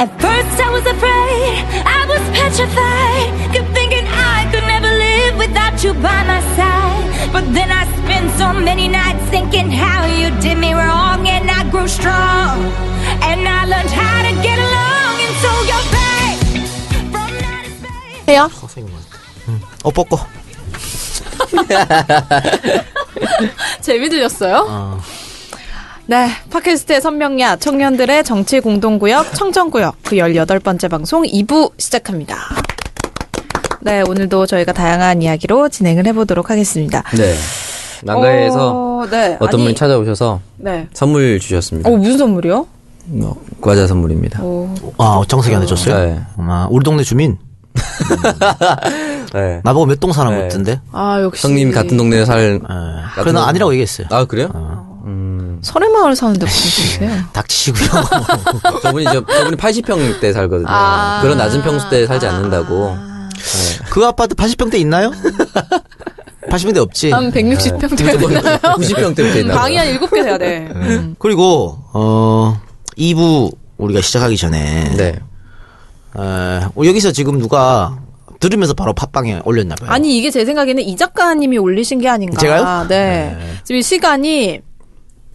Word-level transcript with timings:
At 0.00 0.10
first 0.20 0.60
I 0.60 0.68
was 0.70 0.84
afraid, 0.84 1.64
I 1.86 2.04
was 2.04 2.20
petrified, 2.36 3.32
kept 3.54 3.72
thinking 3.72 4.04
I 4.06 4.44
could 4.52 4.66
never 4.68 4.92
live 4.92 5.38
without 5.38 5.82
you 5.82 5.94
by 5.94 6.20
my 6.24 6.40
side. 6.56 7.32
But 7.32 7.44
then 7.54 7.70
I 7.72 7.86
spent 7.96 8.30
so 8.36 8.52
many 8.52 8.88
nights 8.88 9.24
thinking 9.30 9.70
how 9.70 10.04
you 10.04 10.28
did 10.40 10.58
me 10.58 10.74
wrong, 10.74 11.26
and 11.26 11.50
I 11.50 11.64
grew 11.70 11.88
strong, 11.88 12.60
and 13.24 13.48
I 13.48 13.64
learned 13.64 13.88
how 13.88 14.22
to 14.28 14.32
get 14.42 14.58
along, 14.60 15.14
and 15.24 15.34
so 15.40 15.50
you're 15.64 15.88
back 15.96 16.36
from 17.10 17.32
outer 17.40 17.70
space. 17.80 18.28
해요? 18.28 18.50
어 19.82 19.90
뻗고 19.90 20.18
재미들렸어요? 23.80 25.00
네, 26.07 26.27
팟캐스트의 26.49 26.99
선명야 27.01 27.57
청년들의 27.57 28.23
정치 28.23 28.59
공동구역 28.59 29.33
청정구역 29.33 29.95
그 30.03 30.15
18번째 30.17 30.89
방송 30.89 31.23
2부 31.23 31.71
시작합니다. 31.77 32.35
네, 33.81 34.01
오늘도 34.07 34.45
저희가 34.45 34.73
다양한 34.73 35.21
이야기로 35.21 35.69
진행을 35.69 36.05
해보도록 36.07 36.49
하겠습니다. 36.49 37.03
네. 37.15 37.33
난가에서 38.03 38.71
어, 38.73 39.07
네, 39.09 39.35
어떤 39.39 39.59
아니, 39.59 39.63
분이 39.63 39.75
찾아오셔서 39.75 40.41
네. 40.57 40.87
선물 40.93 41.39
주셨습니다. 41.39 41.89
어, 41.89 41.95
무슨 41.95 42.17
선물이요? 42.17 42.67
어, 43.23 43.35
과자 43.61 43.87
선물입니다. 43.87 44.41
아 44.97 45.21
정석이한테 45.27 45.67
줬어요? 45.67 46.05
네. 46.05 46.19
아, 46.37 46.67
우리 46.69 46.83
동네 46.83 47.03
주민 47.03 47.37
네. 49.33 49.61
나보고 49.63 49.85
몇 49.85 49.99
동 49.99 50.11
사는 50.11 50.29
네. 50.31 50.37
것 50.37 50.43
같은데 50.43 50.81
아, 50.91 51.19
역시. 51.21 51.47
형님이 51.47 51.71
같은 51.71 51.95
동네에 51.95 52.25
살. 52.25 52.59
예. 52.61 53.21
그래 53.21 53.31
난 53.31 53.43
아니라고 53.47 53.71
얘기했어요 53.73 54.07
아 54.09 54.25
그래요? 54.25 54.49
설해마을 55.61 56.15
사는데 56.15 56.45
무슨 56.45 56.69
소리세요? 56.69 57.23
닥치시고요 57.33 57.89
저분이 58.81 59.05
저, 59.05 59.25
저분이 59.25 59.57
80평대 59.57 60.33
살거든요. 60.33 60.67
아. 60.69 61.19
그런 61.21 61.37
낮은 61.37 61.61
평수대 61.61 62.07
살지 62.07 62.27
않는다고. 62.27 62.95
그 63.89 64.05
아파트 64.05 64.35
80평대 64.35 64.75
있나요? 64.75 65.11
80평대 66.49 66.77
없지 66.77 67.11
한 67.11 67.31
160평 67.31 67.97
되나요? 67.97 68.57
90평대부터 68.59 69.35
있나 69.37 69.55
방이. 69.55 69.77
한 69.77 69.87
7개 69.99 70.23
돼야 70.23 70.37
돼. 70.37 70.69
음. 70.73 71.15
그리고 71.19 71.77
어 71.93 72.59
2부 72.97 73.55
우리가 73.77 74.01
시작하기 74.01 74.37
전에 74.37 74.95
네. 74.95 75.19
어, 76.13 76.69
여기서 76.83 77.11
지금 77.11 77.39
누가 77.39 77.97
들으면서 78.39 78.73
바로 78.73 78.93
팟빵에 78.93 79.41
올렸나 79.45 79.75
봐요. 79.75 79.91
아니 79.91 80.17
이게 80.17 80.29
제 80.31 80.45
생각에는 80.45 80.81
이 80.83 80.95
작가님이 80.97 81.57
올리신 81.57 81.99
게 82.01 82.09
아닌가. 82.09 82.39
제가요? 82.39 82.87
네. 82.87 83.37
지금 83.63 83.81
시간이 83.81 84.61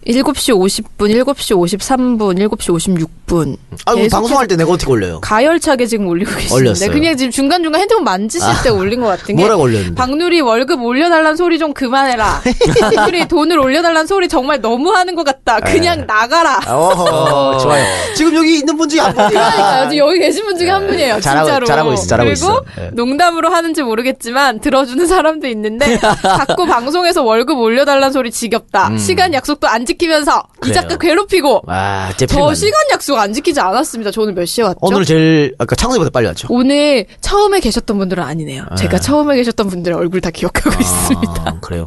7시 0.07 0.55
50분, 0.55 1.11
7시 1.25 1.57
53분, 1.57 2.39
7시 2.39 3.09
56분. 3.27 3.57
아, 3.87 3.95
방송할 4.11 4.47
때 4.47 4.55
내가 4.57 4.71
어떻게 4.71 4.89
올려요? 4.91 5.21
가열차게 5.21 5.87
지금 5.87 6.07
올리고 6.07 6.31
계시는데 6.31 6.55
올렸어요. 6.55 6.91
그냥 6.93 7.17
지금 7.17 7.33
중간중간 7.33 7.81
핸드폰 7.81 8.05
만지실 8.05 8.49
때 8.63 8.71
올린 8.71 9.01
것 9.01 9.09
같은 9.09 9.35
게 9.35 9.43
뭐라고 9.43 9.63
올렸는데? 9.65 9.95
박누리 9.97 10.41
월급 10.43 10.81
올려달란 10.81 11.37
소리 11.37 11.59
좀 11.59 11.73
그만해라. 11.75 12.41
박누리 12.95 13.27
돈을 13.27 13.59
올려달란 13.59 14.07
소리 14.07 14.29
정말 14.29 14.61
너무 14.61 14.93
하는 14.95 15.17
것 15.17 15.25
같다. 15.25 15.59
그냥 15.61 16.07
나가라. 16.07 16.61
어허, 16.67 17.59
좋아요. 17.63 17.85
지금 18.15 18.35
여기 18.37 18.59
있는 18.59 18.77
분 18.77 18.89
중에 18.89 19.01
한 19.01 19.13
분이야. 19.13 19.29
그러니까요. 19.29 19.91
지금 19.91 20.07
여기 20.07 20.19
계신 20.21 20.45
분 20.45 20.57
중에 20.57 20.71
한 20.71 20.87
분이에요. 20.87 21.17
잘하고- 21.17 21.21
진짜로. 21.47 21.67
잘하고 21.67 21.93
있어, 21.95 22.07
잘하고 22.07 22.31
그리고 22.31 22.33
있어. 22.33 22.63
예. 22.81 22.91
농담으로 22.93 23.51
하는지 23.51 23.83
모르겠지만 23.83 24.61
들어주는 24.61 25.05
사람도 25.05 25.49
있는데 25.49 25.99
자꾸 26.23 26.65
방송에서 26.67 27.25
월급 27.25 27.59
올려달란 27.59 28.13
소리 28.13 28.31
지겹다. 28.31 28.97
시간 28.99 29.35
약속도 29.35 29.67
안 29.67 29.85
지 29.87 29.96
키면서 29.97 30.33
이 30.33 30.35
음. 30.37 30.61
그래요. 30.61 30.75
작가 30.75 30.97
괴롭히고 30.97 31.63
와, 31.67 32.11
제저 32.17 32.55
시간 32.55 32.73
약속 32.93 33.19
안 33.19 33.33
지키지 33.33 33.61
않았습니다. 33.61 34.11
저는 34.11 34.35
몇 34.35 34.45
시에 34.47 34.65
왔죠? 34.65 34.79
오늘 34.81 35.05
제일 35.05 35.55
아까 35.59 35.75
창섭보다 35.77 36.11
빨리 36.11 36.27
왔죠. 36.29 36.49
오늘 36.51 37.07
처음에 37.21 37.61
계셨던 37.61 37.99
분들은 37.99 38.23
아니네요. 38.23 38.65
제가 38.79 38.99
처음에 38.99 39.37
계셨던 39.37 39.69
분들의 39.69 39.97
얼굴 39.97 40.21
다 40.21 40.31
기억하고 40.31 40.71
있습니다. 40.81 41.43
아, 41.45 41.59
그래요. 41.61 41.87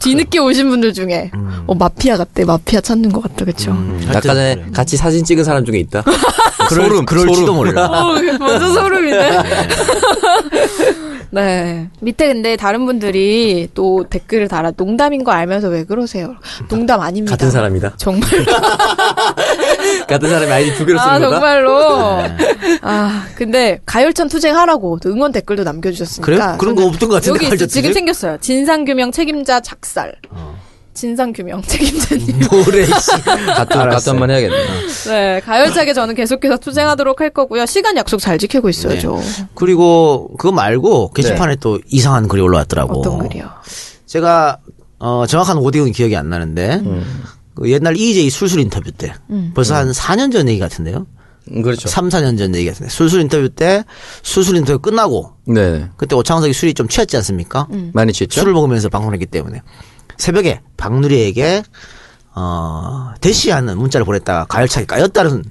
뒤늦게 0.00 0.38
오신 0.38 0.68
분들 0.68 0.92
중에 0.92 1.30
어 1.66 1.74
마피아 1.74 2.16
같대. 2.16 2.44
마피아 2.44 2.80
찾는 2.80 3.12
것 3.12 3.22
같다. 3.22 3.44
그쵸? 3.44 3.76
아까 4.08 4.20
전에 4.20 4.56
같이 4.72 4.96
사진 4.96 5.24
찍은 5.24 5.44
사람 5.44 5.64
중에 5.64 5.78
있다. 5.78 6.02
그럴, 6.68 6.86
소름, 6.88 7.06
그럴지도 7.06 7.46
소름. 7.46 7.56
몰라. 7.56 7.86
어, 7.86 8.12
완전 8.40 8.74
소름이네. 8.74 9.42
네. 11.30 11.88
밑에 12.00 12.28
근데 12.28 12.56
다른 12.56 12.86
분들이 12.86 13.68
또 13.74 14.04
댓글을 14.08 14.48
달아 14.48 14.72
농담인 14.72 15.24
거 15.24 15.32
알면서 15.32 15.68
왜 15.68 15.84
그러세요? 15.84 16.36
농담 16.68 17.00
아닙니다. 17.00 17.36
같은 17.36 17.50
사람이다. 17.50 17.94
정말. 17.96 18.28
같은 20.08 20.28
사람이 20.30 20.50
아이디 20.50 20.74
두 20.74 20.86
개로 20.86 20.98
아, 21.00 21.14
쓰는 21.14 21.28
거다. 21.28 21.40
정말로. 21.40 22.22
아, 22.82 23.26
근데 23.34 23.80
가열찬 23.86 24.28
투쟁하라고 24.28 24.98
또 25.00 25.10
응원 25.10 25.32
댓글도 25.32 25.64
남겨주셨으니까. 25.64 26.24
그래요? 26.24 26.56
그런 26.58 26.74
거 26.74 26.84
없던 26.86 27.08
것 27.08 27.16
같은데, 27.16 27.36
여기 27.36 27.46
가열찬 27.46 27.68
지금 27.68 27.90
투쟁? 27.90 27.92
생겼어요. 27.94 28.38
진상규명 28.40 29.12
책임자 29.12 29.60
작살. 29.60 30.14
진상규명 30.98 31.62
책임자님. 31.66 32.40
뭐래, 32.50 32.84
씨. 32.84 32.92
같은, 33.22 33.88
같은 33.88 34.12
한번 34.12 34.30
해야겠네. 34.30 34.56
네, 35.06 35.40
가열차게 35.44 35.94
저는 35.94 36.16
계속해서 36.16 36.56
투쟁하도록 36.56 37.20
할 37.20 37.30
거고요. 37.30 37.66
시간 37.66 37.96
약속 37.96 38.18
잘 38.18 38.36
지키고 38.38 38.68
있어야죠. 38.68 39.20
그리고 39.54 40.30
그거 40.38 40.52
말고 40.52 41.12
게시판에 41.12 41.56
또 41.56 41.78
이상한 41.88 42.26
글이 42.26 42.42
올라왔더라고. 42.42 43.00
어떤 43.00 43.18
글이요? 43.28 43.48
제가 44.06 44.58
어 44.98 45.24
정확한 45.28 45.58
오디오는 45.58 45.92
기억이 45.92 46.16
안 46.16 46.28
나는데 46.28 46.82
그 47.54 47.70
옛날 47.70 47.96
EJ 47.96 48.30
술술 48.30 48.60
인터뷰 48.60 48.90
때 48.90 49.14
벌써 49.54 49.76
한 49.76 49.90
4년 49.92 50.32
전 50.32 50.48
얘기 50.48 50.58
같은데요. 50.58 51.06
음, 51.52 51.62
그렇죠. 51.62 51.88
3, 51.88 52.08
4년 52.08 52.36
전 52.36 52.54
얘기 52.56 52.66
같은데 52.68 52.90
술술 52.90 53.20
인터뷰 53.20 53.48
때 53.48 53.84
술술 54.22 54.56
인터뷰 54.56 54.80
끝나고 54.80 55.32
네. 55.46 55.88
그때 55.96 56.16
오창석이 56.16 56.52
술이 56.52 56.74
좀 56.74 56.88
취했지 56.88 57.16
않습니까? 57.18 57.68
많이 57.92 58.12
취했죠? 58.12 58.40
술을 58.40 58.52
먹으면서 58.52 58.88
방송했기 58.88 59.26
때문에 59.26 59.62
새벽에 60.18 60.60
박누리에게 60.76 61.62
어 62.34 63.12
대시하는 63.20 63.78
문자를 63.78 64.04
보냈다가 64.04 64.44
가열차게 64.46 64.86
까였다는 64.86 65.44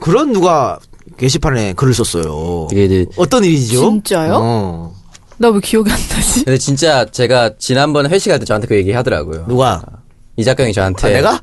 그런 0.00 0.32
누가 0.32 0.78
게시판에 1.16 1.72
글을 1.74 1.94
썼어요. 1.94 2.68
이게 2.70 2.84
이제 2.84 3.06
어떤 3.16 3.44
일이죠? 3.44 3.80
진짜요? 3.80 4.38
어. 4.40 4.94
나 5.38 5.48
왜 5.48 5.58
기억이 5.60 5.90
안 5.90 5.98
나지? 5.98 6.44
근데 6.44 6.58
진짜 6.58 7.04
제가 7.06 7.52
지난번에 7.58 8.08
회식할 8.10 8.38
때 8.38 8.44
저한테 8.44 8.66
그 8.68 8.76
얘기 8.76 8.92
하더라고요. 8.92 9.46
누가? 9.48 9.82
이 10.36 10.44
작가형이 10.44 10.72
저한테. 10.74 11.06
아, 11.06 11.10
내가? 11.10 11.40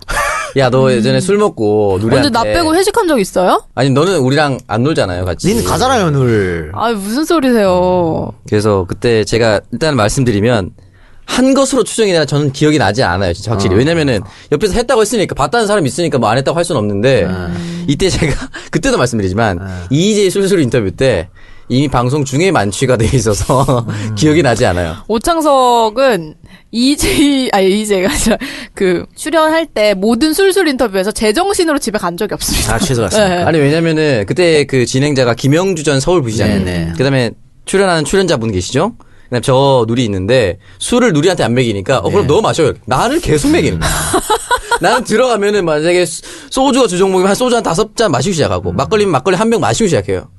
야, 0.58 0.70
너 0.70 0.92
예전에 0.92 1.20
술 1.20 1.38
먹고 1.38 1.98
누리한테. 2.00 2.28
언제 2.28 2.30
나 2.30 2.44
빼고 2.44 2.76
회식한 2.76 3.08
적 3.08 3.20
있어요? 3.20 3.64
아니, 3.76 3.90
너는 3.90 4.20
우리랑 4.20 4.60
안 4.68 4.84
놀잖아요, 4.84 5.26
같이. 5.26 5.48
니는 5.48 5.64
가잖아요, 5.64 6.12
늘. 6.12 6.72
아 6.76 6.92
무슨 6.94 7.26
소리세요? 7.26 8.32
그래서 8.48 8.86
그때 8.88 9.24
제가 9.24 9.62
일단 9.72 9.96
말씀드리면 9.96 10.72
한 11.28 11.54
것으로 11.54 11.84
추정이 11.84 12.12
되나 12.14 12.26
저는 12.26 12.52
기억이 12.52 12.78
나지 12.80 13.04
않아요, 13.04 13.34
진짜 13.34 13.52
확실히. 13.52 13.76
왜냐면은 13.76 14.22
옆에서 14.52 14.74
했다고 14.74 15.02
했으니까 15.02 15.36
봤다는 15.36 15.68
사람이 15.68 15.88
있으니까 15.88 16.18
뭐 16.18 16.30
안 16.30 16.38
했다고 16.38 16.58
할 16.58 16.66
수는 16.66 16.80
없는데 16.80 17.28
이때 17.88 18.10
제가 18.10 18.34
그때도 18.72 18.98
말씀드리지만 18.98 19.60
이희재 19.92 20.30
술술 20.30 20.62
인터뷰 20.62 20.90
때 20.92 21.30
이미 21.70 21.90
방송 21.90 22.24
중에 22.24 22.50
만취가 22.52 22.96
돼 22.98 23.06
있어서 23.14 23.86
기억이 24.18 24.42
나지 24.42 24.66
않아요. 24.66 24.96
오창석은 25.08 26.36
이제 26.72 27.50
아니 27.52 27.82
이제가 27.82 28.10
그 28.74 29.06
출연할 29.16 29.66
때 29.68 29.94
모든 29.94 30.34
술술 30.34 30.68
인터뷰에서 30.70 31.12
제정신으로 31.12 31.78
집에 31.80 31.98
간 31.98 32.16
적이 32.18 32.36
없습니다. 32.36 32.76
아, 32.76 32.80
최소 32.80 33.02
같습니다. 33.04 33.36
네. 33.38 33.44
아니 33.44 33.60
왜냐면은 33.60 34.26
그때 34.28 34.64
그 34.66 34.86
진행자가 34.86 35.34
김영주 35.36 35.84
전 35.84 36.00
서울 36.00 36.22
부시장님. 36.22 36.66
네네. 36.66 36.94
그다음에 36.98 37.32
출연하는 37.66 38.06
출연자분 38.06 38.52
계시죠? 38.52 38.94
그다음 39.30 39.42
저 39.42 39.86
누리 39.88 40.04
있는데 40.06 40.58
술을 40.80 41.14
누리한테 41.14 41.44
안 41.44 41.54
먹이니까 41.54 42.00
어 42.00 42.10
그럼 42.10 42.28
너 42.28 42.42
마셔요. 42.42 42.74
나를 42.86 43.20
계속 43.20 43.52
먹이는 43.52 43.80
거야. 43.80 43.90
나는 44.82 45.04
들어가면은 45.04 45.66
만약에 45.66 46.06
수- 46.06 46.22
소주가 46.50 46.88
주 46.88 46.98
종목이면 46.98 47.28
한 47.30 47.36
소주 47.36 47.56
한 47.56 47.64
다섯 47.64 47.96
잔 47.96 48.12
마시기 48.12 48.34
시작하고 48.34 48.72
막걸리면 48.74 49.12
막걸리 49.12 49.36
한 49.36 49.50
병 49.50 49.60
마시고 49.62 49.88
시작해요. 49.88 50.30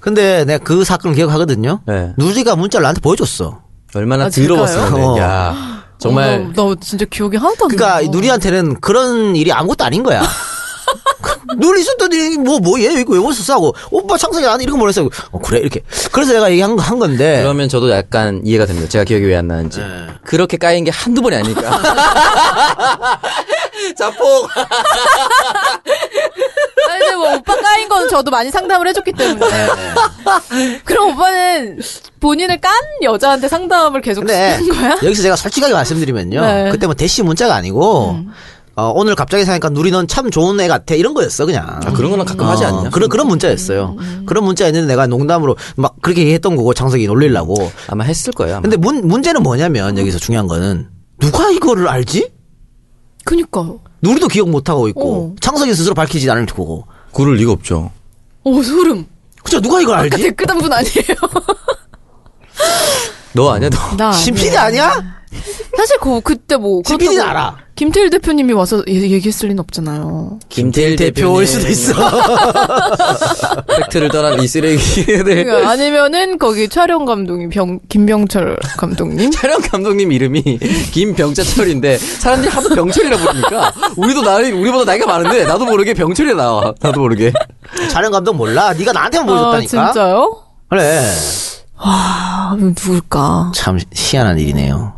근데 0.00 0.44
내가 0.44 0.62
그 0.64 0.84
사건을 0.84 1.14
기억하거든요. 1.16 1.80
네. 1.86 2.12
누리가 2.16 2.56
문자를 2.56 2.82
나한테 2.82 3.00
보여줬어. 3.00 3.60
얼마나 3.94 4.24
아, 4.26 4.30
진짜요? 4.30 4.48
더러웠으면 4.56 4.94
어. 5.04 5.18
야 5.18 5.84
정말 5.98 6.28
어, 6.34 6.52
나, 6.54 6.68
나 6.70 6.74
진짜 6.80 7.04
기억이 7.04 7.36
하나도 7.36 7.64
안 7.66 7.68
나. 7.68 7.76
그러니까 7.76 8.10
누리한테는 8.10 8.80
그런 8.80 9.34
일이 9.36 9.52
아무것도 9.52 9.84
아닌 9.84 10.02
거야. 10.02 10.22
누리 11.56 11.80
있었더니 11.80 12.36
뭐뭐 12.38 12.80
얘 12.80 12.92
이거 13.00 13.14
왜 13.14 13.18
왔었어 13.18 13.54
하고 13.54 13.74
오빠 13.90 14.16
창석이 14.16 14.44
나한테 14.44 14.64
이렇게 14.64 14.78
보냈어. 14.78 15.08
어 15.32 15.38
그래 15.38 15.60
이렇게. 15.60 15.80
그래서 16.12 16.32
내가 16.32 16.50
얘기한 16.50 16.76
거- 16.76 16.82
한 16.82 16.98
건데. 16.98 17.40
그러면 17.42 17.68
저도 17.68 17.90
약간 17.90 18.40
이해가 18.44 18.66
됩니다. 18.66 18.88
제가 18.88 19.04
기억이 19.04 19.24
왜 19.24 19.36
안 19.36 19.46
나는지. 19.48 19.80
그렇게 20.24 20.56
까인 20.56 20.84
게 20.84 20.90
한두 20.90 21.22
번이 21.22 21.36
아니니까. 21.36 21.60
자폭. 23.96 24.48
아니, 26.90 26.98
근데 27.00 27.16
뭐 27.16 27.34
오빠 27.36 27.56
까인 27.56 27.88
건 27.88 28.08
저도 28.08 28.30
많이 28.30 28.50
상담을 28.50 28.86
해줬기 28.88 29.12
때문에. 29.12 29.68
그럼 30.84 31.10
오빠는 31.10 31.80
본인을 32.20 32.60
깐 32.60 32.72
여자한테 33.02 33.48
상담을 33.48 34.00
계속 34.02 34.28
하는 34.28 34.68
거야? 34.68 34.90
여기서 35.02 35.22
제가 35.22 35.36
솔직하게 35.36 35.72
말씀드리면요. 35.72 36.40
네. 36.40 36.68
그때 36.70 36.86
뭐 36.86 36.94
대시 36.94 37.22
문자가 37.22 37.54
아니고 37.54 38.18
어, 38.80 38.92
오늘 38.94 39.14
갑자기 39.14 39.44
생각하니까 39.44 39.68
누리 39.68 39.90
넌참 39.90 40.30
좋은 40.30 40.58
애 40.58 40.66
같아 40.66 40.94
이런 40.94 41.12
거였어 41.12 41.44
그냥. 41.44 41.66
아, 41.68 41.92
그런 41.92 42.10
거는 42.10 42.24
가끔 42.24 42.46
하지 42.46 42.64
않냐? 42.64 42.88
그런 42.88 43.10
그런 43.10 43.26
문자였어요. 43.28 43.96
그런 44.24 44.44
문자였는데 44.44 44.86
내가 44.86 45.06
농담으로 45.06 45.56
막 45.76 45.96
그렇게 46.00 46.22
얘기했던 46.22 46.56
거고 46.56 46.72
창석이 46.72 47.06
놀리려고. 47.06 47.70
아마 47.88 48.04
했을 48.04 48.32
거예요. 48.32 48.54
아마. 48.56 48.62
근데 48.62 48.78
문 48.78 49.06
문제는 49.06 49.42
뭐냐면 49.42 49.98
여기서 49.98 50.18
중요한 50.18 50.46
거는 50.46 50.88
누가 51.18 51.50
이거를 51.50 51.88
알지? 51.88 52.32
그니까. 53.24 53.70
누리도 54.00 54.28
기억 54.28 54.48
못 54.48 54.70
하고 54.70 54.88
있고 54.88 55.14
어. 55.32 55.34
창석이 55.42 55.74
스스로 55.74 55.94
밝히지 55.94 56.30
않을 56.30 56.46
거고. 56.46 56.86
그럴 57.12 57.34
리가 57.34 57.52
없죠. 57.52 57.90
오, 58.44 58.62
소름. 58.62 59.04
그쵸 59.44 59.60
누가 59.60 59.80
이걸 59.82 59.94
아까 59.96 60.02
알지? 60.04 60.22
댓글 60.22 60.46
단 60.46 60.58
분 60.58 60.72
아니에요? 60.72 61.16
너 63.34 63.50
아니야, 63.50 63.68
너. 63.68 63.96
나. 63.96 64.12
신PD 64.12 64.56
아니야? 64.56 65.19
사실 65.76 65.98
그, 66.00 66.20
그때 66.20 66.56
뭐. 66.56 66.82
그렇다고 66.82 67.22
알아. 67.22 67.56
김태일 67.76 68.10
대표님이 68.10 68.52
와서 68.52 68.82
얘- 68.88 68.92
얘기했을 69.10 69.48
리는 69.48 69.60
없잖아요. 69.60 70.38
김태일 70.50 70.96
대표일 70.96 71.46
수도 71.46 71.66
있어. 71.68 71.94
팩트를 73.66 74.10
떠난 74.10 74.38
이 74.42 74.46
쓰레기들. 74.46 75.24
그러니까 75.24 75.70
아니면은 75.70 76.36
거기 76.38 76.68
촬영 76.68 77.04
감독이 77.06 77.48
병, 77.48 77.78
김병철 77.88 78.58
감독님? 78.76 79.30
촬영 79.32 79.60
감독님 79.62 80.12
이름이 80.12 80.58
김병자철인데 80.92 81.96
사람들이 81.96 82.50
하도 82.52 82.68
병철이라 82.74 83.16
부르니까 83.16 83.72
우리도 83.96 84.22
나이 84.22 84.50
우리보다 84.50 84.84
나이가 84.84 85.06
많은데 85.06 85.44
나도 85.46 85.64
모르게 85.64 85.94
병철이 85.94 86.34
나와. 86.34 86.74
나도 86.80 87.00
모르게. 87.00 87.32
촬영 87.90 88.10
감독 88.12 88.34
몰라. 88.34 88.74
네가 88.74 88.92
나한테만 88.92 89.28
아, 89.28 89.32
보여줬다니까. 89.32 89.92
진짜요? 89.92 90.36
그래. 90.68 91.00
아, 91.82 92.54
누굴까? 92.58 93.52
참 93.54 93.78
희한한 93.94 94.38
일이네요. 94.38 94.92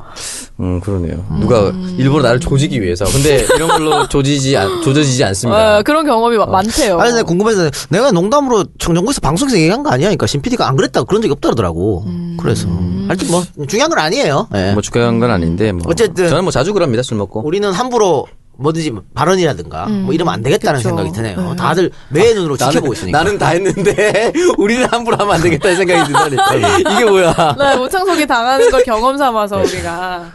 음 0.61 0.79
그러네요. 0.81 1.25
누가 1.41 1.73
일부러 1.97 2.23
나를 2.23 2.39
조지기 2.39 2.81
위해서. 2.83 3.05
근데 3.07 3.45
이런 3.57 3.69
걸로 3.69 4.07
조지지 4.09 4.57
않, 4.57 4.83
조져지지 4.83 5.25
않습니다. 5.25 5.77
아, 5.79 5.83
그런 5.83 6.05
경험이 6.05 6.37
마- 6.37 6.47
많대요. 6.47 7.01
아니, 7.01 7.13
내가 7.13 7.23
궁금해서 7.25 7.71
내가 7.89 8.11
농담으로 8.13 8.65
청정구에서 8.79 9.21
방송에서 9.23 9.57
얘기한 9.59 9.83
거 9.83 9.91
아니야? 9.91 10.09
그러니까 10.09 10.27
신PD가 10.27 10.69
안 10.69 10.77
그랬다고 10.77 11.07
그런 11.07 11.23
적이 11.23 11.33
없다더라고. 11.33 12.05
그래서. 12.39 12.69
하여튼 13.09 13.29
뭐, 13.31 13.43
중요한 13.67 13.89
건 13.91 13.99
아니에요. 13.99 14.49
예. 14.55 14.73
뭐 14.73 14.83
중요한 14.83 15.19
건 15.19 15.31
아닌데 15.31 15.73
뭐. 15.73 15.83
어쨌든. 15.89 16.29
저는 16.29 16.45
뭐 16.45 16.51
자주 16.53 16.73
그럽니다 16.75 17.03
술 17.03 17.17
먹고. 17.17 17.41
우리는 17.45 17.73
함부로 17.73 18.27
뭐든지 18.59 18.93
발언이라든가 19.15 19.87
뭐 19.87 20.13
이러면 20.13 20.35
안 20.35 20.43
되겠다는 20.43 20.79
그쵸. 20.79 20.91
생각이 20.91 21.13
드네요. 21.13 21.57
다들 21.57 21.91
매의 22.11 22.35
눈으로 22.35 22.57
지켜보고 22.57 22.93
있으니까. 22.93 23.19
나는 23.19 23.39
다 23.39 23.49
했는데 23.49 24.33
우리는 24.59 24.87
함부로 24.87 25.17
하면 25.17 25.35
안 25.35 25.41
되겠다는 25.43 25.77
생각이 25.77 26.13
든다니까. 26.13 26.79
이게 26.93 27.05
뭐야? 27.05 27.57
네, 27.59 27.77
오창석이 27.79 28.27
당하는 28.27 28.71
걸 28.71 28.85
경험 28.85 29.17
삼아서 29.17 29.57
우리가. 29.59 30.33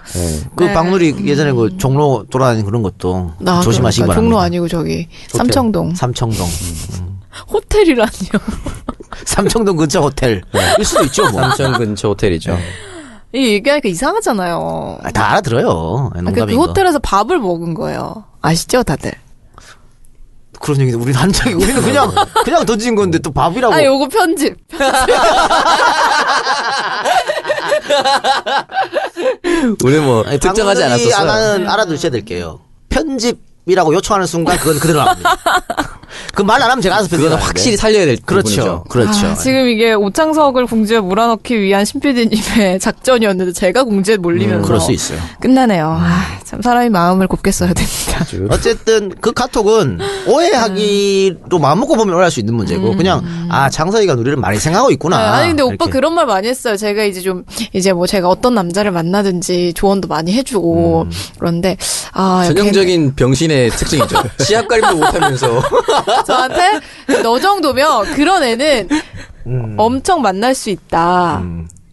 그 0.56 0.64
네. 0.64 0.74
박누리 0.74 1.16
예전에 1.25 1.54
그 1.54 1.78
종로 1.78 2.25
돌아다니는 2.30 2.66
그런 2.66 2.81
것도 2.81 3.34
나 3.40 3.62
조심하시기 3.62 4.02
그러니까 4.02 4.16
바랍니다. 4.16 4.22
종로 4.22 4.40
아니고 4.40 4.68
저기 4.68 5.08
삼청동 5.30 5.96
삼청동. 5.96 6.48
호텔이라니요. 7.54 8.31
삼청동 9.25 9.78
근처 9.78 10.02
호텔. 10.02 10.42
일 10.80 10.86
수도 10.86 11.04
있죠, 11.06 11.30
뭐. 11.30 11.42
삼천 11.42 11.74
근처 11.78 12.10
호텔이죠. 12.10 12.58
이 13.33 13.47
얘기하니까 13.53 13.89
이상하잖아요. 13.89 15.00
아, 15.03 15.12
다 15.12 15.31
알아들어요. 15.31 16.12
아, 16.13 16.18
그, 16.18 16.24
농담인 16.24 16.56
그 16.56 16.62
거. 16.62 16.68
호텔에서 16.68 17.00
밥을 17.00 17.39
먹은 17.39 17.74
거예요. 17.74 18.24
아시죠, 18.41 18.83
다들? 18.83 19.12
그런 20.59 20.79
얘기도 20.81 20.97
우리는 20.97 21.13
한 21.13 21.31
적이 21.31 21.53
우리는 21.53 21.79
그냥 21.83 22.12
그냥 22.44 22.65
던진 22.65 22.95
건데 22.95 23.19
또 23.19 23.31
밥이라고. 23.31 23.75
아, 23.75 23.83
요거 23.83 24.07
편집. 24.07 24.56
우리 29.83 30.00
뭐 30.00 30.23
아니, 30.25 30.39
특정하지 30.39 30.83
않았었어요. 30.83 31.15
하나는 31.15 31.69
알아두셔야 31.69 32.12
될게요. 32.12 32.59
편집 32.89 33.39
이라고 33.68 33.94
요청하는 33.94 34.25
순간 34.28 34.58
그건 34.58 34.80
그대로 34.80 35.04
나옵니다. 35.04 35.38
그 36.34 36.42
말 36.44 36.62
안 36.62 36.72
하면 36.72 36.81
제가 36.81 36.96
알아서. 36.96 37.10
그거는 37.16 37.36
확실히 37.38 37.75
살려야 37.78 38.06
될 38.06 38.18
그렇죠. 38.25 38.48
부분이죠. 38.48 38.84
그렇죠. 38.90 39.28
아, 39.28 39.34
지금 39.36 39.68
이게 39.68 39.94
오창석을 39.94 40.66
공주에 40.66 41.00
몰아넣기 41.00 41.60
위한 41.60 41.84
신PD님의 41.84 42.80
작전이었는데 42.81 43.52
제가 43.54 43.84
공주에 43.84 44.18
몰리면서 44.18 44.60
음, 44.60 44.66
그럴 44.66 44.80
수 44.80 44.92
있어요. 44.92 45.19
끝나네요. 45.42 45.98
아, 46.00 46.40
참 46.46 46.62
사람이 46.62 46.90
마음을 46.90 47.28
곱게 47.28 47.52
써야 47.52 47.74
됩니다. 47.74 48.25
어쨌든 48.50 49.10
그 49.19 49.31
카톡은 49.34 50.00
오해하기로 50.28 51.60
마음 51.60 51.80
먹고 51.81 51.96
보면 51.96 52.14
오해할 52.16 52.31
수 52.31 52.40
있는 52.40 52.54
문제고 52.56 52.96
그냥 52.96 53.24
아 53.50 53.69
장서희가 53.69 54.14
우리를 54.14 54.38
많이 54.38 54.58
생각하고 54.60 54.92
있구나. 54.92 55.18
아, 55.18 55.34
아니 55.38 55.50
근데 55.50 55.64
오빠 55.64 55.74
이렇게. 55.86 55.92
그런 55.92 56.14
말 56.14 56.25
많이 56.25 56.48
했어요. 56.48 56.78
제가 56.78 57.04
이제 57.04 57.22
좀 57.22 57.44
이제 57.74 57.94
뭐 57.94 58.08
제가 58.08 58.30
어떤 58.30 58.56
남자를 58.56 58.92
만나든지 58.92 59.74
조언도 59.74 60.08
많이 60.08 60.34
해주고 60.34 61.04
음. 61.04 61.12
그런데 61.40 61.78
아 62.14 62.44
전형적인 62.48 63.16
병신의 63.16 63.56
특징이죠. 63.69 64.21
시합 64.39 64.68
가림도 64.68 64.95
못하면서. 64.98 65.62
걔- 65.62 66.24
저한테 66.25 66.80
너 67.24 67.39
정도면 67.39 68.13
그런 68.15 68.44
애는 68.44 68.89
음. 69.48 69.75
엄청 69.77 70.21
만날 70.21 70.54
수 70.56 70.69
있다. 70.69 71.42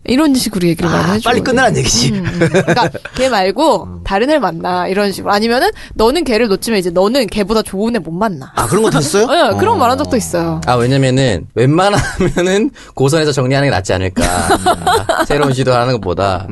이런 0.06 0.34
식으로 0.34 0.68
얘기를 0.68 0.88
많이 0.90 1.02
아, 1.04 1.12
해주고 1.14 1.30
빨리 1.30 1.40
끝내라는 1.40 1.76
얘기지. 1.78 2.10
그러니까 2.38 2.90
걔 3.14 3.28
말고 3.28 4.00
다른 4.04 4.28
애를 4.28 4.40
만나 4.40 4.86
이런 4.86 5.12
식으로 5.12 5.32
아니면은 5.32 5.70
너는 5.94 6.24
걔를 6.24 6.48
놓치면 6.48 6.78
이제 6.78 6.90
너는 6.90 7.26
걔보다 7.28 7.62
좋은 7.62 7.96
애 7.96 7.98
못 7.98 8.10
만나. 8.12 8.52
아 8.54 8.66
그런 8.66 8.82
것도 8.82 8.98
했어요? 8.98 9.26
네, 9.32 9.58
그런 9.58 9.78
말한 9.78 9.96
적도 9.96 10.16
있어요. 10.16 10.60
아, 10.66 10.74
왜냐면은, 10.74 11.46
웬만하면은, 11.54 12.70
고선에서 12.94 13.32
정리하는 13.32 13.68
게 13.68 13.70
낫지 13.74 13.94
않을까. 13.94 14.22
아, 14.24 15.24
새로운 15.26 15.54
시도를 15.54 15.78
하는 15.80 15.94
것보다. 15.94 16.46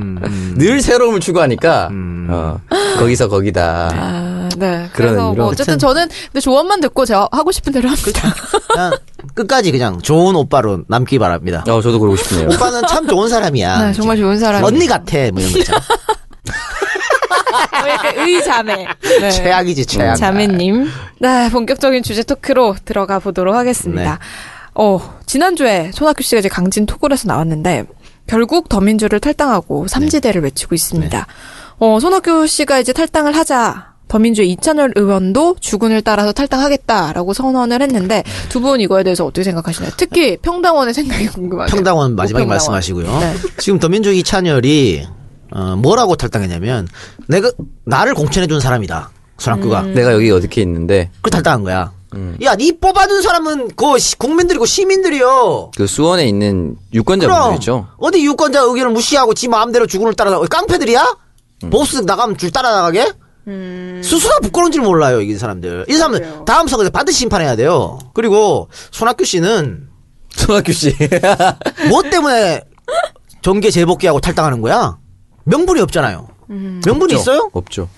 늘 0.56 0.80
새로움을 0.80 1.20
추구하니까, 1.20 1.90
어, 2.30 2.58
거기서 2.98 3.28
거기다. 3.28 3.90
아, 3.92 4.48
네. 4.56 4.88
그런 4.94 5.12
그래서. 5.14 5.32
뭐 5.34 5.46
어쨌든 5.48 5.78
저는 5.78 6.08
근데 6.26 6.40
조언만 6.40 6.80
듣고 6.80 7.04
제가 7.04 7.28
하고 7.32 7.52
싶은 7.52 7.72
대로 7.72 7.88
합니다. 7.90 8.34
그냥 8.72 8.92
끝까지 9.34 9.72
그냥 9.72 10.00
좋은 10.00 10.34
오빠로 10.36 10.82
남기 10.88 11.18
바랍니다. 11.18 11.64
어, 11.68 11.80
저도 11.82 11.98
그러고 11.98 12.16
싶네요. 12.16 12.48
오빠는 12.48 12.82
참 12.88 13.06
좋은 13.06 13.28
사람 13.28 13.41
이야. 13.50 13.86
네, 13.86 13.92
정말 13.92 14.16
좋은 14.16 14.38
사람. 14.38 14.62
언니 14.64 14.86
같아. 14.86 15.16
뭐 15.32 15.40
이런 15.40 15.52
거 15.52 15.58
있잖아. 15.58 15.80
뭐 17.80 17.88
약간 17.90 18.18
의자매. 18.18 18.86
네. 19.20 19.30
최악이지 19.30 19.86
최악. 19.86 20.16
자매님. 20.16 20.88
네, 21.20 21.50
본격적인 21.50 22.02
주제 22.02 22.22
토크로 22.22 22.76
들어가 22.84 23.18
보도록 23.18 23.54
하겠습니다. 23.54 24.18
어, 24.74 25.18
지난주에 25.26 25.90
손학규 25.92 26.22
씨가 26.22 26.38
이제 26.38 26.48
강진 26.48 26.86
토굴에서 26.86 27.28
나왔는데, 27.28 27.84
결국 28.26 28.68
더민주를 28.68 29.20
탈당하고 29.20 29.88
삼지대를 29.88 30.42
외치고 30.42 30.74
있습니다. 30.74 31.26
어, 31.78 31.98
손학규 32.00 32.46
씨가 32.46 32.78
이제 32.78 32.92
탈당을 32.92 33.36
하자, 33.36 33.91
더민주의 34.12 34.50
이찬열 34.50 34.92
의원도 34.94 35.56
주군을 35.58 36.02
따라서 36.02 36.32
탈당하겠다라고 36.32 37.32
선언을 37.32 37.80
했는데, 37.80 38.22
두 38.50 38.60
분 38.60 38.78
이거에 38.82 39.02
대해서 39.04 39.24
어떻게 39.24 39.42
생각하시나요? 39.42 39.90
특히 39.96 40.36
평당원의 40.36 40.92
생각이 40.92 41.28
궁금하네요. 41.28 41.74
평당원 41.74 42.14
마지막에 42.14 42.44
우평당원. 42.44 42.48
말씀하시고요. 42.48 43.06
네. 43.20 43.34
지금 43.56 43.78
더민주 43.78 44.12
이찬열이 44.12 45.06
어, 45.54 45.76
뭐라고 45.76 46.14
탈당했냐면 46.16 46.86
내가 47.26 47.50
나를 47.84 48.12
공천해 48.14 48.46
준 48.46 48.60
사람이다. 48.60 49.10
손학규가. 49.38 49.82
내가 49.82 50.12
여기 50.12 50.30
어떻게 50.30 50.60
있는데, 50.60 51.10
그 51.22 51.30
탈당한 51.30 51.62
거야. 51.64 51.92
야, 52.42 52.54
니 52.54 52.78
뽑아준 52.78 53.22
사람은 53.22 53.68
그 53.76 53.98
시- 53.98 54.16
국민들이고 54.18 54.66
시민들이요. 54.66 55.70
그 55.74 55.86
수원에 55.86 56.26
있는 56.28 56.76
유권자분들이죠. 56.92 57.86
어디 57.96 58.22
유권자 58.26 58.60
의견을 58.60 58.90
무시하고 58.90 59.32
지 59.32 59.48
마음대로 59.48 59.86
주군을 59.86 60.12
따라가 60.12 60.38
깡패들이야? 60.46 61.16
보스 61.70 61.96
나가면 61.96 62.36
줄 62.36 62.50
따라나가게? 62.50 63.10
스스로 64.02 64.40
부끄러운 64.42 64.70
줄 64.72 64.82
몰라요, 64.82 65.20
이 65.20 65.34
사람들. 65.34 65.86
이 65.88 65.94
사람들 65.94 66.44
다음 66.46 66.68
선거에 66.68 66.88
반드시 66.90 67.18
심판해야 67.18 67.56
돼요. 67.56 67.98
그리고 68.14 68.68
손학규 68.90 69.24
씨는 69.24 69.88
손학규 70.30 70.72
씨. 70.72 70.94
뭐 71.88 72.02
때문에 72.02 72.62
정계 73.42 73.70
재복귀하고 73.70 74.20
탈당하는 74.20 74.60
거야? 74.60 74.98
명분이 75.44 75.80
없잖아요. 75.80 76.28
명분이 76.86 77.14
있어요? 77.14 77.50
없죠. 77.52 77.88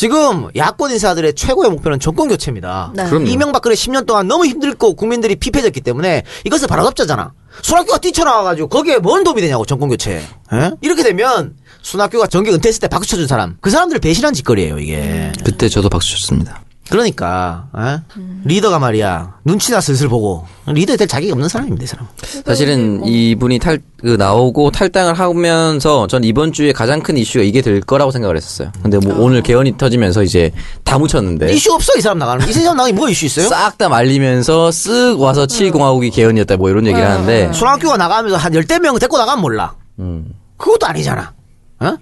지금 0.00 0.48
야권 0.56 0.92
인사들의 0.92 1.34
최고의 1.34 1.68
목표는 1.72 2.00
정권 2.00 2.28
교체입니다. 2.28 2.90
네. 2.94 3.04
그럼요. 3.04 3.26
이명박근혜 3.26 3.74
10년 3.74 4.06
동안 4.06 4.28
너무 4.28 4.46
힘들고 4.46 4.94
국민들이 4.94 5.36
피폐졌기 5.36 5.82
때문에 5.82 6.22
이것을 6.46 6.68
바로잡자잖아. 6.68 7.34
손학규가 7.60 7.98
뛰쳐나와가지고 7.98 8.68
거기에 8.68 8.96
뭔 8.96 9.24
도움이 9.24 9.42
되냐고 9.42 9.66
정권 9.66 9.90
교체. 9.90 10.22
에? 10.54 10.70
이렇게 10.80 11.02
되면 11.02 11.54
손학규가 11.82 12.28
정계 12.28 12.50
은퇴했을 12.50 12.80
때 12.80 12.88
박수 12.88 13.10
쳐준 13.10 13.26
사람 13.26 13.58
그 13.60 13.68
사람들을 13.68 14.00
배신한 14.00 14.32
짓거리예요 14.32 14.78
이게. 14.78 15.32
그때 15.44 15.68
저도 15.68 15.90
박수 15.90 16.12
쳤습니다. 16.12 16.62
그러니까 16.90 17.68
에? 17.76 18.00
리더가 18.44 18.78
말이야 18.80 19.36
눈치나 19.44 19.80
슬슬 19.80 20.08
보고 20.08 20.44
리더 20.66 20.96
될 20.96 21.06
자격이 21.06 21.30
없는 21.32 21.48
사람입니다 21.48 21.84
이 21.84 21.86
사람. 21.86 22.06
사실은 22.44 23.06
이분이 23.06 23.60
탈, 23.60 23.80
그 24.00 24.16
나오고 24.18 24.70
탈당을 24.72 25.14
하면서 25.14 26.06
전 26.08 26.24
이번 26.24 26.52
주에 26.52 26.72
가장 26.72 27.00
큰 27.00 27.16
이슈가 27.16 27.44
이게 27.44 27.62
될 27.62 27.80
거라고 27.80 28.10
생각을 28.10 28.36
했었어요. 28.36 28.72
근데 28.82 28.98
뭐 28.98 29.14
오늘 29.18 29.42
개헌이 29.42 29.76
터지면서 29.78 30.24
이제 30.24 30.50
다 30.84 30.98
묻혔는데. 30.98 31.52
이슈 31.52 31.72
없어 31.72 31.92
이 31.96 32.00
사람 32.00 32.18
나가는 32.18 32.44
거. 32.44 32.50
이 32.50 32.52
사람 32.52 32.76
나가는 32.76 32.92
게 32.92 32.96
뭐가 32.96 33.10
이슈 33.10 33.26
있어요? 33.26 33.48
싹 33.48 33.78
다 33.78 33.88
말리면서 33.88 34.68
쓱 34.70 35.18
와서 35.20 35.46
7공화국이 35.46 36.12
개헌이었다 36.12 36.56
뭐 36.56 36.70
이런 36.70 36.86
얘기를 36.86 37.08
하는데 37.08 37.52
손학규가 37.52 37.96
나가면서 37.96 38.36
한 38.36 38.52
열대 38.54 38.78
명 38.80 38.98
데리고 38.98 39.16
나가면 39.16 39.40
몰라. 39.40 39.74
음. 40.00 40.34
그것도 40.56 40.86
아니잖아. 40.86 41.32
어? 41.80 41.96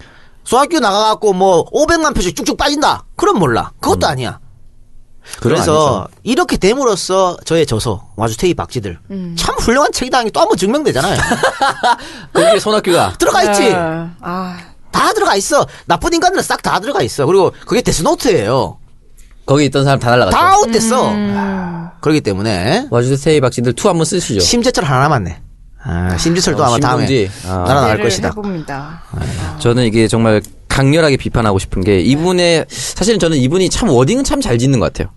손학규 0.45 0.81
나가갖고 0.81 1.35
뭐 1.35 1.67
500만 1.67 2.15
표씩 2.15 2.35
쭉쭉 2.35 2.57
빠진다. 2.57 3.05
그럼 3.17 3.39
몰라. 3.39 3.71
그것도 3.81 4.07
아니야. 4.07 4.41
그래서 5.41 6.01
아니죠. 6.03 6.21
이렇게 6.23 6.57
됨으로써 6.57 7.37
저의 7.45 7.67
저서 7.67 8.09
와주테이 8.17 8.55
박쥐들 8.55 8.99
참 9.37 9.55
훌륭한 9.59 9.93
책이라는 9.93 10.27
게 10.27 10.31
또 10.33 10.41
한 10.41 10.49
번 10.49 10.57
증명되잖아요. 10.57 11.21
거기에 12.33 12.59
손학규가 12.59 13.15
들어가 13.19 13.43
있지. 13.45 13.63
네. 13.71 13.75
아, 14.21 14.59
다 14.91 15.13
들어가 15.13 15.35
있어. 15.37 15.67
나쁜 15.87 16.13
인간들은 16.15 16.43
싹 16.43 16.63
다 16.63 16.81
들어가 16.81 17.03
있어. 17.03 17.27
그리고 17.27 17.53
그게 17.67 17.83
데스노트예요. 17.83 18.79
거기 19.47 19.65
있던 19.67 19.85
사람 19.85 19.99
다 19.99 20.11
날라갔죠. 20.11 20.37
다 20.37 20.53
아웃됐어. 20.53 21.13
그렇기 22.01 22.21
때문에 22.21 22.87
와주세이 22.91 23.41
박씨들 23.41 23.73
투 23.75 23.89
한번 23.89 24.05
쓰시죠. 24.05 24.41
심재철 24.41 24.85
하나 24.85 25.01
남았네. 25.05 25.43
아, 25.85 26.17
심재철도 26.19 26.63
어, 26.63 26.67
아마 26.67 26.79
다음에. 26.79 27.29
아. 27.47 27.65
날아나갈 27.67 28.03
것이다. 28.03 28.29
해봅니다. 28.29 29.03
저는 29.59 29.85
이게 29.85 30.07
정말 30.09 30.43
강렬하게 30.79 31.17
비판하고 31.17 31.59
싶은 31.59 31.83
게 31.83 31.99
이분의 31.99 32.67
사실은 32.69 33.19
저는 33.19 33.37
이분이 33.39 33.69
참 33.69 33.89
wording은 33.89 34.23
참 34.23 34.39
잘 34.41 34.57
짓는 34.59 34.79
것 34.79 34.93
같아요. 34.93 35.13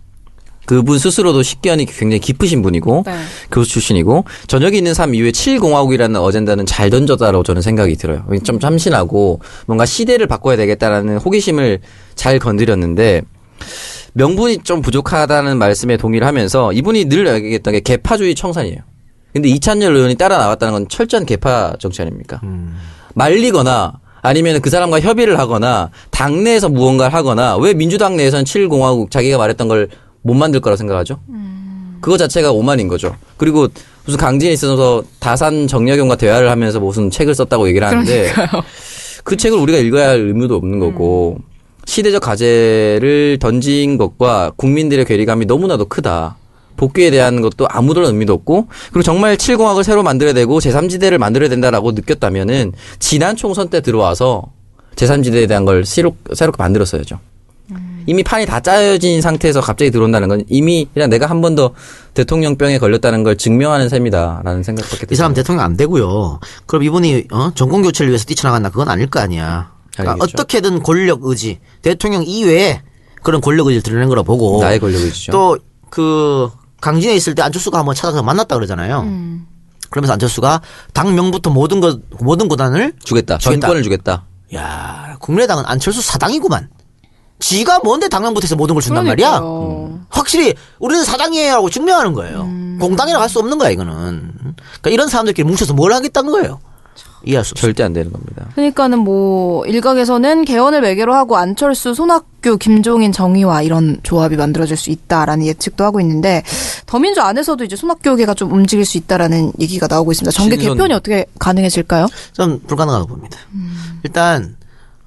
그분 0.65 0.98
스스로도 0.98 1.44
식견이 1.44 1.86
굉장히 1.86 2.20
깊으신 2.20 2.63
분이고 2.63 3.03
네. 3.06 3.13
교수 3.51 3.74
출신이고 3.74 4.25
저녁이 4.48 4.77
있는 4.77 4.96
삶 4.96 5.13
이후에 5.13 5.30
7공화국이라는 5.30 6.15
어젠다는 6.15 6.65
잘 6.65 6.89
던졌다라고 6.89 7.44
저는 7.44 7.62
생각이 7.62 7.96
들어요. 7.96 8.25
좀 8.44 8.60
참신하고 8.60 9.41
뭔가 9.68 9.86
시대를 9.86 10.25
바꿔야 10.25 10.58
되겠다라는 10.58 11.18
호기심을 11.18 11.82
잘 12.15 12.39
건드렸는데 12.39 13.22
명분이 14.13 14.60
좀 14.63 14.82
부족하다는 14.82 15.60
말씀에 15.60 15.98
동의를 15.98 16.25
하면서 16.25 16.74
이분이 16.74 17.06
늘 17.06 17.27
얘기했던 17.27 17.74
게 17.74 17.80
개파주의 17.82 18.34
청산이에요. 18.34 18.80
근데 19.34 19.48
이찬열 19.50 19.96
의원이 19.96 20.15
따라 20.15 20.39
나왔다는 20.39 20.74
건 20.74 20.88
철저한 20.89 21.27
개파 21.27 21.75
정치 21.80 22.01
아닙니까? 22.01 22.41
말리거나 23.13 23.94
아니면 24.21 24.61
그 24.61 24.69
사람과 24.69 24.99
협의를 24.99 25.39
하거나 25.39 25.89
당내에서 26.11 26.69
무언가를 26.69 27.13
하거나 27.13 27.57
왜 27.57 27.73
민주당 27.73 28.15
내에서는 28.17 28.45
7공화국 28.45 29.11
자기가 29.11 29.37
말했던 29.37 29.67
걸 29.67 29.89
못 30.23 30.33
만들 30.33 30.59
거라고 30.59 30.77
생각하죠? 30.77 31.19
그거 31.99 32.17
자체가 32.17 32.51
오만인 32.51 32.87
거죠. 32.87 33.15
그리고 33.37 33.67
무슨 34.05 34.19
강진에 34.19 34.51
있어서 34.53 35.03
다산 35.19 35.67
정약용과 35.67 36.15
대화를 36.15 36.49
하면서 36.49 36.79
무슨 36.79 37.09
책을 37.11 37.35
썼다고 37.35 37.67
얘기를 37.67 37.87
하는데 37.87 38.31
그 39.23 39.37
책을 39.37 39.57
우리가 39.57 39.77
읽어야 39.79 40.09
할 40.09 40.19
의무도 40.19 40.55
없는 40.55 40.79
거고 40.79 41.37
시대적 41.85 42.21
과제를 42.23 43.37
던진 43.39 43.97
것과 43.97 44.51
국민들의 44.55 45.05
괴리감이 45.05 45.45
너무나도 45.45 45.85
크다. 45.85 46.37
복귀에 46.81 47.11
대한 47.11 47.41
것도 47.41 47.67
아무런 47.69 48.05
의미도 48.05 48.33
없고 48.33 48.67
그리고 48.91 49.03
정말 49.03 49.38
7공학을 49.38 49.83
새로 49.83 50.01
만들어야 50.01 50.33
되고 50.33 50.57
제3지대를 50.57 51.19
만들어야 51.19 51.47
된다라고 51.47 51.91
느꼈다면은 51.91 52.73
지난 52.97 53.35
총선 53.35 53.69
때 53.69 53.81
들어와서 53.81 54.45
제3지대에 54.95 55.47
대한 55.47 55.63
걸 55.63 55.85
새로, 55.85 56.15
새롭게 56.33 56.57
만들었어야죠. 56.61 57.19
이미 58.07 58.23
판이 58.23 58.47
다 58.47 58.59
짜여진 58.59 59.21
상태에서 59.21 59.61
갑자기 59.61 59.91
들어온다는 59.91 60.27
건 60.27 60.43
이미 60.50 60.88
그냥 60.91 61.11
내가 61.11 61.27
한 61.27 61.39
번 61.39 61.53
더 61.55 61.71
대통령병에 62.15 62.79
걸렸다는 62.79 63.21
걸 63.23 63.38
증명하는 63.38 63.88
셈이다라는 63.88 64.63
생각밖에 64.63 65.05
이 65.11 65.15
사람. 65.15 65.35
대통령 65.35 65.63
안 65.63 65.77
되고요. 65.77 66.39
그럼 66.65 66.81
이분이 66.81 67.25
어? 67.31 67.51
정권 67.53 67.83
교체를 67.83 68.09
위해서 68.09 68.25
뛰쳐나갔나 68.25 68.69
그건 68.69 68.89
아닐 68.89 69.05
거 69.07 69.19
아니야. 69.19 69.71
그러니까. 69.95 70.17
어떻게든 70.25 70.81
권력 70.81 71.19
의지, 71.25 71.59
대통령 71.83 72.23
이외에 72.25 72.81
그런 73.21 73.39
권력 73.39 73.67
의지를 73.67 73.83
드러낸 73.83 74.09
거라 74.09 74.23
보고 74.23 74.59
나의 74.61 74.79
권력 74.79 75.00
의지죠. 75.00 75.31
또그 75.31 76.50
강진에 76.81 77.15
있을 77.15 77.35
때 77.35 77.41
안철수가 77.41 77.77
한번 77.77 77.95
찾아서 77.95 78.21
만났다 78.23 78.55
그러잖아요. 78.55 79.07
그러면서 79.89 80.13
안철수가 80.13 80.61
당명부터 80.93 81.50
모든 81.51 81.79
것 81.79 82.00
모든 82.19 82.47
고단을 82.47 82.93
주겠다. 83.03 83.38
주겠다. 83.38 83.67
전권을 83.67 83.83
주겠다. 83.83 84.25
야 84.55 85.15
국민의당은 85.19 85.63
안철수 85.65 86.01
사당이구만. 86.01 86.69
지가 87.39 87.79
뭔데 87.79 88.07
당명부터 88.07 88.45
해서 88.45 88.55
모든 88.55 88.75
걸 88.75 88.81
준단 88.83 89.05
말이야. 89.05 89.39
그러니까요. 89.39 90.00
확실히 90.09 90.53
우리는 90.79 91.03
사당이에요라고 91.03 91.69
증명하는 91.69 92.13
거예요. 92.13 92.43
공당이라고 92.79 93.21
할 93.21 93.29
수 93.29 93.39
없는 93.39 93.57
거야 93.57 93.69
이거는. 93.69 94.33
그러니까 94.33 94.89
이런 94.89 95.07
사람들끼리 95.07 95.47
뭉쳐서 95.47 95.73
뭘 95.73 95.93
하겠다는 95.93 96.31
거예요. 96.31 96.59
이해할 97.23 97.45
수. 97.45 97.53
절대 97.55 97.83
안 97.83 97.93
되는 97.93 98.11
겁니다. 98.11 98.47
그러니까는 98.55 98.99
뭐 98.99 99.65
일각에서는 99.65 100.45
개헌을 100.45 100.81
매개로 100.81 101.13
하고 101.13 101.37
안철수, 101.37 101.93
손학규, 101.93 102.57
김종인, 102.57 103.11
정의와 103.11 103.61
이런 103.61 103.99
조합이 104.03 104.35
만들어질 104.35 104.75
수 104.77 104.89
있다라는 104.89 105.45
예측도 105.45 105.83
하고 105.83 105.99
있는데 106.01 106.43
더민주 106.85 107.21
안에서도 107.21 107.63
이제 107.63 107.75
손학규계가 107.75 108.33
좀 108.33 108.51
움직일 108.51 108.85
수 108.85 108.97
있다라는 108.97 109.51
얘기가 109.59 109.87
나오고 109.87 110.11
있습니다. 110.11 110.31
정계 110.31 110.57
신선- 110.57 110.77
개편이 110.77 110.93
어떻게 110.93 111.25
가능해질까요? 111.39 112.07
전 112.33 112.59
불가능하다고 112.65 113.07
봅니다. 113.07 113.37
일단 114.03 114.55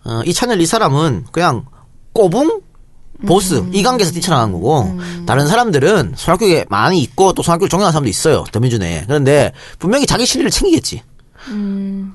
어, 0.05 0.21
이찬열 0.25 0.61
이 0.61 0.67
사람은 0.67 1.25
그냥 1.33 1.65
꼬붕 2.13 2.61
보스 3.27 3.65
이 3.73 3.83
관계에서 3.83 4.13
뛰쳐나간 4.13 4.53
거고 4.53 4.99
다른 5.25 5.47
사람들은 5.47 6.13
손학규에 6.17 6.67
많이 6.69 7.01
있고 7.01 7.33
또 7.33 7.43
손학규를 7.43 7.71
존경하는 7.71 7.93
사람도 7.93 8.09
있어요 8.11 8.45
더민주 8.53 8.77
내에 8.79 9.05
그런데 9.07 9.53
분명히 9.79 10.05
자기 10.05 10.27
실리를 10.27 10.51
챙기겠지. 10.51 11.03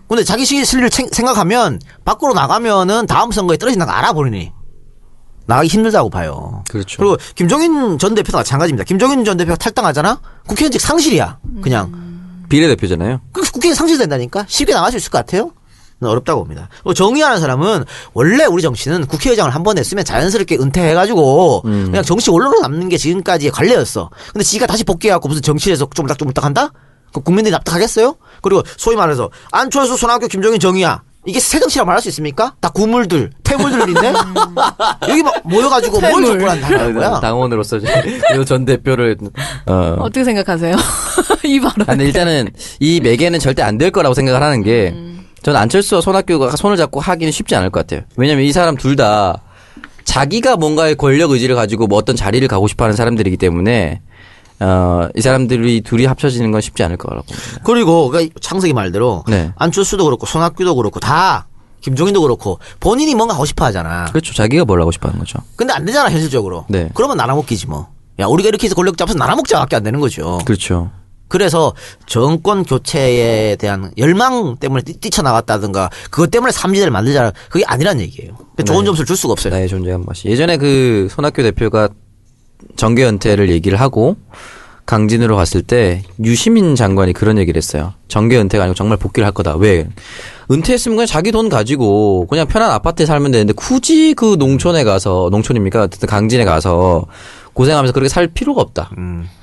근데 0.08 0.24
자기 0.24 0.46
시- 0.46 0.64
실리를 0.66 0.90
챙- 0.90 1.10
생각하면 1.12 1.80
밖으로 2.06 2.34
나가면은 2.34 3.06
다음 3.08 3.32
선거에 3.32 3.58
떨어진다는 3.58 3.92
거 3.92 3.98
알아버리니 3.98 4.52
나가기 5.46 5.68
힘들다고 5.68 6.10
봐요. 6.10 6.64
그렇죠. 6.70 6.98
그리고 6.98 7.18
김종인 7.36 7.98
전 7.98 8.14
대표도 8.14 8.38
마찬가지입니다. 8.38 8.84
김종인 8.84 9.26
전 9.26 9.36
대표가 9.38 9.56
탈당하잖아? 9.56 10.20
국회의원직 10.48 10.80
상실이야. 10.82 11.40
그냥. 11.62 12.10
비례대표잖아요. 12.50 13.22
그 13.32 13.42
국회에 13.52 13.74
상실된다니까? 13.74 14.46
쉽게 14.48 14.74
나갈 14.74 14.92
수 14.92 14.98
있을 14.98 15.12
것 15.12 15.20
같아요? 15.20 15.52
는 16.02 16.10
어렵다고 16.10 16.44
봅니다. 16.46 16.70
정의하는 16.96 17.40
사람은 17.42 17.84
원래 18.14 18.46
우리 18.46 18.62
정치는 18.62 19.06
국회의장을 19.08 19.54
한 19.54 19.64
번 19.64 19.78
했으면 19.78 20.06
자연스럽게 20.06 20.56
은퇴해가지고 20.58 21.64
그냥 21.64 22.04
정치 22.04 22.32
원로로 22.32 22.62
남는 22.62 22.88
게 22.88 22.96
지금까지의 22.98 23.52
관례였어. 23.52 24.10
근데 24.32 24.44
지가 24.46 24.66
다시 24.66 24.86
복귀해갖고 24.86 25.28
무슨 25.28 25.42
정치에서 25.42 25.90
쪼물딱쪼물딱 25.94 26.46
한다? 26.46 26.72
그 27.14 27.22
국민들이 27.22 27.52
납득하겠어요? 27.52 28.16
그리고 28.42 28.64
소위 28.78 28.96
말해서 28.96 29.30
안철수, 29.52 29.98
손학규, 29.98 30.28
김종인, 30.28 30.60
정의야. 30.60 31.02
이게 31.26 31.40
새정치라고 31.40 31.86
말할 31.86 32.02
수 32.02 32.08
있습니까? 32.10 32.56
다 32.62 32.70
구물들, 32.70 33.30
퇴물들인데? 33.44 34.14
여기 35.10 35.22
막 35.22 35.36
모여가지고 35.44 36.00
뭘 36.00 36.12
퇴물. 36.14 36.26
족구를 36.26 36.50
한다는 36.50 36.94
거야? 36.96 37.20
당원으로서 37.20 37.80
전 38.48 38.64
대표를 38.66 39.18
어. 39.68 39.96
어떻게 40.00 40.24
생각하세요? 40.24 40.76
이 41.44 41.60
발언. 41.60 41.82
아, 41.82 41.86
근데 41.92 42.06
일단은 42.06 42.50
이 42.80 43.02
매개는 43.02 43.40
절대 43.40 43.62
안 43.64 43.78
될 43.78 43.92
거라고 43.92 44.14
생각을 44.14 44.42
하는 44.42 44.64
게 44.64 44.94
저는 45.44 45.60
안철수와 45.60 46.02
손학규가 46.02 46.56
손을 46.56 46.78
잡고 46.78 47.00
하기는 47.02 47.32
쉽지 47.32 47.54
않을 47.56 47.70
것 47.70 47.82
같아요. 47.82 48.06
왜냐면 48.16 48.46
이 48.46 48.52
사람 48.54 48.76
둘 48.78 48.96
다 48.96 49.42
자기가 50.06 50.56
뭔가의 50.58 50.96
권력 50.96 51.32
의지를 51.32 51.56
가지고 51.56 51.86
뭐 51.88 51.98
어떤 52.00 52.16
자리를 52.16 52.46
가고 52.48 52.68
싶어 52.68 52.86
하는 52.86 52.96
사람들이기 52.96 53.38
때문에 53.38 54.02
어, 54.62 55.08
이 55.16 55.22
사람들이 55.22 55.82
둘이 55.82 56.06
합쳐지는 56.06 56.52
건 56.52 56.62
쉽지 56.62 56.84
않을 56.84 56.98
거라고 56.98 57.24
봅니다. 57.26 57.62
그리고 57.64 58.10
그러니까 58.10 58.34
창석이 58.42 58.74
말대로 58.74 59.24
네. 59.28 59.52
안철수도 59.56 60.04
그렇고 60.06 60.26
손학규도 60.26 60.76
그렇고 60.76 61.00
다 61.00 61.48
김종인도 61.82 62.22
그렇고 62.22 62.60
본인이 62.80 63.16
뭔가 63.16 63.34
하고 63.36 63.46
싶어 63.46 63.64
하잖아. 63.66 64.06
그렇죠. 64.06 64.34
자기가 64.34 64.66
뭘 64.66 64.82
하고 64.82 64.92
싶어 64.92 65.08
하는 65.08 65.20
거죠. 65.20 65.40
근데 65.56 65.74
안 65.74 65.86
되잖아 65.86 66.10
현실적으로. 66.12 66.66
네. 66.68 66.90
그러면 66.94 67.16
나눠먹기지 67.18 67.68
뭐. 67.68 67.88
야 68.20 68.26
우리가 68.28 68.50
이렇게 68.50 68.66
해서 68.66 68.76
권력 68.76 68.98
잡아서 68.98 69.18
나눠먹자밖에 69.18 69.78
안 69.78 69.84
되는 69.84 70.00
거죠. 70.02 70.40
그렇죠. 70.46 70.92
그래서 71.30 71.74
정권 72.08 72.64
교체에 72.66 73.56
대한 73.56 73.92
열망 73.98 74.58
때문에 74.58 74.82
뛰- 74.82 75.00
뛰쳐나갔다든가 75.00 75.90
그것 76.10 76.32
때문에 76.32 76.52
삼지대를 76.52 76.92
만들자 76.92 77.32
그게 77.50 77.64
아니란 77.66 78.02
얘기예요. 78.02 78.34
그러니까 78.36 78.64
좋은 78.66 78.80
네. 78.80 78.86
점수를 78.88 79.06
줄 79.06 79.16
수가 79.16 79.34
없어요. 79.34 79.54
나의 79.54 79.68
존재감 79.70 80.04
맛이. 80.06 80.28
예전에 80.28 80.58
그 80.58 81.08
손학규 81.12 81.44
대표가 81.44 81.88
정계 82.76 83.06
은퇴를 83.06 83.50
얘기를 83.50 83.80
하고 83.80 84.18
강진으로 84.86 85.36
갔을 85.36 85.62
때 85.62 86.02
유시민 86.24 86.76
장관이 86.76 87.14
그런 87.14 87.38
얘기를 87.38 87.58
했어요. 87.58 87.94
정계 88.08 88.40
은퇴가 88.40 88.64
아니고 88.64 88.74
정말 88.74 88.98
복귀를 88.98 89.26
할 89.26 89.32
거다. 89.34 89.56
왜? 89.56 89.88
은퇴했으면 90.50 90.96
그냥 90.96 91.06
자기 91.06 91.32
돈 91.32 91.48
가지고 91.48 92.26
그냥 92.28 92.48
편한 92.48 92.72
아파트에 92.72 93.06
살면 93.06 93.32
되는데 93.32 93.54
굳이 93.54 94.16
그 94.16 94.36
농촌에 94.40 94.84
가서 94.84 95.30
농촌입니까? 95.32 95.84
어쨌든 95.84 96.10
강진에 96.10 96.44
가서 96.44 97.06
고생하면서 97.54 97.94
그렇게 97.94 98.10
살 98.10 98.28
필요가 98.28 98.62
없다. 98.62 98.90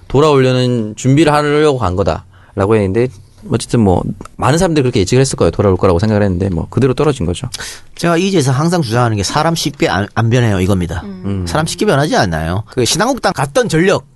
돌아오려는 0.09 0.95
준비를 0.97 1.33
하려고 1.33 1.79
간 1.79 1.95
거다라고 1.95 2.75
했는데 2.75 3.07
어쨌든 3.51 3.81
뭐 3.81 4.03
많은 4.37 4.59
사람들이 4.59 4.83
그렇게 4.83 5.01
예측을 5.01 5.21
했을 5.21 5.37
거예요. 5.37 5.51
돌아올 5.51 5.77
거라고 5.77 5.99
생각을 5.99 6.23
했는데 6.23 6.49
뭐 6.49 6.67
그대로 6.69 6.95
떨어진 6.95 7.27
거죠. 7.27 7.49
제가 7.95 8.17
이제서 8.17 8.53
항상 8.53 8.83
주장하는 8.83 9.17
게 9.17 9.23
사람 9.23 9.55
쉽게 9.55 9.89
안, 9.89 10.07
안 10.15 10.31
변해요 10.31 10.61
이겁니다. 10.61 11.03
사람 11.47 11.67
쉽게 11.67 11.87
변하지 11.87 12.17
않나요? 12.17 12.65
그 12.71 12.85
신한국당 12.85 13.33
갔던 13.33 13.69
전력 13.69 14.07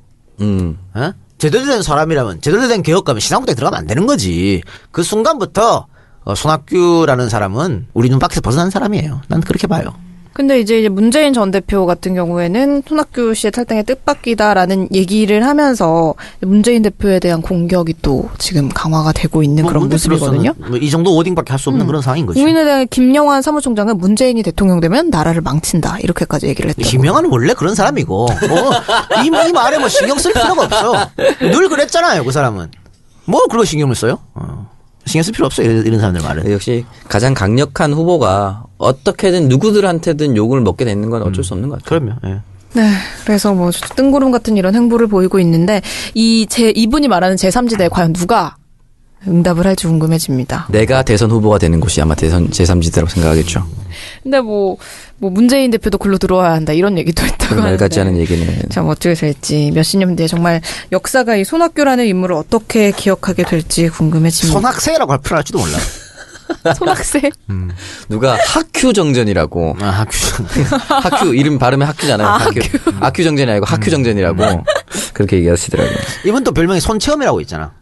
음. 0.40 0.78
어? 0.94 1.12
제대로 1.38 1.64
된 1.66 1.82
사람이라면 1.82 2.40
제대로 2.40 2.68
된 2.68 2.82
개혁가면 2.82 3.20
신한국당에 3.20 3.54
들어가면 3.54 3.78
안 3.80 3.86
되는 3.86 4.06
거지. 4.06 4.62
그 4.90 5.02
순간부터 5.02 5.86
어, 6.24 6.34
손학규라는 6.34 7.28
사람은 7.28 7.86
우리 7.94 8.10
눈 8.10 8.18
밖에서 8.18 8.40
벗어난 8.40 8.70
사람이에요. 8.70 9.22
난 9.28 9.40
그렇게 9.40 9.66
봐요. 9.66 9.94
근데 10.32 10.60
이제 10.60 10.88
문재인 10.88 11.32
전 11.32 11.50
대표 11.50 11.86
같은 11.86 12.14
경우에는 12.14 12.82
손학규 12.86 13.34
씨의 13.34 13.50
탈당에 13.50 13.82
뜻밖이다라는 13.82 14.88
얘기를 14.94 15.44
하면서 15.44 16.14
문재인 16.40 16.82
대표에 16.82 17.18
대한 17.18 17.42
공격이 17.42 17.94
또 18.00 18.28
지금 18.38 18.68
강화가 18.68 19.12
되고 19.12 19.42
있는 19.42 19.64
뭐 19.64 19.70
그런 19.70 19.82
문 19.82 19.90
모습이거든요. 19.90 20.52
대표로서는 20.54 20.70
뭐이 20.70 20.90
정도 20.90 21.14
워딩밖에 21.14 21.50
할 21.52 21.58
수 21.60 21.68
없는 21.70 21.86
그런 21.86 22.00
상황인 22.00 22.24
거죠. 22.26 22.38
국민의당 22.38 22.86
김영환 22.88 23.42
사무총장은 23.42 23.98
문재인이 23.98 24.42
대통령 24.42 24.80
되면 24.80 25.10
나라를 25.10 25.42
망친다 25.42 25.98
이렇게까지 25.98 26.46
얘기를 26.46 26.70
했다고. 26.70 26.88
김영환은 26.88 27.28
원래 27.30 27.52
그런 27.52 27.74
사람이고 27.74 28.26
뭐, 28.48 28.70
이, 29.22 29.26
이 29.26 29.52
말에 29.52 29.78
뭐 29.78 29.88
신경 29.88 30.16
쓸 30.18 30.32
필요가 30.32 30.62
없어. 30.64 31.10
늘 31.40 31.68
그랬잖아요, 31.68 32.24
그 32.24 32.30
사람은. 32.32 32.70
뭘 33.26 33.42
그거 33.50 33.64
신경을 33.64 33.94
써요? 33.94 34.18
어. 34.34 34.70
신경 35.06 35.22
쓸 35.22 35.32
필요 35.32 35.46
없어요, 35.46 35.70
이런, 35.70 35.86
이런 35.86 35.98
사람들 36.00 36.22
말은. 36.22 36.50
역시 36.52 36.84
가장 37.08 37.34
강력한 37.34 37.92
후보가 37.92 38.64
어떻게든 38.78 39.48
누구들한테든 39.48 40.36
욕을 40.36 40.60
먹게 40.60 40.84
되는 40.84 41.10
건 41.10 41.22
어쩔 41.22 41.42
수 41.44 41.54
없는 41.54 41.68
것 41.68 41.82
같아요. 41.82 42.00
그럼요. 42.00 42.18
예. 42.26 42.40
네, 42.72 42.92
그래서 43.24 43.52
뭐 43.52 43.70
뜬구름 43.72 44.30
같은 44.30 44.56
이런 44.56 44.74
행보를 44.76 45.08
보이고 45.08 45.40
있는데 45.40 45.82
이 46.14 46.46
제 46.48 46.70
이분이 46.70 47.08
말하는 47.08 47.34
제3지대에 47.36 47.90
과연 47.90 48.12
누가 48.12 48.56
응답을 49.26 49.66
할지 49.66 49.86
궁금해집니다. 49.86 50.66
내가 50.70 51.02
대선 51.02 51.30
후보가 51.30 51.58
되는 51.58 51.78
곳이 51.80 52.00
아마 52.00 52.14
대선 52.14 52.48
제3지대라고 52.50 53.08
생각하겠죠. 53.08 53.66
근데 54.22 54.40
뭐, 54.40 54.76
뭐 55.18 55.30
문재인 55.30 55.70
대표도 55.70 55.98
글로 55.98 56.16
들어와야 56.16 56.52
한다 56.52 56.72
이런 56.72 56.96
얘기도 56.96 57.22
했다고 57.24 57.56
말 57.56 57.64
하는데. 57.64 57.76
같지 57.84 58.00
않은 58.00 58.16
얘기는. 58.16 58.62
참 58.70 58.88
어떻게 58.88 59.12
될지 59.14 59.70
몇십 59.74 59.98
년 60.00 60.16
뒤에 60.16 60.26
정말 60.26 60.60
역사가 60.90 61.36
이 61.36 61.44
손학규라는 61.44 62.06
인물을 62.06 62.34
어떻게 62.34 62.92
기억하게 62.92 63.44
될지 63.44 63.88
궁금해집니다. 63.88 64.58
손학세라고 64.58 65.12
할 65.12 65.20
필요 65.20 65.36
할지도 65.36 65.58
몰라. 65.58 65.76
손학세? 66.76 67.30
누가 68.08 68.36
학큐 68.48 68.92
정전이라고. 68.92 69.76
아, 69.80 69.86
학교. 69.86 70.10
학큐 70.88 71.34
이름 71.34 71.58
발음이 71.58 71.84
학큐잖아요. 71.84 72.26
학큐. 72.26 72.60
학큐 73.00 73.22
정전이 73.22 73.50
아니고 73.50 73.66
학큐 73.66 73.90
정전이라고 73.90 74.64
그렇게 75.12 75.36
얘기하시더라고요. 75.36 75.94
이번 76.24 76.42
또 76.42 76.52
별명이 76.52 76.80
손체험이라고 76.80 77.40
있잖아. 77.42 77.72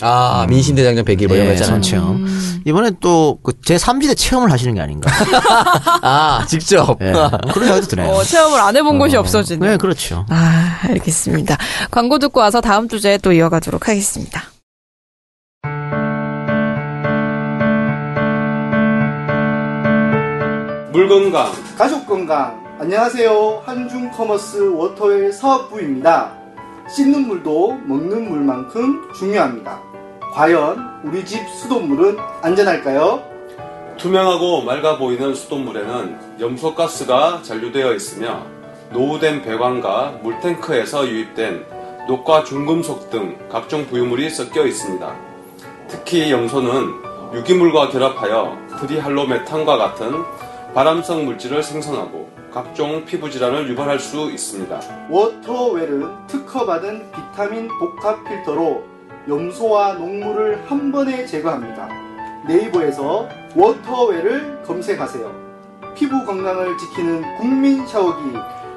아 0.00 0.46
민신대장정 0.48 1.04
100일 1.04 1.26
뭐 1.26 1.36
이런 1.36 1.46
거 1.48 1.50
예, 1.50 1.54
있잖아요. 1.54 1.74
손체험. 1.82 2.26
이번에 2.64 2.92
또 3.00 3.38
그 3.42 3.52
제 3.64 3.76
3지대 3.76 4.16
체험을 4.16 4.50
하시는 4.52 4.72
게 4.74 4.80
아닌가. 4.80 5.10
아 6.02 6.44
직접. 6.48 6.96
예. 7.02 7.12
그런 7.12 7.64
생각도 7.66 7.86
드네요. 7.88 8.08
어, 8.12 8.22
체험을 8.22 8.60
안 8.60 8.76
해본 8.76 8.98
곳이 8.98 9.16
없어지네. 9.16 9.66
네, 9.70 9.76
그렇죠. 9.76 10.24
아, 10.30 10.78
알겠습니다. 10.88 11.56
광고 11.90 12.18
듣고 12.18 12.40
와서 12.40 12.60
다음 12.60 12.88
주제에 12.88 13.18
또 13.18 13.32
이어가도록 13.32 13.88
하겠습니다. 13.88 14.42
물 20.92 21.08
건강 21.08 21.52
가족 21.76 22.06
건강 22.06 22.58
안녕하세요 22.80 23.62
한중 23.64 24.10
커머스 24.10 24.70
워터웰 24.72 25.32
사업부입니다 25.32 26.32
씻는 26.94 27.28
물도 27.28 27.74
먹는 27.86 28.28
물만큼 28.30 29.12
중요합니다 29.14 29.80
과연 30.32 31.00
우리 31.04 31.24
집 31.24 31.48
수돗물은 31.48 32.16
안전할까요? 32.42 33.22
투명하고 33.96 34.62
맑아 34.62 34.98
보이는 34.98 35.34
수돗물에는 35.34 36.40
염소가스가 36.40 37.42
잔류되어 37.42 37.94
있으며 37.94 38.46
노후된 38.92 39.42
배관과 39.42 40.20
물탱크에서 40.22 41.08
유입된 41.08 41.66
녹과 42.06 42.44
중금속 42.44 43.10
등 43.10 43.36
각종 43.50 43.86
부유물이 43.86 44.30
섞여 44.30 44.64
있습니다. 44.64 45.14
특히 45.88 46.30
염소는 46.30 47.34
유기물과 47.34 47.90
결합하여 47.90 48.56
트리할로메탄과 48.80 49.76
같은 49.76 50.24
발암성 50.74 51.24
물질을 51.24 51.62
생성하고 51.62 52.30
각종 52.52 53.04
피부 53.04 53.30
질환을 53.30 53.68
유발할 53.68 53.98
수 53.98 54.30
있습니다. 54.30 54.80
워터웰은 55.10 56.26
특허받은 56.28 57.12
비타민 57.12 57.68
복합 57.78 58.24
필터로 58.24 58.84
염소와 59.28 59.94
녹물을 59.94 60.64
한 60.66 60.90
번에 60.90 61.24
제거합니다 61.26 61.88
네이버에서 62.46 63.28
워터웰을 63.54 64.62
검색하세요 64.64 65.30
피부 65.94 66.24
건강을 66.24 66.78
지키는 66.78 67.36
국민 67.36 67.86
샤워기 67.86 68.22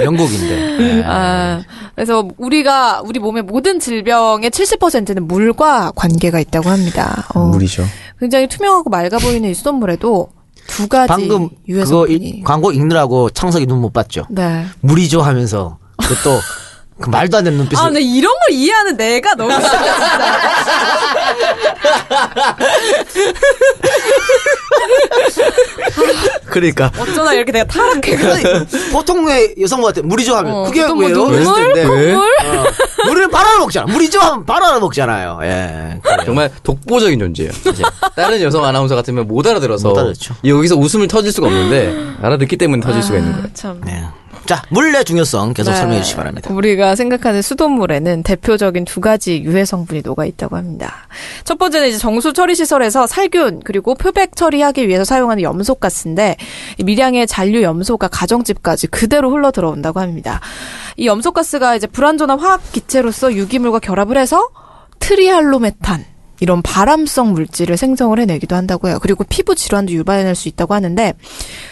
명곡인데. 0.04 1.02
아, 1.06 1.62
그래서 1.94 2.28
우리가 2.36 3.02
우리 3.04 3.20
몸의 3.20 3.42
모든 3.44 3.78
질병의 3.78 4.50
70%는 4.50 5.26
물과 5.28 5.92
관계가 5.94 6.40
있다고 6.40 6.70
합니다. 6.70 7.26
어, 7.34 7.40
물이죠. 7.46 7.84
굉장히 8.18 8.48
투명하고 8.48 8.90
맑아 8.90 9.18
보이는 9.18 9.48
이 9.48 9.54
수돗물에도 9.54 10.28
두 10.66 10.88
가지 10.88 11.08
방금 11.08 11.48
유해 11.68 11.84
그거 11.84 12.06
성분이 12.06 12.16
이- 12.16 12.42
광고 12.42 12.72
읽느라고 12.72 13.30
창석이 13.30 13.66
눈 13.66 13.78
못 13.80 13.92
봤죠. 13.92 14.24
네. 14.30 14.64
물이죠 14.80 15.20
하면서 15.22 15.78
그또 15.98 16.40
그 17.00 17.10
말도 17.10 17.38
안 17.38 17.44
되는 17.44 17.58
눈빛을 17.58 17.82
아, 17.82 17.86
근데 17.86 18.00
이런 18.00 18.32
걸 18.32 18.50
이해하는 18.52 18.96
내가 18.96 19.34
너무 19.34 19.50
진짜. 19.52 19.84
그러니까 26.46 26.90
어쩌나 26.98 27.34
이렇게 27.34 27.52
내가 27.52 27.64
타락해가 27.66 28.64
보통 28.92 29.26
왜 29.26 29.54
여성분한테 29.60 30.02
물이죠 30.02 30.34
하면 30.36 30.52
어, 30.54 30.64
그게 30.64 30.86
뭐 30.86 31.04
왜요? 31.04 31.14
눈물? 31.14 31.44
텐데 31.44 31.84
왜? 31.84 32.12
콧물? 32.12 32.28
어. 32.44 32.64
물을 33.06 33.28
바로 33.28 33.58
먹잖아. 33.60 33.86
물이죠 33.92 34.20
하면 34.20 34.46
바로 34.46 34.66
알아 34.66 34.80
먹잖아요. 34.80 35.40
예. 35.42 36.00
그래요. 36.02 36.18
정말 36.24 36.50
독보적인 36.62 37.18
존재예요. 37.18 37.52
사실. 37.52 37.84
다른 38.14 38.40
여성 38.40 38.64
아나운서 38.64 38.94
같으면 38.94 39.26
못 39.26 39.46
알아들어서 39.46 39.88
못 39.88 39.98
알아듣죠. 39.98 40.34
여기서 40.44 40.76
웃음을 40.76 41.08
터질 41.08 41.32
수가 41.32 41.48
없는데 41.48 41.94
알아듣기 42.22 42.56
때문에 42.56 42.82
터질 42.82 43.02
수가 43.02 43.18
있는 43.18 43.32
거예요. 43.32 43.46
참. 43.54 43.80
네. 43.84 44.04
자, 44.46 44.62
물의 44.68 45.04
중요성 45.04 45.54
계속 45.54 45.70
네. 45.70 45.76
설명해 45.76 46.02
주시기 46.02 46.16
바랍니다. 46.16 46.52
우리가 46.52 46.96
생각하는 46.96 47.42
수돗물에는 47.42 48.22
대표적인 48.22 48.84
두 48.84 49.00
가지 49.00 49.42
유해 49.42 49.64
성분이 49.64 50.02
녹아 50.04 50.24
있다고 50.26 50.56
합니다. 50.56 51.08
첫 51.44 51.58
번째는 51.58 51.88
이제 51.88 51.98
정수 51.98 52.32
처리 52.32 52.54
시설에서 52.54 53.06
살균 53.06 53.60
그리고 53.64 53.94
표백 53.94 54.36
처리하기 54.36 54.86
위해서 54.88 55.04
사용하는 55.04 55.42
염소 55.42 55.74
가스인데 55.74 56.36
이 56.78 56.84
미량의 56.84 57.26
잔류 57.26 57.62
염소가 57.62 58.08
가정집까지 58.08 58.88
그대로 58.88 59.30
흘러 59.30 59.50
들어온다고 59.50 60.00
합니다. 60.00 60.40
이 60.96 61.06
염소 61.06 61.32
가스가 61.32 61.76
이제 61.76 61.86
불완전한 61.86 62.38
화학 62.38 62.60
기체로서 62.72 63.34
유기물과 63.34 63.78
결합을 63.78 64.18
해서 64.18 64.48
트리할로메탄 65.00 66.13
이런 66.40 66.62
발암성 66.62 67.32
물질을 67.32 67.76
생성을 67.76 68.18
해내기도 68.18 68.56
한다고 68.56 68.88
해요. 68.88 68.98
그리고 69.02 69.24
피부 69.28 69.54
질환도 69.54 69.92
유발해낼 69.92 70.34
수 70.34 70.48
있다고 70.48 70.74
하는데 70.74 71.12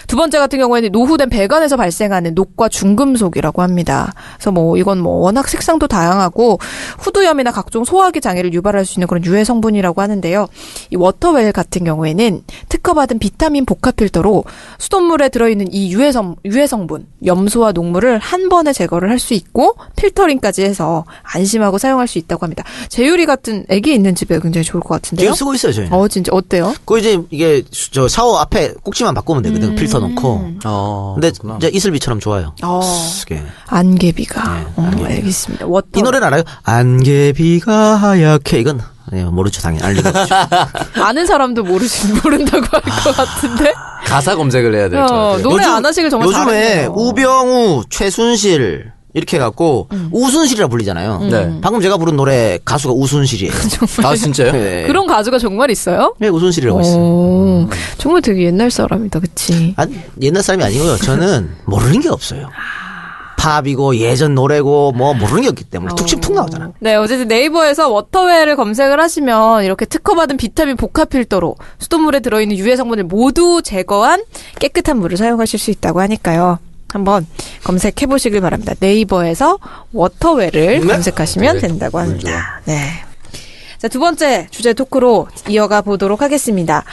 두 0.07 0.17
번째 0.17 0.39
같은 0.39 0.59
경우에는 0.59 0.93
노후된 0.93 1.31
배관에서 1.31 1.77
발생하는 1.77 2.35
녹과 2.35 2.69
중금속이라고 2.69 3.63
합니다. 3.63 4.13
그래서 4.35 4.53
뭐 4.53 4.77
이건 4.77 4.99
뭐 4.99 5.15
워낙 5.15 5.49
색상도 5.49 5.87
다양하고 5.87 6.59
후두염이나 6.99 7.51
각종 7.51 7.85
소화기 7.85 8.21
장애를 8.21 8.53
유발할 8.53 8.85
수 8.85 8.99
있는 8.99 9.07
그런 9.07 9.25
유해 9.25 9.45
성분이라고 9.45 10.03
하는데요. 10.03 10.47
이 10.91 10.97
워터웰 10.97 11.53
같은 11.53 11.85
경우에는 11.85 12.43
특허받은 12.69 13.19
비타민 13.19 13.65
복합 13.65 13.97
필터로 13.97 14.45
수돗물에 14.79 15.31
들어있는 15.31 15.73
이 15.73 15.93
유해 15.95 16.13
성 16.13 16.37
유해 16.45 16.67
성분, 16.67 17.07
염소와 17.25 17.73
녹물을 17.73 18.19
한 18.19 18.49
번에 18.51 18.75
제거를 18.75 19.09
할 19.09 19.23
수 19.23 19.35
있고 19.35 19.77
필터링까지 19.97 20.63
해서 20.65 21.05
안심하고 21.23 21.79
사용할 21.79 22.09
수 22.09 22.19
있다고 22.19 22.45
합니다. 22.45 22.65
제유리 22.89 23.25
같은 23.25 23.65
애기 23.69 23.95
있는 23.95 24.15
집에 24.17 24.41
굉장히 24.41 24.62
좋을 24.65 24.81
것 24.83 24.91
같은데요. 24.91 25.27
지금 25.27 25.35
쓰고 25.37 25.55
있어요, 25.55 25.73
저희. 25.73 25.89
는어 25.89 26.09
진짜 26.09 26.31
어때요? 26.33 26.75
그 26.85 26.99
이제 26.99 27.21
이게 27.31 27.63
수- 27.71 27.91
저 27.91 28.09
샤워 28.09 28.39
앞에 28.41 28.73
꼭지만 28.83 29.15
바꾸면 29.15 29.43
되거든. 29.45 29.71
음. 29.71 29.75
필터 29.77 29.99
넣고. 30.01 30.53
어. 30.65 31.13
근데 31.15 31.31
그렇구나. 31.31 31.57
이제 31.59 31.71
이슬비처럼 31.73 32.21
좋아요. 32.21 32.55
어. 32.63 32.81
이게. 33.23 33.43
안개비가. 33.67 34.43
네, 34.55 34.67
어, 34.77 34.83
안개비가. 34.83 35.09
알겠습니다. 35.11 35.67
워터. 35.67 35.89
이 35.97 36.03
노래는 36.03 36.27
알아요? 36.27 36.43
안개비가 36.63 37.97
하얗게 37.97 38.61
이건 38.61 38.81
네, 39.11 39.25
모르죠 39.25 39.61
당연히 39.61 39.85
알 39.85 39.93
리가 39.93 40.09
없죠. 40.09 40.35
아는 41.03 41.27
사람도 41.27 41.65
모르시 41.65 42.13
모른다고 42.23 42.65
할 42.71 42.81
것 43.05 43.17
같은데. 43.17 43.73
가사 44.07 44.35
검색을 44.37 44.75
해야 44.75 44.89
될것 44.89 45.11
어, 45.11 45.15
같아요. 45.33 45.43
노래 45.43 45.65
안 45.65 45.85
하시길 45.85 46.09
정말 46.11 46.29
요즘에 46.29 46.45
잘했네요. 46.45 46.93
우병우, 46.97 47.85
최순실 47.91 48.93
이렇게 49.15 49.37
해갖고 49.37 49.89
음. 49.93 50.09
우순실이라 50.13 50.69
불리잖아요. 50.69 51.19
네. 51.31 51.59
방금 51.61 51.81
제가 51.81 51.99
부른 51.99 52.17
노래 52.17 52.59
가수가 52.65 52.95
우순실이에요. 52.95 53.53
아, 54.05 54.17
진짜요? 54.17 54.53
네. 54.53 54.85
그런 54.87 55.07
가수가 55.07 55.39
정말 55.39 55.71
있어요? 55.71 56.15
네, 56.19 56.29
우순실이라고 56.29 56.81
있어요. 56.81 56.97
오, 56.97 57.69
정말 57.99 58.23
되게 58.23 58.45
옛날 58.45 58.71
사람이다, 58.71 59.21
그치? 59.21 59.75
아니, 59.77 59.99
옛날 60.21 60.43
사람이 60.43 60.65
아니고요. 60.65 60.97
저는 60.97 61.51
모르는 61.67 62.01
게 62.01 62.09
없어요. 62.09 62.49
팝이고 63.43 63.97
예전 63.97 64.37
노래고 64.37 64.93
뭐 64.93 65.15
모르는 65.15 65.43
게 65.43 65.49
없기 65.49 65.65
때문에 65.65 65.95
툭신툭 65.97 66.33
나오잖아. 66.33 66.71
네, 66.79 66.95
어쨌든 66.95 67.27
네이버에서 67.27 67.89
워터웰을 67.89 68.55
검색을 68.55 69.01
하시면 69.01 69.65
이렇게 69.65 69.85
특허받은 69.85 70.37
비타민 70.37 70.77
복합 70.77 71.11
필터로 71.11 71.57
수돗물에 71.81 72.21
들어있는 72.21 72.57
유해 72.57 72.77
성분을 72.77 73.05
모두 73.05 73.61
제거한 73.65 74.23
깨끗한 74.61 74.97
물을 74.99 75.17
사용하실 75.17 75.59
수 75.59 75.73
있다고 75.73 76.01
하니까요. 76.01 76.61
한번 76.93 77.27
검색해 77.65 78.07
보시길 78.09 78.41
바랍니다. 78.41 78.75
네이버에서 78.79 79.59
워터웰을 79.93 80.51
네? 80.53 80.81
검색하시면 80.81 81.55
네, 81.57 81.61
된다고 81.61 81.99
물 81.99 82.07
합니다. 82.09 82.61
네. 82.67 82.91
자, 83.79 83.89
두 83.89 83.99
번째 83.99 84.47
주제 84.53 84.75
토크로 84.75 85.27
이어가 85.49 85.81
보도록 85.83 86.23
하겠습니다. 86.23 86.85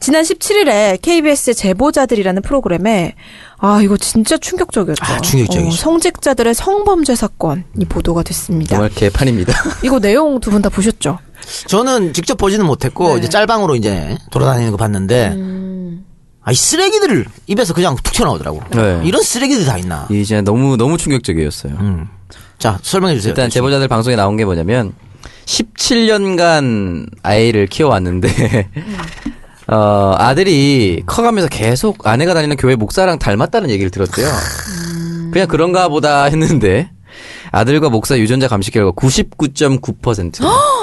지난 0.00 0.22
17일에 0.22 0.98
KBS의 1.02 1.54
제보자들이라는 1.54 2.40
프로그램에 2.40 3.14
아, 3.58 3.80
이거 3.82 3.98
진짜 3.98 4.38
충격적이었죠. 4.38 5.04
아, 5.04 5.20
충격적이죠. 5.20 5.68
어, 5.68 5.70
성직자들의 5.72 6.54
성범죄 6.54 7.16
사건이 7.16 7.84
보도가 7.90 8.22
됐습니다. 8.22 8.76
정말 8.76 8.88
개판입니다. 8.94 9.52
이거 9.84 9.98
내용 10.00 10.40
두 10.40 10.50
분 10.50 10.62
다 10.62 10.70
보셨죠? 10.70 11.18
저는 11.66 12.14
직접 12.14 12.36
보지는 12.38 12.64
못했고 12.64 13.14
네. 13.14 13.18
이제 13.18 13.28
짤방으로 13.28 13.76
이제 13.76 14.16
돌아다니는 14.30 14.70
거 14.70 14.76
봤는데 14.78 15.28
음. 15.34 16.04
아이 16.48 16.54
쓰레기들을 16.54 17.26
입에서 17.46 17.74
그냥 17.74 17.94
툭 18.02 18.10
튀어나오더라고. 18.14 18.62
네. 18.70 19.02
이런 19.04 19.22
쓰레기들이 19.22 19.66
다 19.66 19.76
있나? 19.76 20.06
이제 20.10 20.40
너무 20.40 20.78
너무 20.78 20.96
충격적이었어요. 20.96 21.74
음. 21.78 22.08
자 22.58 22.78
설명해 22.80 23.16
주세요. 23.16 23.32
일단 23.32 23.50
제보자들 23.50 23.86
방송에 23.86 24.16
나온 24.16 24.38
게 24.38 24.46
뭐냐면 24.46 24.94
17년간 25.44 27.06
아이를 27.22 27.66
키워왔는데 27.66 28.70
어, 29.68 30.14
아들이 30.16 31.02
커가면서 31.04 31.50
계속 31.50 32.06
아내가 32.06 32.32
다니는 32.32 32.56
교회 32.56 32.76
목사랑 32.76 33.18
닮았다는 33.18 33.68
얘기를 33.68 33.90
들었대요. 33.90 34.26
그냥 35.30 35.48
그런가 35.48 35.88
보다 35.88 36.24
했는데 36.24 36.90
아들과 37.52 37.90
목사 37.90 38.18
유전자 38.18 38.48
감식 38.48 38.72
결과 38.72 38.92
99.9%. 38.92 40.40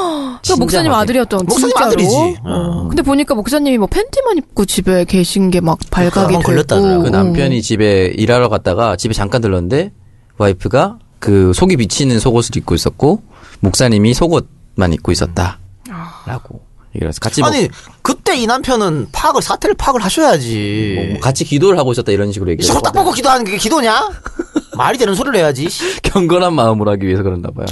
그 0.47 0.53
목사님 0.59 0.91
아들이었던 0.91 1.45
목사님 1.47 1.69
진짜로. 1.69 1.85
아들이지. 1.87 2.15
어. 2.15 2.33
어. 2.43 2.87
근데 2.87 3.01
보니까 3.01 3.35
목사님이 3.35 3.77
뭐 3.77 3.87
팬티만 3.87 4.37
입고 4.37 4.65
집에 4.65 5.05
계신 5.05 5.49
게 5.51 5.59
막 5.61 5.77
발각이. 5.91 6.35
걸렸다더라고요. 6.43 7.03
그 7.03 7.09
남편이 7.09 7.61
집에 7.61 8.07
일하러 8.15 8.49
갔다가 8.49 8.95
집에 8.95 9.13
잠깐 9.13 9.41
들렀는데 9.41 9.91
와이프가 10.37 10.99
그 11.19 11.53
속이 11.53 11.77
비치는 11.77 12.19
속옷을 12.19 12.57
입고 12.57 12.75
있었고 12.75 13.23
목사님이 13.61 14.13
속옷만 14.13 14.93
입고 14.93 15.11
있었다. 15.11 15.59
라고 16.25 16.61
얘기를 16.95 17.09
해서 17.09 17.19
같이 17.19 17.41
뭐, 17.41 17.49
아니 17.49 17.67
그때 18.01 18.35
이 18.37 18.45
남편은 18.47 19.07
파악을 19.11 19.41
사태를 19.41 19.75
파악을 19.75 20.01
하셔야지. 20.03 20.93
뭐, 20.97 21.05
뭐 21.11 21.19
같이 21.19 21.43
기도를 21.45 21.77
하고 21.79 21.91
있었다 21.91 22.11
이런 22.11 22.31
식으로 22.31 22.51
얘기를 22.51 22.65
서로 22.67 22.81
딱 22.81 22.89
했거든요. 22.89 23.03
보고 23.03 23.13
기도하는 23.15 23.45
게 23.45 23.57
기도냐? 23.57 24.09
말이 24.77 24.97
되는 24.97 25.13
소리를 25.15 25.37
해야지. 25.39 25.67
경건한 26.03 26.53
마음으로 26.53 26.91
하기 26.91 27.05
위해서 27.05 27.23
그런가 27.23 27.49
봐요. 27.51 27.65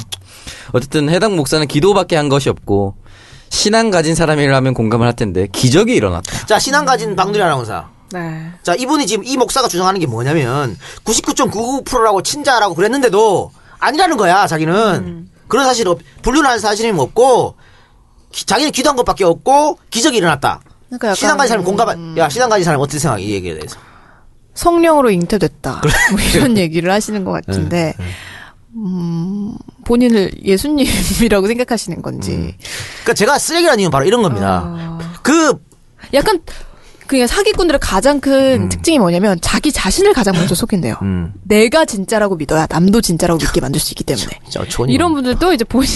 어쨌든 0.71 1.09
해당 1.09 1.35
목사는 1.35 1.65
기도밖에 1.67 2.15
한 2.15 2.29
것이 2.29 2.49
없고 2.49 2.95
신앙 3.49 3.91
가진 3.91 4.15
사람이라면 4.15 4.73
공감을 4.73 5.05
할 5.05 5.15
텐데 5.15 5.47
기적이 5.51 5.95
일어났다. 5.95 6.45
자 6.47 6.57
신앙 6.59 6.85
가진 6.85 7.15
박누리 7.15 7.41
아나운서. 7.41 7.85
네. 8.11 8.51
자 8.63 8.75
이분이 8.75 9.07
지금 9.07 9.23
이 9.25 9.37
목사가 9.37 9.67
주장하는 9.67 9.99
게 9.99 10.05
뭐냐면 10.05 10.77
99.99%라고 11.03 12.21
친자라고 12.21 12.75
그랬는데도 12.75 13.51
아니라는 13.79 14.17
거야 14.17 14.47
자기는 14.47 15.29
그런 15.47 15.65
사실 15.65 15.87
없 15.87 15.99
분류하는 16.21 16.59
사실이 16.59 16.89
없고 16.97 17.55
기- 18.31 18.45
자기는 18.45 18.71
기도한 18.71 18.95
것밖에 18.95 19.23
없고 19.23 19.77
기적이 19.89 20.17
일어났다. 20.17 20.61
그러니까 20.87 21.07
약간 21.09 21.15
신앙 21.15 21.37
가진 21.37 21.49
사람 21.49 21.63
공감 21.65 22.17
야 22.17 22.29
신앙 22.29 22.49
가진 22.49 22.63
사람 22.65 22.79
어떻게 22.81 22.99
생각해 22.99 23.23
이 23.23 23.31
얘기에 23.31 23.55
대해서 23.55 23.77
성령으로 24.53 25.09
잉태됐다. 25.09 25.81
뭐 26.11 26.19
이런 26.19 26.57
얘기를 26.57 26.91
하시는 26.91 27.23
것 27.23 27.31
같은데, 27.31 27.95
음, 27.99 28.05
본인을 29.85 30.31
예수님이라고 30.43 31.47
생각하시는 31.47 32.01
건지. 32.01 32.55
그러니까 33.01 33.13
제가 33.15 33.39
쓰레기라는 33.39 33.79
이유는 33.79 33.91
바로 33.91 34.05
이런 34.05 34.21
겁니다. 34.21 34.99
그 35.21 35.53
약간, 36.13 36.41
그냥 37.07 37.27
사기꾼들의 37.27 37.79
가장 37.79 38.19
큰 38.19 38.69
특징이 38.69 38.97
뭐냐면 38.97 39.37
자기 39.41 39.71
자신을 39.71 40.13
가장 40.13 40.35
먼저 40.35 40.55
속인대요. 40.55 40.95
음. 41.01 41.33
내가 41.43 41.85
진짜라고 41.85 42.35
믿어야 42.37 42.65
남도 42.69 43.01
진짜라고 43.01 43.39
믿게 43.39 43.61
만들 43.61 43.79
수 43.79 43.91
있기 43.91 44.03
때문에. 44.03 44.27
저 44.49 44.65
촌이 44.65 44.93
이런 44.93 45.13
분들도 45.13 45.53
이제 45.53 45.63
본인, 45.65 45.87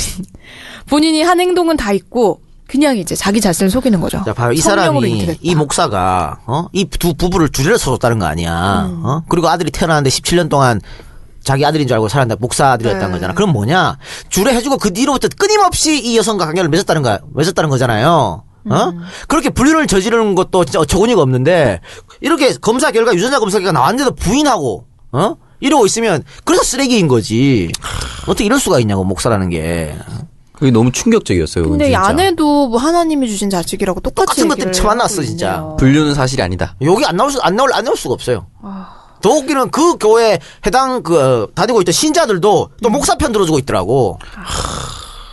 본인이 0.87 1.21
한 1.23 1.39
행동은 1.39 1.77
다 1.77 1.91
있고, 1.93 2.41
그냥 2.67 2.97
이제 2.97 3.15
자기 3.15 3.39
자신을 3.39 3.69
속이는 3.69 4.01
거죠. 4.01 4.21
자, 4.25 4.33
봐요. 4.33 4.51
이 4.51 4.57
사람이. 4.57 5.37
이 5.41 5.55
목사가, 5.55 6.39
어? 6.45 6.67
이 6.73 6.83
두 6.85 7.13
부부를 7.13 7.49
줄여서 7.49 7.91
줬다는 7.93 8.19
거 8.19 8.25
아니야. 8.25 8.87
음. 8.89 9.05
어? 9.05 9.23
그리고 9.29 9.47
아들이 9.47 9.71
태어났는데 9.71 10.09
17년 10.09 10.49
동안 10.49 10.81
자기 11.47 11.65
아들인 11.65 11.87
줄 11.87 11.95
알고 11.95 12.09
살았는데 12.09 12.41
목사 12.41 12.71
아들이었다는 12.71 13.07
네. 13.07 13.13
거잖아. 13.13 13.33
그럼 13.33 13.53
뭐냐? 13.53 13.97
주례 14.27 14.53
해주고 14.53 14.77
그 14.79 14.91
뒤로부터 14.91 15.29
끊임없이 15.29 15.97
이 15.97 16.17
여성과 16.17 16.45
관계를 16.45 16.69
맺었다는 16.69 17.01
거, 17.01 17.19
맺었다는 17.33 17.69
거잖아요. 17.69 18.43
어? 18.69 18.83
음. 18.89 19.01
그렇게 19.29 19.49
분류를 19.49 19.87
저지르는 19.87 20.35
것도 20.35 20.65
진짜 20.65 20.81
어처구니가 20.81 21.21
없는데, 21.21 21.79
이렇게 22.19 22.53
검사 22.55 22.91
결과, 22.91 23.13
유전자 23.15 23.39
검사 23.39 23.59
결과 23.59 23.71
나왔는데도 23.71 24.13
부인하고, 24.15 24.83
어? 25.13 25.35
이러고 25.61 25.85
있으면, 25.85 26.25
그래서 26.43 26.63
쓰레기인 26.63 27.07
거지. 27.07 27.71
어떻게 28.23 28.43
이럴 28.43 28.59
수가 28.59 28.81
있냐고, 28.81 29.05
목사라는 29.05 29.49
게. 29.49 29.95
그게 30.51 30.69
너무 30.69 30.91
충격적이었어요. 30.91 31.69
근데 31.69 31.85
이 31.85 31.91
진짜. 31.91 32.07
아내도 32.07 32.67
뭐 32.67 32.77
하나님이 32.77 33.29
주신 33.29 33.49
자식이라고 33.49 34.01
똑같이 34.01 34.25
똑같은 34.25 34.47
것들 34.49 34.59
얘기를 34.63 34.73
처음 34.73 34.89
하고 34.89 34.97
났어, 34.97 35.21
진짜. 35.23 35.63
분류는 35.79 36.13
사실이 36.13 36.41
아니다. 36.41 36.75
여기 36.81 37.05
안 37.05 37.15
나올 37.15 37.31
수, 37.31 37.39
안 37.39 37.55
나올, 37.55 37.71
안 37.71 37.85
나올 37.85 37.95
수가 37.95 38.15
없어요. 38.15 38.47
아. 38.61 38.96
더 39.27 39.33
웃기는 39.33 39.71
그 39.71 39.97
교회 39.97 40.39
해당 40.65 41.03
그 41.03 41.19
어, 41.19 41.47
다니고 41.53 41.81
있던 41.81 41.91
신자들도 41.91 42.69
음. 42.71 42.77
또 42.81 42.89
목사 42.89 43.15
편 43.15 43.33
들어주고 43.33 43.59
있더라고. 43.59 44.17
아. 44.35 44.43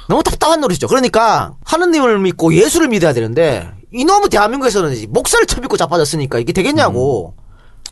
너무 0.08 0.22
답답한 0.24 0.60
노릇이죠. 0.60 0.88
그러니까 0.88 1.54
하느님을 1.64 2.18
믿고 2.18 2.54
예수를 2.54 2.88
믿어야 2.88 3.12
되는데 3.12 3.70
이놈의 3.92 4.30
대한민국에서는 4.30 5.06
목사를 5.10 5.46
쳐믿고 5.46 5.76
자빠졌으니까 5.76 6.40
이게 6.40 6.52
되겠냐고. 6.52 7.34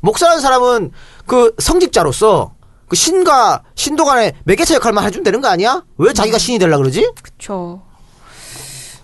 목사라는 0.00 0.40
사람은 0.42 0.90
그 1.26 1.54
성직자로서 1.58 2.54
그 2.88 2.96
신과 2.96 3.62
신도 3.76 4.04
간의 4.04 4.32
매개체 4.42 4.74
역할만 4.74 5.04
해주면 5.04 5.22
되는 5.22 5.40
거 5.40 5.46
아니야? 5.46 5.84
왜 5.98 6.12
자기가 6.12 6.38
신이 6.38 6.58
되려 6.58 6.76
그러지? 6.78 7.12
그쵸. 7.22 7.80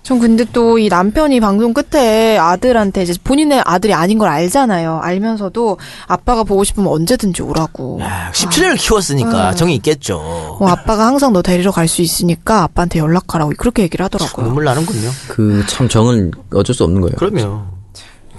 전 0.09 0.19
근데 0.21 0.45
또 0.47 0.79
이 0.79 0.89
남편이 0.89 1.39
방송 1.41 1.75
끝에 1.75 2.39
아들한테 2.39 3.03
이제 3.03 3.13
본인의 3.23 3.63
아들이 3.67 3.93
아닌 3.93 4.17
걸 4.17 4.29
알잖아요. 4.31 5.01
알면서도 5.03 5.77
아빠가 6.07 6.45
보고 6.45 6.65
싶으면 6.65 6.91
언제든지 6.91 7.43
오라고. 7.43 8.01
야, 8.01 8.31
17년을 8.33 8.79
키웠으니까 8.81 9.55
정이 9.55 9.75
있겠죠. 9.77 10.57
뭐 10.61 10.71
아빠가 10.71 11.05
항상 11.07 11.35
너 11.35 11.43
데리러 11.43 11.73
갈 11.73 11.89
수 11.89 12.01
있으니까 12.01 12.63
아빠한테 12.63 13.01
연락하라고 13.01 13.53
그렇게 13.59 13.83
얘기를 13.83 14.03
하더라고요. 14.05 14.47
눈물 14.47 14.65
나는군요. 14.65 15.11
그 15.29 15.63
참 15.69 15.89
정은 15.91 16.31
어쩔 16.55 16.75
수 16.75 16.85
없는 16.85 17.03
거예요. 17.03 17.17
그럼요. 17.17 17.65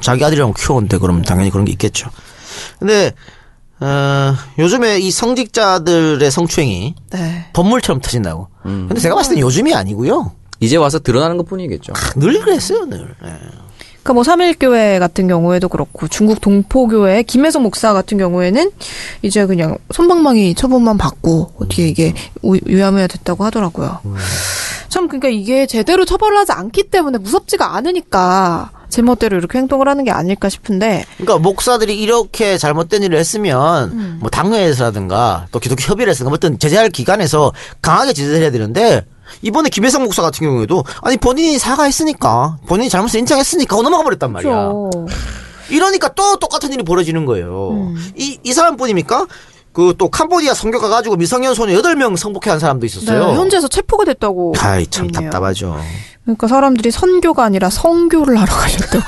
자기 0.02 0.24
아들이랑 0.26 0.54
키워온데 0.58 0.98
그럼 0.98 1.22
당연히 1.22 1.52
그런 1.52 1.66
게 1.66 1.72
있겠죠. 1.74 2.10
근데 2.80 3.14
어, 3.80 4.34
요즘에 4.58 4.98
이 5.00 5.12
성직자들의 5.12 6.32
성추행이 6.32 6.96
네. 7.12 7.46
법물처럼 7.54 8.02
터진다고. 8.02 8.48
근데 8.64 9.00
제가 9.00 9.14
봤을 9.14 9.36
땐 9.36 9.42
요즘이 9.42 9.74
아니고요. 9.76 10.32
이제 10.60 10.76
와서 10.78 11.00
드러나는 11.00 11.38
것 11.38 11.46
뿐이겠죠. 11.48 11.94
늘 12.18 12.40
그랬어요, 12.42 12.86
늘. 12.86 13.02
예. 13.24 13.30
그러니까 14.04 14.14
뭐 14.14 14.24
삼일교회 14.24 14.98
같은 15.00 15.28
경우에도 15.28 15.68
그렇고 15.70 16.08
중국 16.08 16.40
동포교회 16.42 17.24
김혜성 17.24 17.64
목사 17.64 17.94
같은 17.94 18.18
경우에는 18.18 18.72
이제 19.22 19.46
그냥 19.46 19.78
손방망이 19.92 20.56
처분만 20.56 20.98
받고 20.98 21.52
어떻게 21.58 21.88
이게 21.88 22.14
우- 22.42 22.58
유야무야 22.66 23.08
됐다고 23.08 23.44
하더라고요. 23.44 24.00
참 24.88 25.08
그러니까 25.08 25.28
이게 25.28 25.68
제대로 25.68 26.06
처벌을 26.06 26.38
하지 26.38 26.54
않기 26.54 26.84
때문에 26.90 27.18
무섭지가 27.20 27.76
않으니까 27.76 28.72
제멋대로 28.90 29.38
이렇게 29.38 29.60
행동을 29.60 29.88
하는 29.88 30.04
게 30.04 30.10
아닐까 30.12 30.50
싶은데 30.50 31.06
그러니까 31.18 31.38
목사들이 31.38 32.00
이렇게 32.00 32.58
잘못된 32.58 33.04
일을 33.04 33.20
했으면 33.20 33.92
음. 33.92 34.18
뭐 34.22 34.30
당회에서라든가 34.32 35.46
또 35.52 35.60
기독교 35.60 35.82
협의를 35.84 36.10
했으니까 36.10 36.34
어떤 36.34 36.58
제재할 36.58 36.90
기관에서 36.90 37.52
강하게 37.82 38.14
제재를 38.14 38.42
해야 38.42 38.50
되는데 38.50 39.06
이번에 39.42 39.70
김혜성 39.70 40.04
목사 40.04 40.22
같은 40.22 40.46
경우에도 40.46 40.84
아니 41.02 41.18
본인이 41.18 41.58
사과했으니까 41.58 42.58
본인이 42.68 42.90
잘못을 42.90 43.20
인정했으니까 43.20 43.76
하고 43.76 43.84
넘어가 43.84 44.04
버렸단 44.04 44.32
말이야. 44.32 44.52
그렇죠. 44.52 45.08
이러니까 45.70 46.10
또 46.10 46.36
똑같은 46.38 46.72
일이 46.74 46.84
벌어지는 46.84 47.26
거예요. 47.26 47.72
음. 47.72 48.12
이, 48.16 48.40
이 48.44 48.54
사람뿐입니까? 48.54 49.28
그 49.72 49.94
또 49.98 50.10
캄보디아 50.10 50.54
성교 50.54 50.80
가가지고 50.80 51.16
미성년 51.16 51.54
소녀 51.54 51.80
8명 51.80 52.18
성폭행한 52.18 52.60
사람도 52.60 52.82
네, 52.82 52.86
있었어요. 52.88 53.34
현지에서 53.34 53.68
체포가 53.68 54.04
됐다고. 54.06 54.54
아이 54.60 54.86
참 54.88 55.06
있네요. 55.06 55.30
답답하죠. 55.30 55.80
그러니까 56.24 56.48
사람들이 56.48 56.92
선교가 56.92 57.44
아니라 57.44 57.70
성교를 57.70 58.40
하러 58.40 58.52
가셨다고. 58.54 59.04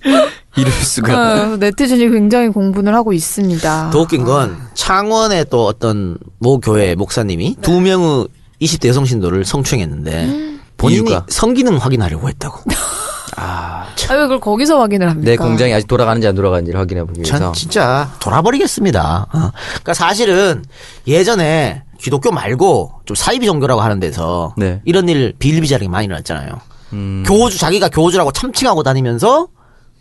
이럴 0.56 0.72
수가. 0.72 1.52
어, 1.52 1.56
네티즌이 1.56 2.10
굉장히 2.10 2.48
공분을 2.48 2.94
하고 2.94 3.12
있습니다. 3.12 3.90
더 3.90 4.00
웃긴 4.00 4.24
건 4.24 4.56
창원의 4.74 5.46
또 5.50 5.66
어떤 5.66 6.18
모 6.38 6.58
교회 6.58 6.94
목사님이 6.94 7.56
두 7.60 7.80
명의 7.80 8.26
20대 8.60 8.88
여성 8.88 9.04
신도를 9.04 9.44
성추행했는데 9.44 10.58
본인이 10.76 11.10
이유가? 11.10 11.26
성기능 11.28 11.76
확인하려고 11.76 12.28
했다고. 12.28 12.60
아, 13.36 13.86
왜 14.10 14.16
그걸 14.16 14.40
거기서 14.40 14.80
확인을 14.80 15.08
합니까? 15.08 15.30
내 15.30 15.36
공장이 15.36 15.72
아직 15.72 15.86
돌아가는지 15.86 16.26
안 16.26 16.34
돌아가는지를 16.34 16.78
확인해 16.78 17.04
보기 17.04 17.20
위해서. 17.20 17.38
전 17.38 17.52
진짜 17.52 18.12
돌아버리겠습니다. 18.20 19.26
어. 19.32 19.50
그러니까 19.68 19.94
사실은 19.94 20.64
예전에 21.06 21.84
기독교 21.98 22.32
말고 22.32 22.92
좀 23.06 23.14
사이비 23.14 23.46
종교라고 23.46 23.80
하는 23.80 24.00
데서 24.00 24.54
네. 24.58 24.82
이런 24.84 25.08
일 25.08 25.34
비일비재하게 25.38 25.88
많이 25.88 26.06
일어났잖아요. 26.06 26.60
음. 26.92 27.22
교주 27.26 27.56
자기가 27.58 27.88
교주라고 27.88 28.32
참칭하고 28.32 28.82
다니면서 28.82 29.48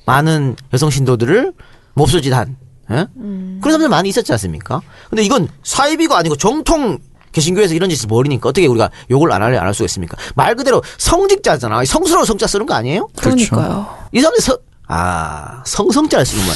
많은 0.05 0.55
여성 0.73 0.89
신도들을 0.89 1.53
몹쓸짓한 1.93 2.55
예? 2.91 3.07
그런 3.15 3.61
사람들 3.61 3.89
많이 3.89 4.09
있었지 4.09 4.31
않습니까? 4.31 4.81
근데 5.09 5.23
이건 5.23 5.47
사이비가 5.63 6.17
아니고 6.17 6.35
정통 6.37 6.97
개신교에서 7.31 7.75
이런 7.75 7.89
짓을 7.91 8.07
벌이니까 8.07 8.49
어떻게 8.49 8.65
우리가 8.65 8.89
욕을 9.11 9.31
안 9.31 9.43
할래 9.43 9.57
안 9.57 9.67
할 9.67 9.73
수가 9.75 9.85
있습니까? 9.85 10.17
말 10.35 10.55
그대로 10.55 10.81
성직자잖아. 10.97 11.85
성스러운 11.85 12.25
성자 12.25 12.47
쓰는 12.47 12.65
거 12.65 12.73
아니에요? 12.73 13.07
그러니까요. 13.17 13.87
이 14.11 14.19
사람들 14.19 14.41
성, 14.41 14.57
아, 14.87 15.61
성성자를 15.65 16.25
쓰는 16.25 16.43
거야. 16.47 16.55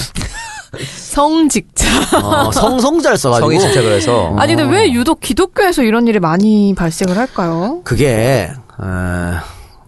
성직자. 0.97 1.86
어, 2.23 2.51
성성자를 2.51 3.17
써가지고. 3.19 3.51
성이 3.51 3.60
집착을 3.60 3.91
해서. 3.91 4.36
아니 4.39 4.56
근데 4.56 4.75
왜 4.75 4.91
유독 4.91 5.19
기독교에서 5.19 5.84
이런 5.84 6.08
일이 6.08 6.19
많이 6.19 6.73
발생을 6.75 7.15
할까요? 7.17 7.82
그게, 7.84 8.49
어, 8.79 9.34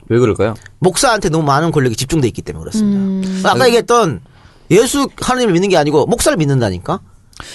왜 0.09 0.19
그럴까요? 0.19 0.53
목사한테 0.79 1.29
너무 1.29 1.43
많은 1.45 1.71
권력이 1.71 1.95
집중돼 1.95 2.27
있기 2.27 2.41
때문에 2.41 2.61
그렇습니다. 2.61 2.99
음. 2.99 3.41
아까 3.45 3.65
얘기했던 3.67 4.21
예수 4.71 5.07
하나님을 5.19 5.53
믿는 5.53 5.69
게 5.69 5.77
아니고 5.77 6.05
목사를 6.05 6.37
믿는다니까? 6.37 6.99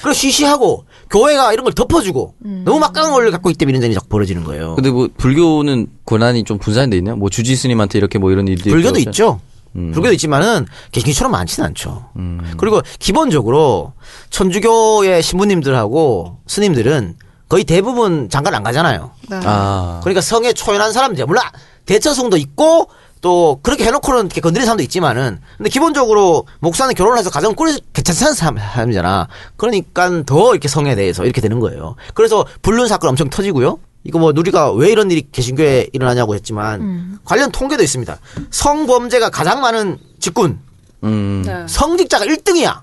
그리고 0.03 0.13
쉬쉬하고 0.13 0.85
교회가 1.09 1.53
이런 1.53 1.65
걸 1.65 1.73
덮어주고 1.73 2.35
음. 2.45 2.63
너무 2.65 2.79
막강한 2.81 3.13
권력을 3.13 3.33
갖고 3.33 3.51
있기 3.51 3.59
때문에 3.59 3.79
이런 3.79 3.87
일이 3.87 3.95
자꾸 3.95 4.09
벌어지는 4.09 4.45
거예요. 4.45 4.75
근데 4.75 4.91
뭐 4.91 5.09
불교는 5.17 5.87
권한이 6.05 6.45
좀 6.45 6.59
분산돼 6.59 6.97
있나요? 6.99 7.17
뭐 7.17 7.31
주지 7.31 7.57
스님한테 7.57 7.99
이렇게 7.99 8.19
뭐 8.19 8.31
이런 8.31 8.47
일들이 8.47 8.71
불교도 8.71 8.99
있다고 8.99 9.11
있죠. 9.11 9.41
음. 9.77 9.93
불교도 9.93 10.13
있지만은 10.15 10.67
개신교처럼 10.93 11.33
많지는 11.33 11.69
않죠. 11.69 12.11
그리고 12.59 12.83
기본적으로 12.99 13.93
천주교의 14.31 15.23
신부님들하고 15.23 16.39
스님들은 16.47 17.17
거의 17.49 17.65
대부분 17.65 18.29
장가를 18.29 18.57
안 18.57 18.63
가잖아요. 18.63 19.11
네. 19.29 19.41
아. 19.45 20.01
그러니까 20.03 20.21
성에 20.21 20.53
초연한 20.53 20.93
사람들 20.93 21.25
물론 21.27 21.43
대처성도 21.91 22.37
있고 22.37 22.89
또 23.21 23.59
그렇게 23.63 23.85
해놓고는 23.85 24.27
이렇게 24.27 24.41
건드리는 24.41 24.65
사람도 24.65 24.83
있지만은 24.85 25.41
근데 25.57 25.69
기본적으로 25.69 26.47
목사는 26.61 26.95
결혼해서 26.95 27.31
가정 27.31 27.55
꾸리 27.55 27.79
괜찮은 27.93 28.33
사람, 28.33 28.59
사람이잖아. 28.59 29.27
그러니까 29.57 30.23
더 30.25 30.53
이렇게 30.53 30.69
성에 30.69 30.95
대해서 30.95 31.25
이렇게 31.25 31.41
되는 31.41 31.59
거예요. 31.59 31.97
그래서 32.15 32.47
불륜 32.63 32.87
사건 32.87 33.11
엄청 33.11 33.29
터지고요. 33.29 33.81
이거 34.05 34.19
뭐 34.19 34.33
누리가 34.33 34.73
왜 34.73 34.91
이런 34.91 35.11
일이 35.11 35.27
개신교에 35.31 35.89
일어나냐고 35.93 36.35
했지만 36.35 37.19
관련 37.25 37.51
통계도 37.51 37.83
있습니다. 37.83 38.19
성범죄가 38.51 39.31
가장 39.31 39.61
많은 39.61 39.99
직군 40.21 40.61
음. 41.03 41.43
네. 41.45 41.67
성직자가 41.67 42.25
1등이야. 42.25 42.83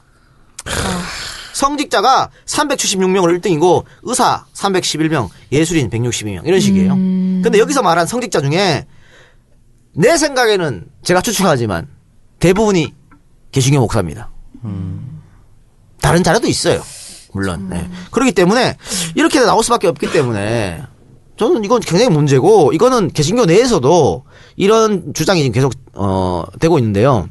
성직자가 1.54 2.30
376명으로 2.46 3.40
1등이고 3.40 3.84
의사 4.04 4.46
311명, 4.54 5.30
예술인 5.52 5.90
162명 5.90 6.46
이런 6.46 6.60
식이에요. 6.60 6.90
근데 7.42 7.58
여기서 7.58 7.82
말한 7.82 8.06
성직자 8.06 8.42
중에 8.42 8.86
내 9.98 10.16
생각에는 10.16 10.86
제가 11.04 11.22
추측하지만 11.22 11.88
대부분이 12.40 12.94
개신교 13.52 13.80
목사입니다. 13.80 14.30
다른 16.02 16.24
자료도 16.24 16.48
있어요. 16.48 16.84
물론. 17.34 17.68
네. 17.70 17.90
그렇기 18.12 18.32
때문에 18.32 18.78
이렇게 19.16 19.40
나올 19.42 19.64
수밖에 19.64 19.88
없기 19.88 20.12
때문에 20.12 20.84
저는 21.38 21.64
이건 21.64 21.82
굉장히 21.82 22.12
문제고 22.12 22.72
이거는 22.74 23.10
개신교 23.12 23.46
내에서도 23.46 24.24
이런 24.56 25.14
주장이 25.14 25.42
지금 25.42 25.54
계속 25.54 25.74
어 25.94 26.44
되고 26.60 26.78
있는데요. 26.78 27.28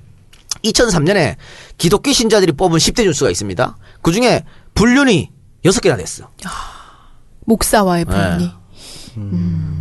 2003년에 0.64 1.36
기독교 1.78 2.12
신자들이 2.12 2.52
뽑은 2.52 2.78
10대 2.78 3.04
뉴스가 3.04 3.30
있습니다. 3.30 3.76
그 4.02 4.12
중에 4.12 4.44
불륜이 4.74 5.30
6개나 5.64 5.96
됐어. 5.96 6.28
목사와의 7.46 8.04
네. 8.04 8.36
분이. 8.36 8.50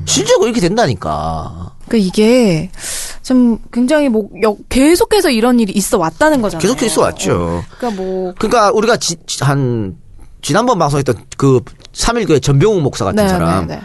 실제로 0.05 0.45
이렇게 0.45 0.61
된다니까. 0.61 1.74
그러니까 1.87 2.07
이게 2.07 2.69
좀 3.23 3.59
굉장히 3.71 4.09
뭐 4.09 4.29
여- 4.43 4.55
계속해서 4.69 5.29
이런 5.29 5.59
일이 5.59 5.71
있어 5.73 5.97
왔다는 5.97 6.41
거잖아요. 6.41 6.61
계속 6.61 6.81
있어 6.85 7.01
왔죠. 7.01 7.63
그러니까 7.77 8.01
뭐 8.01 8.33
그러니까 8.37 8.71
우리가 8.71 8.97
지, 8.97 9.15
지- 9.25 9.43
한 9.43 9.95
지난번 10.41 10.77
방송했던 10.79 11.15
그 11.37 11.61
3일교회 11.93 12.41
전병욱 12.41 12.81
목사 12.81 13.05
같은 13.05 13.23
네, 13.23 13.27
사람 13.29 13.67
네, 13.67 13.75
네. 13.77 13.81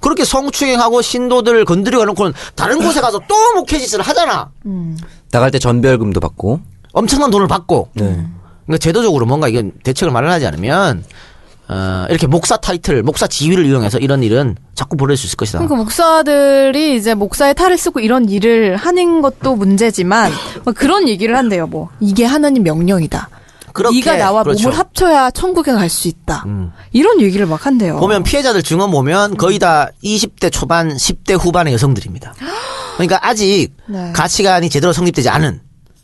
그렇게 0.00 0.24
성추행하고 0.24 1.00
신도들 1.02 1.64
건드리고 1.64 2.04
놓고는 2.06 2.32
다른 2.54 2.78
곳에 2.82 3.00
가서 3.00 3.20
또 3.28 3.34
목회 3.54 3.78
짓을 3.78 4.00
하잖아. 4.02 4.50
나갈 5.30 5.50
때 5.50 5.58
전별금도 5.58 6.18
받고. 6.20 6.60
엄청난 6.92 7.30
돈을 7.30 7.46
받고. 7.46 7.90
네. 7.94 8.04
그러니까 8.66 8.78
제도적으로 8.80 9.26
뭔가 9.26 9.48
이건 9.48 9.72
대책을 9.84 10.12
마련하지 10.12 10.46
않으면 10.46 11.04
어, 11.68 12.06
이렇게 12.10 12.26
목사 12.26 12.56
타이틀, 12.56 13.02
목사 13.02 13.26
지위를 13.26 13.64
이용해서 13.66 13.98
이런 13.98 14.22
일은 14.22 14.56
자꾸 14.74 14.96
벌어질 14.96 15.16
수 15.22 15.26
있을 15.26 15.36
것이다. 15.36 15.58
그러니까 15.60 15.76
목사들이 15.76 16.96
이제 16.96 17.14
목사의 17.14 17.54
탈을 17.54 17.78
쓰고 17.78 18.00
이런 18.00 18.28
일을 18.28 18.76
하는 18.76 19.22
것도 19.22 19.56
문제지만 19.56 20.32
뭐 20.64 20.72
그런 20.74 21.08
얘기를 21.08 21.36
한대요. 21.36 21.66
뭐 21.66 21.88
이게 22.00 22.24
하나님 22.24 22.62
명령이다. 22.64 23.28
그렇게, 23.72 24.00
네가 24.00 24.16
나와 24.18 24.42
그렇죠. 24.42 24.60
음. 24.60 24.64
몸을 24.64 24.78
합쳐야 24.78 25.30
천국에 25.30 25.72
갈 25.72 25.88
수 25.88 26.06
있다. 26.08 26.44
이런 26.92 27.20
얘기를 27.22 27.46
막 27.46 27.64
한대요. 27.64 27.98
보면 28.00 28.22
피해자들 28.22 28.62
증언 28.62 28.90
보면 28.90 29.38
거의 29.38 29.58
다 29.58 29.88
20대 30.04 30.52
초반, 30.52 30.94
10대 30.94 31.38
후반의 31.40 31.72
여성들입니다. 31.72 32.34
그러니까 32.96 33.18
아직 33.26 33.70
네. 33.86 34.12
가치관이 34.12 34.68
제대로 34.68 34.92
성립되지 34.92 35.30
않은 35.30 35.60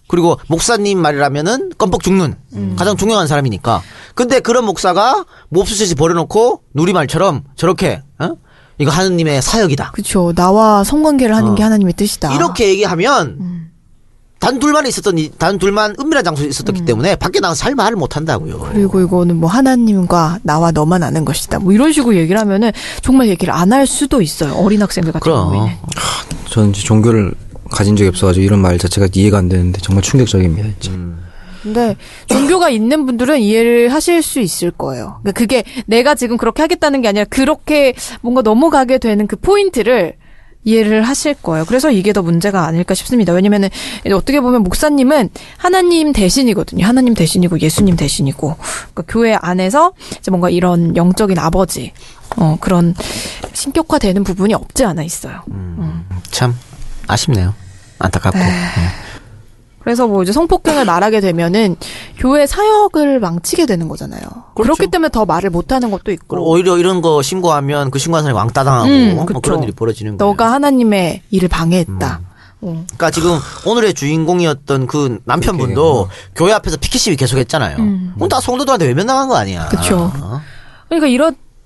그리고 0.09 0.39
목사님 0.49 1.01
말이라면은 1.01 1.73
껌뻑 1.79 2.03
죽는 2.03 2.35
음. 2.55 2.75
가장 2.79 2.97
중요한 2.97 3.27
사람이니까. 3.27 3.83
근데 4.15 4.41
그런 4.41 4.65
목사가 4.65 5.25
몹쓸 5.51 5.87
짓 5.87 5.95
버려놓고 5.95 6.63
누리말처럼 6.75 7.45
저렇게 7.57 8.03
어? 8.19 8.31
이거 8.79 8.91
하느님의 8.91 9.43
사역이다. 9.43 9.91
그렇죠. 9.93 10.33
나와 10.35 10.83
성관계를 10.85 11.35
하는 11.37 11.51
어. 11.51 11.55
게 11.55 11.63
하나님의 11.63 11.95
뜻이다. 11.95 12.35
이렇게 12.35 12.69
얘기하면 12.71 13.37
음. 13.41 13.65
단 14.41 14.61
둘만 14.61 14.87
있었던 14.87 15.19
이- 15.19 15.31
단 15.37 15.59
둘만 15.59 15.97
은밀한 15.99 16.23
장소에 16.25 16.47
있었기 16.47 16.85
때문에 16.85 17.17
밖에 17.17 17.41
나가서 17.41 17.59
살 17.59 17.75
말을 17.75 17.97
못 17.97 18.17
한다고요. 18.17 18.55
음. 18.55 18.73
그리고 18.73 19.01
이거는 19.01 19.37
뭐 19.37 19.51
하나님과 19.51 20.39
나와 20.45 20.71
너만 20.71 21.03
아는 21.03 21.25
것이다. 21.25 21.59
뭐 21.59 21.73
이런 21.73 21.93
식으로 21.93 22.15
얘기를 22.17 22.41
하면은 22.41 22.71
정말 23.03 23.29
얘기를 23.29 23.53
안 23.53 23.73
할 23.73 23.87
수도 23.87 24.23
있어요. 24.23 24.55
어린 24.55 24.81
학생들 24.81 25.13
같은 25.13 25.25
그럼. 25.25 25.51
경우에는. 25.53 25.77
저는 26.51 26.71
이제 26.71 26.83
종교를 26.83 27.35
가진 27.71 27.97
적이 27.97 28.09
없어가지고 28.09 28.45
이런 28.45 28.61
말 28.61 28.79
자체가 28.79 29.09
이해가 29.13 29.39
안 29.39 29.49
되는데 29.49 29.81
정말 29.81 30.03
충격적입니다. 30.03 30.69
진짜. 30.81 30.99
근데 31.63 31.97
종교가 32.29 32.71
있는 32.71 33.05
분들은 33.05 33.41
이해를 33.41 33.93
하실 33.93 34.23
수 34.23 34.41
있을 34.41 34.71
거예요. 34.71 35.19
그러니까 35.23 35.33
그게 35.33 35.65
내가 35.87 36.15
지금 36.15 36.37
그렇게 36.37 36.63
하겠다는 36.63 37.03
게 37.03 37.09
아니라 37.09 37.25
그렇게 37.25 37.95
뭔가 38.21 38.43
넘어가게 38.43 38.99
되는 38.99 39.27
그 39.27 39.37
포인트를 39.37 40.15
이해를 40.65 41.03
하실 41.03 41.35
거예요. 41.35 41.65
그래서 41.65 41.91
이게 41.91 42.13
더 42.13 42.23
문제가 42.23 42.67
아닐까 42.67 42.95
싶습니다. 42.95 43.33
왜냐면은 43.33 43.71
어떻게 44.13 44.41
보면 44.41 44.63
목사님은 44.63 45.31
하나님 45.57 46.13
대신이거든요. 46.13 46.85
하나님 46.85 47.15
대신이고 47.15 47.61
예수님 47.61 47.97
대신이고 47.97 48.57
그러니까 48.93 49.03
교회 49.09 49.35
안에서 49.35 49.93
이제 50.19 50.31
뭔가 50.31 50.51
이런 50.51 50.97
영적인 50.97 51.39
아버지 51.39 51.93
어 52.37 52.57
그런 52.61 52.95
신격화되는 53.53 54.25
부분이 54.25 54.55
없지 54.55 54.85
않아 54.85 55.03
있어요. 55.03 55.43
참 56.31 56.55
아쉽네요. 57.09 57.55
안타깝고. 57.99 58.39
네. 58.39 58.51
그래서 59.83 60.07
뭐 60.07 60.23
이제 60.23 60.33
성폭행을 60.33 60.85
말하게 60.85 61.21
되면은 61.21 61.77
교회 62.19 62.47
사역을 62.47 63.21
망치게 63.21 63.65
되는 63.65 63.89
거잖아요. 63.89 64.21
그렇기 64.55 64.89
때문에 64.89 65.09
더 65.09 65.25
말을 65.25 65.49
못하는 65.51 65.91
것도 65.91 66.13
있고. 66.13 66.27
그리고 66.29 66.51
오히려 66.51 66.77
이런 66.77 67.01
거 67.01 67.23
신고하면 67.23 67.91
그 67.91 67.99
신고한 67.99 68.23
사람이 68.25 68.37
왕따 68.37 68.65
당하고 68.65 68.89
음, 68.89 69.15
뭐 69.17 69.25
그쵸. 69.25 69.41
그런 69.41 69.63
일이 69.63 69.73
벌어지는 69.73 70.19
거예요. 70.19 70.31
너가 70.31 70.53
하나님의 70.53 71.23
일을 71.31 71.49
방해했다. 71.49 72.21
어. 72.61 72.85
그러니까 72.87 73.11
지금 73.11 73.39
오늘의 73.65 73.95
주인공이었던 73.95 74.89
그 74.89 75.21
남편분도 75.25 76.09
교회 76.35 76.53
앞에서 76.53 76.77
피켓 76.77 77.01
시위 77.01 77.17
계속했잖아요. 77.17 77.77
그럼 78.17 78.29
다 78.29 78.41
성도들한테 78.41 78.85
외면 78.87 79.07
당한 79.07 79.29
거 79.29 79.37
아니야? 79.37 79.65
음. 79.65 79.69
그쵸. 79.71 80.13
어? 80.21 80.41
그러니까 80.89 81.07
이 81.07 81.17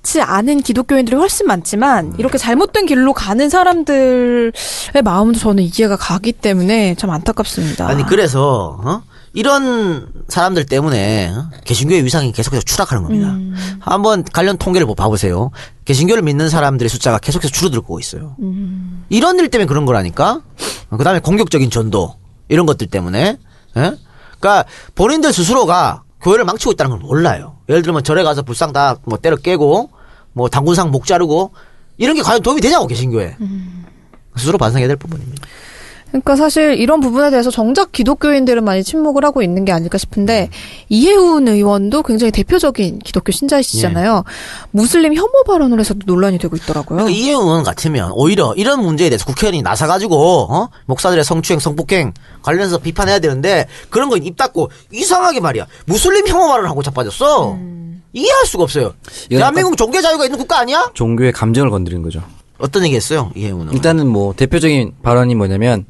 렇지 0.03 0.21
않은 0.21 0.63
기독교인들이 0.63 1.17
훨씬 1.17 1.47
많지만 1.47 2.15
이렇게 2.19 2.37
잘못된 2.37 2.87
길로 2.87 3.13
가는 3.13 3.49
사람들의 3.49 4.53
마음도 5.05 5.39
저는 5.39 5.63
이해가 5.65 5.97
가기 5.97 6.33
때문에 6.33 6.97
참 6.97 7.11
안타깝습니다. 7.11 7.87
아니 7.89 8.05
그래서 8.05 8.81
어? 8.83 9.03
이런 9.33 10.09
사람들 10.29 10.67
때문에 10.67 11.31
어? 11.31 11.51
개신교의 11.65 12.05
위상이 12.05 12.33
계속해서 12.33 12.63
추락하는 12.65 13.05
겁니다. 13.05 13.29
음. 13.29 13.55
한번 13.81 14.25
관련 14.25 14.59
통계를 14.59 14.87
뭐 14.87 14.95
봐보세요. 14.95 15.51
개신교를 15.85 16.23
믿는 16.23 16.49
사람들의 16.51 16.91
숫자가 16.91 17.19
계속해서 17.19 17.53
줄어들고 17.53 17.99
있어요. 18.01 18.37
음. 18.41 19.05
이런 19.09 19.39
일 19.39 19.49
때문에 19.49 19.67
그런 19.67 19.87
거라니까. 19.87 20.43
그 20.91 21.05
다음에 21.05 21.21
공격적인 21.21 21.71
전도 21.71 22.17
이런 22.49 22.67
것들 22.67 22.89
때문에. 22.89 23.39
예? 23.77 23.97
그러니까 24.39 24.65
본인들 24.95 25.33
스스로가 25.33 26.03
교회를 26.23 26.45
망치고 26.45 26.73
있다는 26.73 26.91
걸 26.91 26.99
몰라요. 27.01 27.57
예를 27.69 27.83
들면 27.83 28.05
절에 28.05 28.23
가서 28.23 28.43
불상 28.43 28.73
다 28.73 28.97
뭐 29.05 29.19
때려 29.19 29.37
깨고 29.37 29.91
뭐 30.33 30.49
당군상 30.49 30.91
목 30.91 31.07
자르고 31.07 31.53
이런 31.99 32.15
게 32.17 32.23
과연 32.23 32.43
도움이 32.43 32.61
되냐고 32.61 32.87
개신교에. 32.87 33.37
음. 33.41 33.85
스스로 34.37 34.57
반성해야 34.59 34.89
될 34.89 34.97
부분입니다. 34.97 35.47
그러니까 36.13 36.37
사실 36.37 36.75
이런 36.75 37.01
부분에 37.01 37.31
대해서 37.31 37.51
정작 37.51 37.91
기독교인들은 37.91 38.63
많이 38.65 38.85
침묵을 38.85 39.25
하고 39.25 39.43
있는 39.43 39.65
게 39.65 39.73
아닐까 39.73 39.97
싶은데 39.97 40.51
이해훈 40.91 41.49
의원도 41.49 42.03
굉장히 42.03 42.31
대표적인 42.31 42.99
기독교 42.99 43.33
신자이시잖아요. 43.33 44.25
무슬림 44.73 45.15
혐오 45.15 45.43
발언을 45.47 45.81
해서도 45.81 46.01
논란이 46.05 46.39
되고 46.39 46.55
있더라고요. 46.55 46.99
그러니까 46.99 47.19
이해운 47.19 47.63
같으면 47.63 48.13
오히려 48.15 48.53
이런 48.57 48.83
문제에 48.83 49.09
대해서 49.09 49.25
국회의원이 49.25 49.63
나서가지고 49.63 50.49
어? 50.51 50.69
목사들의 50.85 51.25
성추행, 51.25 51.59
성폭행 51.61 52.13
관련해서 52.43 52.79
비판해야 52.79 53.19
되는데 53.19 53.67
그런 53.89 54.11
거입 54.11 54.37
닫고 54.37 54.71
이상하게 54.93 55.41
말이야 55.41 55.67
무슬림 55.87 56.27
혐오 56.29 56.49
말을 56.49 56.69
하고 56.69 56.83
자빠졌어. 56.83 57.57
이해할 58.13 58.45
수가 58.45 58.65
없어요. 58.65 58.93
대한민국 59.31 59.79
종교 59.79 60.03
자유가 60.03 60.25
있는 60.27 60.39
국가 60.39 60.59
아니야? 60.59 60.91
종교의 60.93 61.33
감정을 61.33 61.71
건드리는 61.71 62.03
거죠. 62.03 62.23
어떤 62.59 62.85
얘기했어요 62.85 63.33
이해운은? 63.35 63.73
일단은 63.73 64.07
뭐 64.07 64.35
대표적인 64.35 64.93
발언이 65.03 65.35
뭐냐면 65.35 65.85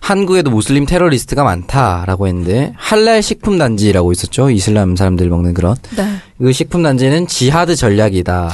한국에도 0.00 0.50
무슬림 0.50 0.84
테러리스트가 0.84 1.44
많다라고 1.44 2.26
했는데 2.26 2.74
할랄 2.76 3.22
식품 3.22 3.56
단지라고 3.56 4.10
있었죠. 4.12 4.50
이슬람 4.50 4.96
사람들 4.96 5.28
먹는 5.28 5.54
그런. 5.54 5.76
네. 5.96 6.16
그 6.38 6.52
식품 6.52 6.82
단지는 6.82 7.28
지하드 7.28 7.76
전략이다라고 7.76 8.52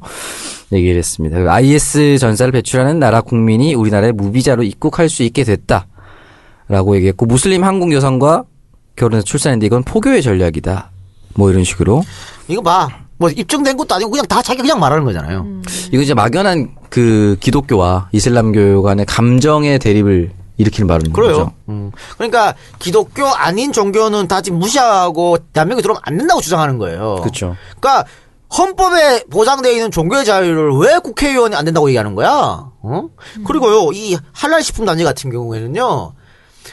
얘기를 0.72 0.96
했습니다. 0.96 1.38
그 1.38 1.50
IS 1.50 2.16
전사를 2.18 2.50
배출하는 2.52 2.98
나라 2.98 3.20
국민이 3.20 3.74
우리나라에 3.74 4.12
무비자로 4.12 4.62
입국할 4.62 5.10
수 5.10 5.22
있게 5.22 5.44
됐다라고 5.44 6.96
얘기했고 6.96 7.26
무슬림 7.26 7.62
한국 7.64 7.92
여성과 7.92 8.44
결혼해서 8.96 9.24
출산했는데 9.24 9.66
이건 9.66 9.82
포교의 9.82 10.22
전략이다. 10.22 10.90
뭐 11.34 11.50
이런 11.50 11.62
식으로 11.64 12.02
이거 12.48 12.62
봐. 12.62 12.88
뭐 13.20 13.28
입증된 13.28 13.76
것도 13.76 13.94
아니고 13.94 14.10
그냥 14.10 14.24
다 14.26 14.40
자기 14.40 14.62
그냥 14.62 14.80
말하는 14.80 15.04
거잖아요. 15.04 15.46
이거 15.92 16.02
이제 16.02 16.14
막연한 16.14 16.74
그 16.88 17.36
기독교와 17.38 18.08
이슬람교 18.12 18.82
간의 18.82 19.04
감정의 19.04 19.78
대립을 19.78 20.32
일으키는 20.56 20.88
발언인 20.88 21.12
그래요. 21.12 21.32
거죠. 21.32 21.52
음. 21.68 21.92
그러니까 22.16 22.54
기독교 22.78 23.26
아닌 23.26 23.72
종교는 23.72 24.26
다 24.26 24.40
지금 24.40 24.58
무시하고 24.58 25.36
대한민국에 25.52 25.82
들어오면 25.82 26.00
안 26.02 26.16
된다고 26.16 26.40
주장하는 26.40 26.78
거예요. 26.78 27.16
그렇죠. 27.20 27.56
그러니까 27.78 28.06
헌법에 28.56 29.24
보장되어 29.30 29.70
있는 29.70 29.90
종교의 29.90 30.24
자유를 30.24 30.72
왜 30.78 30.98
국회의원이 30.98 31.54
안 31.54 31.66
된다고 31.66 31.88
얘기하는 31.90 32.14
거야? 32.14 32.70
어? 32.82 33.02
그리고요, 33.46 33.92
이 33.92 34.16
할랄 34.32 34.62
식품 34.62 34.86
단지 34.86 35.04
같은 35.04 35.30
경우에는요, 35.30 36.14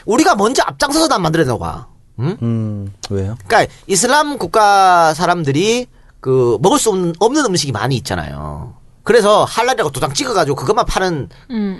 우리가 0.06 0.34
먼저 0.34 0.62
앞장서서 0.66 1.08
난 1.08 1.20
만들어내고 1.20 1.58
가. 1.58 1.88
응? 2.20 2.36
음 2.42 2.92
왜요? 3.10 3.36
그러니까 3.46 3.72
이슬람 3.86 4.38
국가 4.38 5.12
사람들이 5.14 5.86
그 6.20 6.58
먹을 6.60 6.78
수 6.78 6.90
없는, 6.90 7.14
없는 7.18 7.44
음식이 7.46 7.72
많이 7.72 7.96
있잖아요. 7.96 8.74
그래서 9.04 9.44
할랄이라고 9.44 9.90
도장 9.90 10.12
찍어가지고 10.12 10.54
그것만 10.54 10.84
파는 10.84 11.30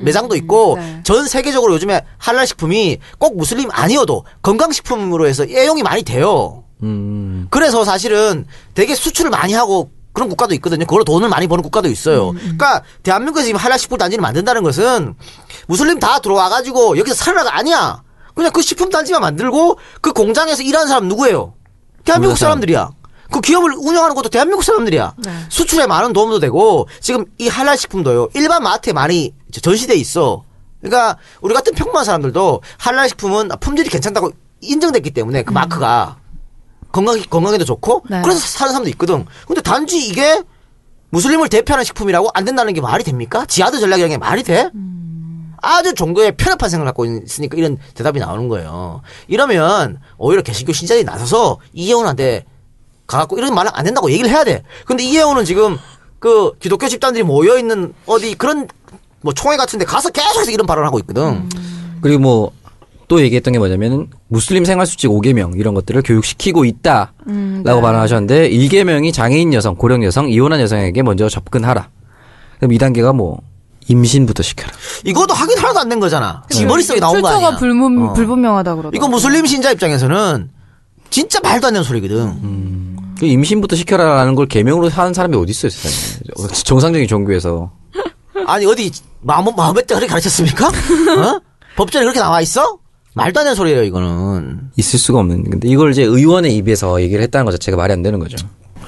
매장도 0.03 0.35
있고 0.37 0.77
네. 0.79 1.01
전 1.05 1.27
세계적으로 1.27 1.74
요즘에 1.74 2.03
할랄 2.16 2.46
식품이 2.46 2.98
꼭 3.18 3.37
무슬림 3.37 3.68
아니어도 3.70 4.24
건강식품으로 4.40 5.27
해서 5.29 5.44
애용이 5.44 5.83
많이 5.83 6.03
돼요. 6.03 6.64
음 6.83 7.46
그래서 7.51 7.85
사실은 7.85 8.46
되게 8.72 8.94
수출을 8.94 9.31
많이 9.31 9.53
하고 9.53 9.90
그런 10.14 10.31
국가도 10.31 10.55
있거든요. 10.55 10.87
그걸로 10.87 11.05
돈을 11.05 11.29
많이 11.29 11.46
버는 11.46 11.62
국가도 11.62 11.90
있어요. 11.90 12.33
그러니까 12.33 12.83
대한민국에서 13.03 13.44
지금 13.46 13.61
할랄 13.61 13.79
식품 13.79 13.98
단지를 13.98 14.22
만든다는 14.22 14.62
것은 14.62 15.14
무슬림 15.66 15.98
다 15.98 16.20
들어와가지고 16.20 16.96
여기서 16.96 17.14
살아라가 17.14 17.57
아니야. 17.59 18.03
그냥 18.35 18.53
그 18.53 18.62
식품 18.62 18.88
단지만 18.88 19.20
만들고 19.20 19.79
그 20.01 20.14
공장에서 20.14 20.62
일하는 20.62 20.88
사람 20.88 21.09
누구예요? 21.09 21.53
대한민국 22.05 22.38
사람. 22.38 22.53
사람들이야. 22.53 22.90
그 23.31 23.41
기업을 23.41 23.75
운영하는 23.77 24.14
것도 24.14 24.29
대한민국 24.29 24.62
사람들이야. 24.62 25.14
수출에 25.49 25.87
많은 25.87 26.12
도움도 26.12 26.41
되고 26.41 26.88
지금 27.01 27.27
이 27.38 27.49
할랄 27.49 27.77
식품도요. 27.77 28.29
일반 28.35 28.62
마트에 28.62 28.93
많이 28.93 29.35
전시돼 29.53 29.95
있어. 29.97 30.45
그러니까 30.81 31.19
우리 31.41 31.55
같은 31.55 31.75
평범한 31.75 32.05
사람들도 32.05 32.62
할랄 32.79 33.09
식품은 33.09 33.51
품질이 33.61 33.88
괜찮다고 33.91 34.31
인정됐기 34.61 35.11
때문에 35.11 35.43
그 35.43 35.53
마크가 35.53 36.17
건강 36.91 37.21
건강에도 37.29 37.64
좋고 37.64 38.05
네. 38.09 38.23
그래서 38.23 38.41
사는 38.41 38.73
사람도 38.73 38.88
있거든. 38.91 39.27
근데 39.47 39.61
단지 39.61 39.99
이게 39.99 40.43
무슬림을 41.11 41.49
대표하는 41.49 41.85
식품이라고 41.85 42.31
안 42.35 42.45
된다는 42.45 42.73
게 42.75 42.81
말이 42.81 43.05
됩니까? 43.05 43.45
지하드 43.47 43.81
전략이라는 43.81 44.14
게 44.14 44.19
말이 44.19 44.43
돼? 44.43 44.71
아주 45.61 45.95
종교에 45.95 46.33
편협한 46.33 46.71
생각을 46.71 46.88
갖고 46.88 47.05
있으니까 47.05 47.57
이런 47.57 47.79
대답이 47.95 48.21
나오는 48.21 48.49
거예요. 48.49 49.03
이러면 49.27 50.01
오히려 50.17 50.43
개신교 50.43 50.73
신자들이 50.73 51.05
나서서 51.05 51.59
이혜원한테 51.73 52.45
가갖고 53.09 53.37
이런 53.38 53.53
말은 53.55 53.73
안 53.75 53.85
된다고 53.85 54.11
얘기를 54.12 54.31
해야 54.31 54.44
돼. 54.44 54.62
근데 54.87 55.03
이혜원은 55.03 55.44
지금 55.44 55.77
그 56.21 56.53
기독교 56.61 56.87
집단들이 56.88 57.25
모여 57.25 57.59
있는 57.59 57.92
어디 58.07 58.35
그런 58.37 58.68
뭐 59.23 59.33
총회 59.35 59.57
같은데 59.57 59.85
가서 59.85 60.11
계속해서 60.11 60.53
이런 60.53 60.66
발언을 60.66 60.87
하고 60.87 61.01
있거든. 61.01 61.49
그리고 62.01 62.21
뭐 62.21 62.59
또 63.09 63.23
얘기했던 63.23 63.53
게 63.53 63.59
뭐냐면은 63.59 64.09
무슬림 64.29 64.66
생활수칙 64.66 65.09
5계명 65.09 65.59
이런 65.59 65.73
것들을 65.73 66.03
교육시키고 66.03 66.66
있다라고 66.66 67.12
네. 67.25 67.62
발언하셨는데 67.64 68.51
1계명이 68.51 69.14
장애인 69.14 69.55
여성, 69.55 69.77
고령 69.77 70.05
여성, 70.05 70.29
이혼한 70.29 70.61
여성에게 70.61 71.03
먼저 71.03 71.27
접근하라. 71.31 71.88
그럼 72.59 72.71
2단계가 72.73 73.14
뭐 73.16 73.40
임신부터 73.88 74.42
시켜라. 74.42 74.71
이것도 75.07 75.33
확인 75.33 75.57
하나도 75.59 75.81
안 75.81 75.88
된 75.88 76.01
거잖아. 76.01 76.42
지 76.51 76.66
머릿속에 76.66 77.01
나온 77.01 77.23
거 77.23 77.29
아니야. 77.29 77.38
출처가 77.40 77.59
불문, 77.59 78.09
어. 78.11 78.12
불분명하다 78.12 78.73
그러더라고요. 78.75 78.97
이거 78.99 79.09
무슬림 79.09 79.47
신자 79.47 79.71
입장에서는 79.73 80.51
진짜 81.09 81.40
말도 81.40 81.68
안 81.68 81.73
되는 81.73 81.85
소리거든. 81.85 82.42
그 82.42 82.88
임신부터 83.26 83.76
시켜라라는 83.76 84.35
걸 84.35 84.46
계명으로 84.46 84.88
하는 84.88 85.12
사람이 85.14 85.37
어디 85.37 85.50
있어요, 85.50 85.70
세상에. 85.70 86.52
정상적인 86.64 87.09
종교에서. 87.09 87.72
아니 88.46 88.64
어디 88.66 88.90
마음 89.20 89.54
마음에 89.54 89.83
그렇게 89.83 90.07
가르쳤습니까? 90.07 90.68
어? 90.68 91.40
법전에 91.76 92.04
그렇게 92.04 92.20
나와 92.20 92.40
있어? 92.40 92.78
말도 93.14 93.40
안 93.40 93.44
되는 93.46 93.54
소리예요 93.57 93.83
이거는. 93.83 94.70
있을 94.76 94.98
수가 94.98 95.18
없는. 95.20 95.44
근데 95.50 95.68
이걸 95.68 95.90
이제 95.90 96.02
의원의 96.02 96.54
입에서 96.57 97.00
얘기를 97.02 97.22
했다는 97.24 97.44
것 97.44 97.50
자체가 97.52 97.76
말이 97.76 97.92
안 97.92 98.02
되는 98.02 98.18
거죠. 98.20 98.37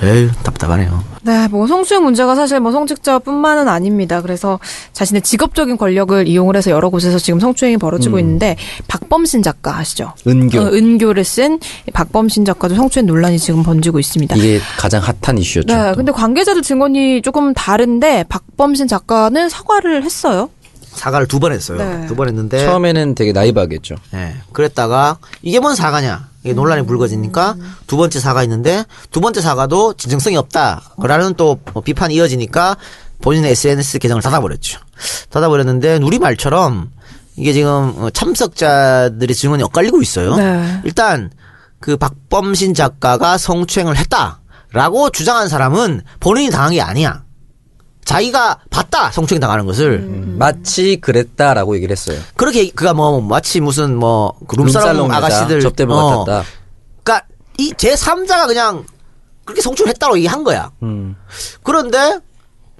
에휴 0.02 0.30
답답하네요. 0.42 1.04
네, 1.22 1.46
뭐 1.48 1.66
성추행 1.66 2.02
문제가 2.02 2.34
사실 2.34 2.58
뭐 2.58 2.72
성직자뿐만은 2.72 3.68
아닙니다. 3.68 4.22
그래서 4.22 4.58
자신의 4.94 5.20
직업적인 5.20 5.76
권력을 5.76 6.26
이용을 6.26 6.56
해서 6.56 6.70
여러 6.70 6.88
곳에서 6.88 7.18
지금 7.18 7.38
성추행이 7.38 7.76
벌어지고 7.76 8.18
있는데 8.20 8.56
박범신 8.88 9.42
작가 9.42 9.76
아시죠? 9.76 10.14
은교. 10.26 10.58
어, 10.58 10.64
은교를 10.72 11.22
쓴 11.24 11.60
박범신 11.92 12.46
작가도 12.46 12.74
성추행 12.76 13.04
논란이 13.06 13.38
지금 13.38 13.62
번지고 13.62 13.98
있습니다. 13.98 14.34
이게 14.36 14.58
가장 14.78 15.02
핫한 15.02 15.36
이슈였죠. 15.36 15.74
네, 15.74 15.90
또. 15.90 15.96
근데 15.96 16.12
관계자들 16.12 16.62
증언이 16.62 17.20
조금 17.20 17.52
다른데 17.52 18.24
박범신 18.30 18.88
작가는 18.88 19.48
사과를 19.50 20.02
했어요. 20.02 20.48
사과를 20.92 21.28
두 21.28 21.38
번 21.40 21.52
했어요. 21.52 21.76
네. 21.78 22.06
두번 22.06 22.28
했는데. 22.28 22.64
처음에는 22.64 23.14
되게 23.14 23.32
나이브하겠죠. 23.32 23.96
예. 24.14 24.34
그랬다가 24.52 25.18
이게 25.42 25.60
뭔 25.60 25.74
사과냐? 25.76 26.29
이게 26.42 26.54
논란이 26.54 26.86
불거지니까 26.86 27.56
두 27.86 27.96
번째 27.96 28.18
사과했는데 28.18 28.84
두 29.10 29.20
번째 29.20 29.40
사과도 29.40 29.94
진정성이 29.94 30.36
없다라는 30.36 31.34
또뭐 31.34 31.82
비판이 31.84 32.14
이어지니까 32.14 32.76
본인의 33.20 33.52
SNS 33.52 33.98
계정을 33.98 34.22
닫아버렸죠. 34.22 34.80
닫아버렸는데 35.28 36.00
우리 36.02 36.18
말처럼 36.18 36.90
이게 37.36 37.52
지금 37.52 37.94
어, 37.98 38.10
참석자들의 38.10 39.34
증언이 39.34 39.62
엇갈리고 39.64 40.02
있어요. 40.02 40.36
네. 40.36 40.80
일단 40.84 41.30
그 41.78 41.96
박범신 41.96 42.74
작가가 42.74 43.38
성추행을 43.38 43.96
했다라고 43.96 45.10
주장한 45.10 45.48
사람은 45.48 46.02
본인이 46.20 46.50
당한 46.50 46.72
게 46.72 46.80
아니야. 46.80 47.22
자기가 48.04 48.60
봤다 48.70 49.10
성추행 49.10 49.40
당하는 49.40 49.66
것을 49.66 49.92
음. 50.00 50.36
마치 50.38 51.00
그랬다라고 51.00 51.76
얘기를 51.76 51.92
했어요. 51.92 52.18
그렇게 52.36 52.70
그가 52.70 52.92
뭐 52.94 53.20
마치 53.20 53.60
무슨 53.60 53.96
뭐 53.96 54.34
그 54.48 54.56
룸사롱 54.56 54.88
룸살롱 55.08 55.12
아가씨들 55.12 55.60
접대부 55.60 55.94
어, 55.94 56.24
같았다. 56.24 56.48
그러니까 57.02 57.26
이 57.58 57.72
제 57.76 57.94
3자가 57.94 58.46
그냥 58.46 58.84
그렇게 59.44 59.60
성추행을 59.62 59.90
했다고 59.90 60.16
얘기한 60.18 60.44
거야. 60.44 60.70
음. 60.82 61.16
그런데 61.62 62.18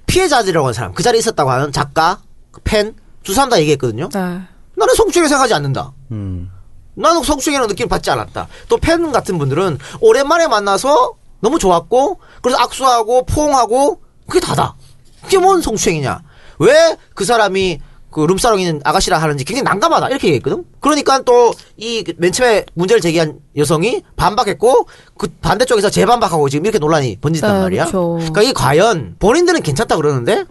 피해자들이라고 0.07 0.65
하는 0.67 0.73
사람 0.73 0.93
그 0.93 1.03
자리에 1.03 1.19
있었다고 1.19 1.49
하는 1.49 1.71
작가 1.71 2.19
그팬두 2.51 3.33
사람 3.33 3.49
다 3.49 3.59
얘기했거든요. 3.59 4.09
네. 4.09 4.19
나는 4.19 4.95
성추행을 4.95 5.29
생각하지 5.29 5.53
않는다. 5.53 5.91
음. 6.11 6.49
나는 6.95 7.23
성추행이라는 7.23 7.67
느낌을 7.69 7.87
받지 7.87 8.09
않았다. 8.11 8.47
또 8.67 8.77
팬 8.77 9.11
같은 9.11 9.37
분들은 9.37 9.77
오랜만에 10.01 10.47
만나서 10.47 11.13
너무 11.39 11.57
좋았고 11.59 12.19
그래서 12.41 12.59
악수하고 12.61 13.25
포옹하고 13.25 14.01
그게 14.27 14.39
다다. 14.39 14.75
그게 15.23 15.37
뭔 15.37 15.61
성추행이냐? 15.61 16.21
왜 16.59 16.95
그 17.15 17.25
사람이 17.25 17.79
그 18.11 18.19
룸사롱 18.25 18.59
있는 18.59 18.81
아가씨라 18.83 19.17
하는지 19.19 19.45
굉장히 19.45 19.63
난감하다 19.63 20.09
이렇게 20.09 20.27
얘기했거든. 20.27 20.65
그러니까 20.81 21.21
또 21.23 21.53
이 21.77 22.03
맨 22.17 22.31
처음에 22.33 22.65
문제를 22.73 22.99
제기한 23.01 23.39
여성이 23.55 24.03
반박했고 24.17 24.87
그 25.17 25.27
반대쪽에서 25.41 25.89
재반박하고 25.89 26.49
지금 26.49 26.65
이렇게 26.65 26.77
논란이 26.77 27.17
번진단 27.21 27.53
네, 27.55 27.59
말이야. 27.61 27.85
그쵸. 27.85 28.15
그러니까 28.19 28.41
이게 28.43 28.53
과연 28.53 29.15
본인들은 29.19 29.61
괜찮다 29.61 29.95
그러는데 29.95 30.43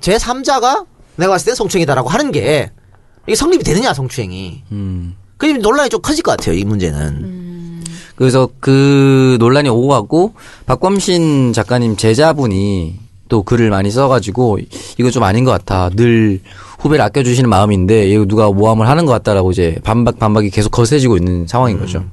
제 0.00 0.16
3자가 0.16 0.84
내가 1.16 1.32
봤을 1.32 1.46
때 1.52 1.54
성추행이다라고 1.54 2.08
하는 2.10 2.32
게 2.32 2.70
이게 3.26 3.34
성립이 3.34 3.64
되느냐 3.64 3.94
성추행이. 3.94 4.62
음. 4.72 5.16
그 5.38 5.46
논란이 5.46 5.88
좀 5.90 6.00
커질 6.02 6.22
것 6.22 6.36
같아요 6.36 6.54
이 6.54 6.64
문제는. 6.64 7.84
그래서 8.14 8.48
그 8.60 9.36
논란이 9.40 9.68
오고 9.70 9.88
갔고 9.88 10.34
박범신 10.66 11.52
작가님 11.54 11.96
제자분이 11.96 13.05
또 13.28 13.42
글을 13.42 13.70
많이 13.70 13.90
써가지고 13.90 14.58
이거 14.98 15.10
좀 15.10 15.22
아닌 15.22 15.44
것 15.44 15.50
같아. 15.50 15.90
늘 15.94 16.40
후배를 16.78 17.04
아껴주시는 17.04 17.48
마음인데 17.48 18.08
이거 18.08 18.24
누가 18.26 18.50
모함을 18.50 18.88
하는 18.88 19.06
것 19.06 19.12
같다라고 19.12 19.50
이제 19.50 19.76
반박 19.82 20.18
반박이 20.18 20.50
계속 20.50 20.70
거세지고 20.70 21.16
있는 21.16 21.46
상황인 21.46 21.78
거죠. 21.78 22.04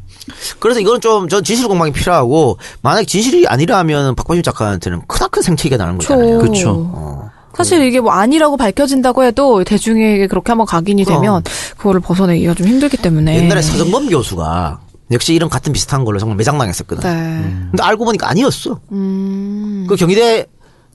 그래서 0.60 0.80
이거는 0.80 1.02
좀 1.02 1.28
전 1.30 1.44
진실 1.44 1.68
공방이 1.68 1.92
필요하고 1.92 2.58
만약 2.82 3.04
진실이 3.06 3.46
아니라면 3.48 4.16
박범신 4.16 4.42
작가한테는 4.44 5.02
크나큰 5.08 5.42
생태계가 5.42 5.84
나는 5.84 5.98
거잖아요. 6.00 6.40
그쵸. 6.40 6.52
그쵸. 6.52 6.70
어. 6.96 7.30
사실 7.56 7.84
이게 7.86 8.00
뭐 8.00 8.12
아니라고 8.14 8.58
밝혀진다고 8.58 9.24
해도 9.24 9.64
대중에게 9.64 10.26
그렇게 10.28 10.52
한번 10.52 10.66
각인이 10.66 11.04
그럼. 11.04 11.22
되면 11.22 11.44
그거를 11.78 12.00
벗어내기가 12.02 12.56
좀 12.56 12.66
힘들기 12.68 12.98
때문에. 12.98 13.36
옛날에 13.44 13.62
서정범 13.62 14.10
교수가 14.10 14.80
역시 15.12 15.36
이런 15.36 15.50
같은 15.50 15.72
비슷한 15.72 16.04
걸로 16.04 16.18
정말 16.18 16.38
매장당했었거든. 16.38 17.04
네. 17.08 17.44
근데 17.70 17.84
알고 17.84 18.06
보니까 18.06 18.28
아니었어. 18.30 18.80
음. 18.92 19.86
그 19.88 19.96
경희대 19.96 20.48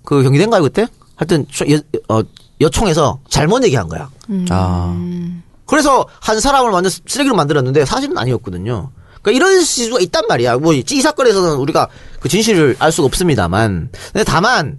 그 0.08 0.22
경희대인가요 0.22 0.62
그때? 0.62 0.86
하여튼 1.16 1.44
초- 1.50 1.70
여, 1.70 1.78
어, 2.08 2.22
여총에서 2.62 3.20
잘못 3.28 3.62
얘기한 3.64 3.88
거야. 3.90 4.08
아. 4.48 4.96
그래서 5.66 6.06
한 6.20 6.40
사람을 6.40 6.70
완전 6.70 6.90
쓰레기로 7.06 7.36
만들었는데 7.36 7.84
사실은 7.84 8.16
아니었거든요. 8.16 8.90
그러니까 9.20 9.32
이런 9.36 9.62
시주가 9.62 10.00
있단 10.00 10.24
말이야. 10.26 10.56
뭐 10.56 10.72
이 10.72 10.82
사건에서는 11.02 11.56
우리가 11.56 11.88
그 12.20 12.28
진실을 12.30 12.76
알 12.78 12.90
수가 12.90 13.04
없습니다만, 13.06 13.90
근데 14.12 14.24
다만 14.24 14.78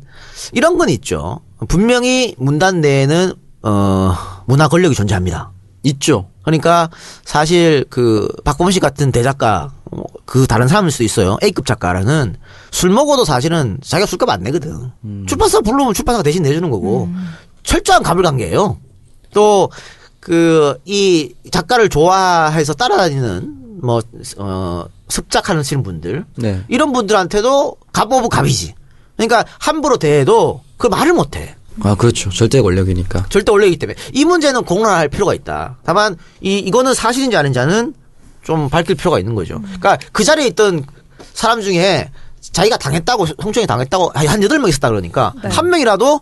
이런 0.54 0.80
건 0.80 0.90
있죠. 0.90 1.42
분명히 1.68 2.34
문단 2.40 2.82
내에는 2.82 3.34
어 3.62 4.16
문화 4.48 4.68
권력이 4.68 4.96
존재합니다. 4.96 5.52
있죠. 5.84 6.28
그러니까 6.42 6.90
사실 7.24 7.86
그 7.92 8.28
박범 8.44 8.72
씨 8.72 8.80
같은 8.80 9.12
대작가 9.12 9.72
어, 9.79 9.79
그 10.26 10.46
다른 10.48 10.68
사람일 10.68 10.92
수도 10.92 11.04
있어요. 11.04 11.38
A급 11.44 11.66
작가라는 11.66 12.36
술 12.72 12.90
먹어도 12.92 13.26
사실은 13.26 13.78
자기가 13.84 14.06
술값 14.06 14.30
안 14.30 14.42
내거든. 14.44 14.92
출판사 15.28 15.62
부르면 15.62 15.94
출판사가 15.94 16.24
대신 16.24 16.44
내주는 16.44 16.70
거고 16.70 17.10
철저한 17.64 18.04
가불관계예요. 18.04 18.78
또 19.34 19.70
그 20.20 20.78
이 20.86 21.34
작가를 21.52 21.90
좋아해서 21.90 22.74
따라다니는 22.74 23.80
뭐 23.82 24.02
어, 24.38 24.86
습작하는 25.08 25.64
분들 25.84 26.26
네. 26.36 26.62
이런 26.68 26.92
분들한테도 26.92 27.76
갑 27.94 28.12
of 28.12 28.30
갑이지. 28.30 28.76
그러니까 29.16 29.46
함부로 29.58 29.98
대해도 29.98 30.62
그 30.78 30.88
말을 30.88 31.14
못해. 31.14 31.56
아 31.82 31.96
그렇죠. 31.96 32.30
절대 32.30 32.62
권력이니까. 32.62 33.28
절대 33.30 33.52
권력이기 33.52 33.78
때문에 33.78 33.98
이 34.14 34.26
문제는 34.26 34.64
공론화할 34.66 35.08
필요가 35.08 35.34
있다. 35.34 35.78
다만 35.84 36.18
이 36.42 36.58
이거는 36.60 36.94
사실인지 36.94 37.38
아닌지는 37.38 37.94
좀 38.44 38.70
밝힐 38.70 38.96
필요가 38.96 39.20
있는 39.20 39.36
거죠. 39.36 39.60
그러니까 39.62 39.98
그 40.12 40.24
자리에 40.24 40.48
있던 40.48 40.86
사람 41.34 41.62
중에 41.62 42.12
자기가 42.42 42.78
당했다고 42.78 43.26
성추행이 43.42 43.68
당했다고 43.68 44.12
한 44.16 44.44
여덟 44.44 44.60
명 44.60 44.70
있었다 44.70 44.90
그러니까 44.90 45.34
한 45.44 45.70
명이라도 45.70 46.22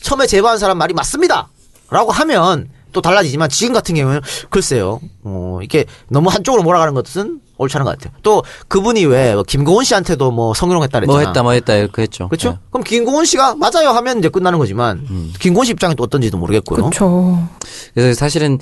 처음에 0.00 0.26
제보한 0.26 0.58
사람 0.58 0.78
말이 0.78 0.94
맞습니다라고 0.94 2.12
하면 2.12 2.68
또 2.92 3.00
달라지지만 3.02 3.48
지금 3.50 3.74
같은 3.74 3.94
경우는 3.94 4.20
글쎄요. 4.48 5.00
어 5.22 5.58
이렇게 5.60 5.84
너무 6.08 6.30
한쪽으로 6.30 6.62
몰아가는 6.62 6.94
것은 6.94 7.40
옳지 7.58 7.76
않은 7.76 7.84
것 7.84 7.98
같아요. 7.98 8.14
또 8.22 8.42
그분이 8.68 9.04
왜뭐 9.06 9.42
김고은 9.42 9.84
씨한테도 9.84 10.30
뭐 10.30 10.54
성희롱했다 10.54 11.00
그랬잖아. 11.00 11.18
뭐 11.18 11.26
했다 11.26 11.42
뭐 11.42 11.52
했다 11.52 11.74
이렇게 11.74 12.02
했죠. 12.02 12.28
그렇죠? 12.28 12.50
네. 12.52 12.58
그럼 12.70 12.84
김고은 12.84 13.24
씨가 13.24 13.54
맞아요 13.56 13.90
하면 13.90 14.18
이제 14.18 14.28
끝나는 14.28 14.58
거지만 14.58 15.06
김고은 15.40 15.66
씨 15.66 15.72
입장이 15.72 15.94
또 15.94 16.04
어떤지도 16.04 16.38
모르겠고요. 16.38 16.84
그렇죠. 16.84 17.46
그래서 17.94 18.18
사실은 18.18 18.58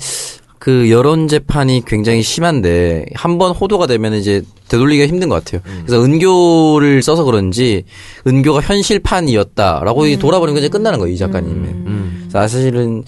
그 0.65 0.89
여론 0.89 1.27
재판이 1.27 1.83
굉장히 1.85 2.23
심한데 2.23 3.05
한 3.13 3.37
번 3.37 3.51
호도가 3.51 3.85
되면 3.85 4.13
이제 4.13 4.41
되돌리기가 4.67 5.07
힘든 5.07 5.29
것 5.29 5.43
같아요. 5.43 5.61
그래서 5.85 6.03
은교를 6.03 7.03
써서 7.03 7.23
그런지 7.23 7.83
은교가 8.25 8.61
현실판이었다라고 8.61 10.07
이 10.07 10.17
돌아버리면 10.17 10.57
이제 10.59 10.69
끝나는 10.69 10.97
거예요 10.97 11.13
이 11.13 11.17
작가님은. 11.17 12.29
사실은 12.31 13.03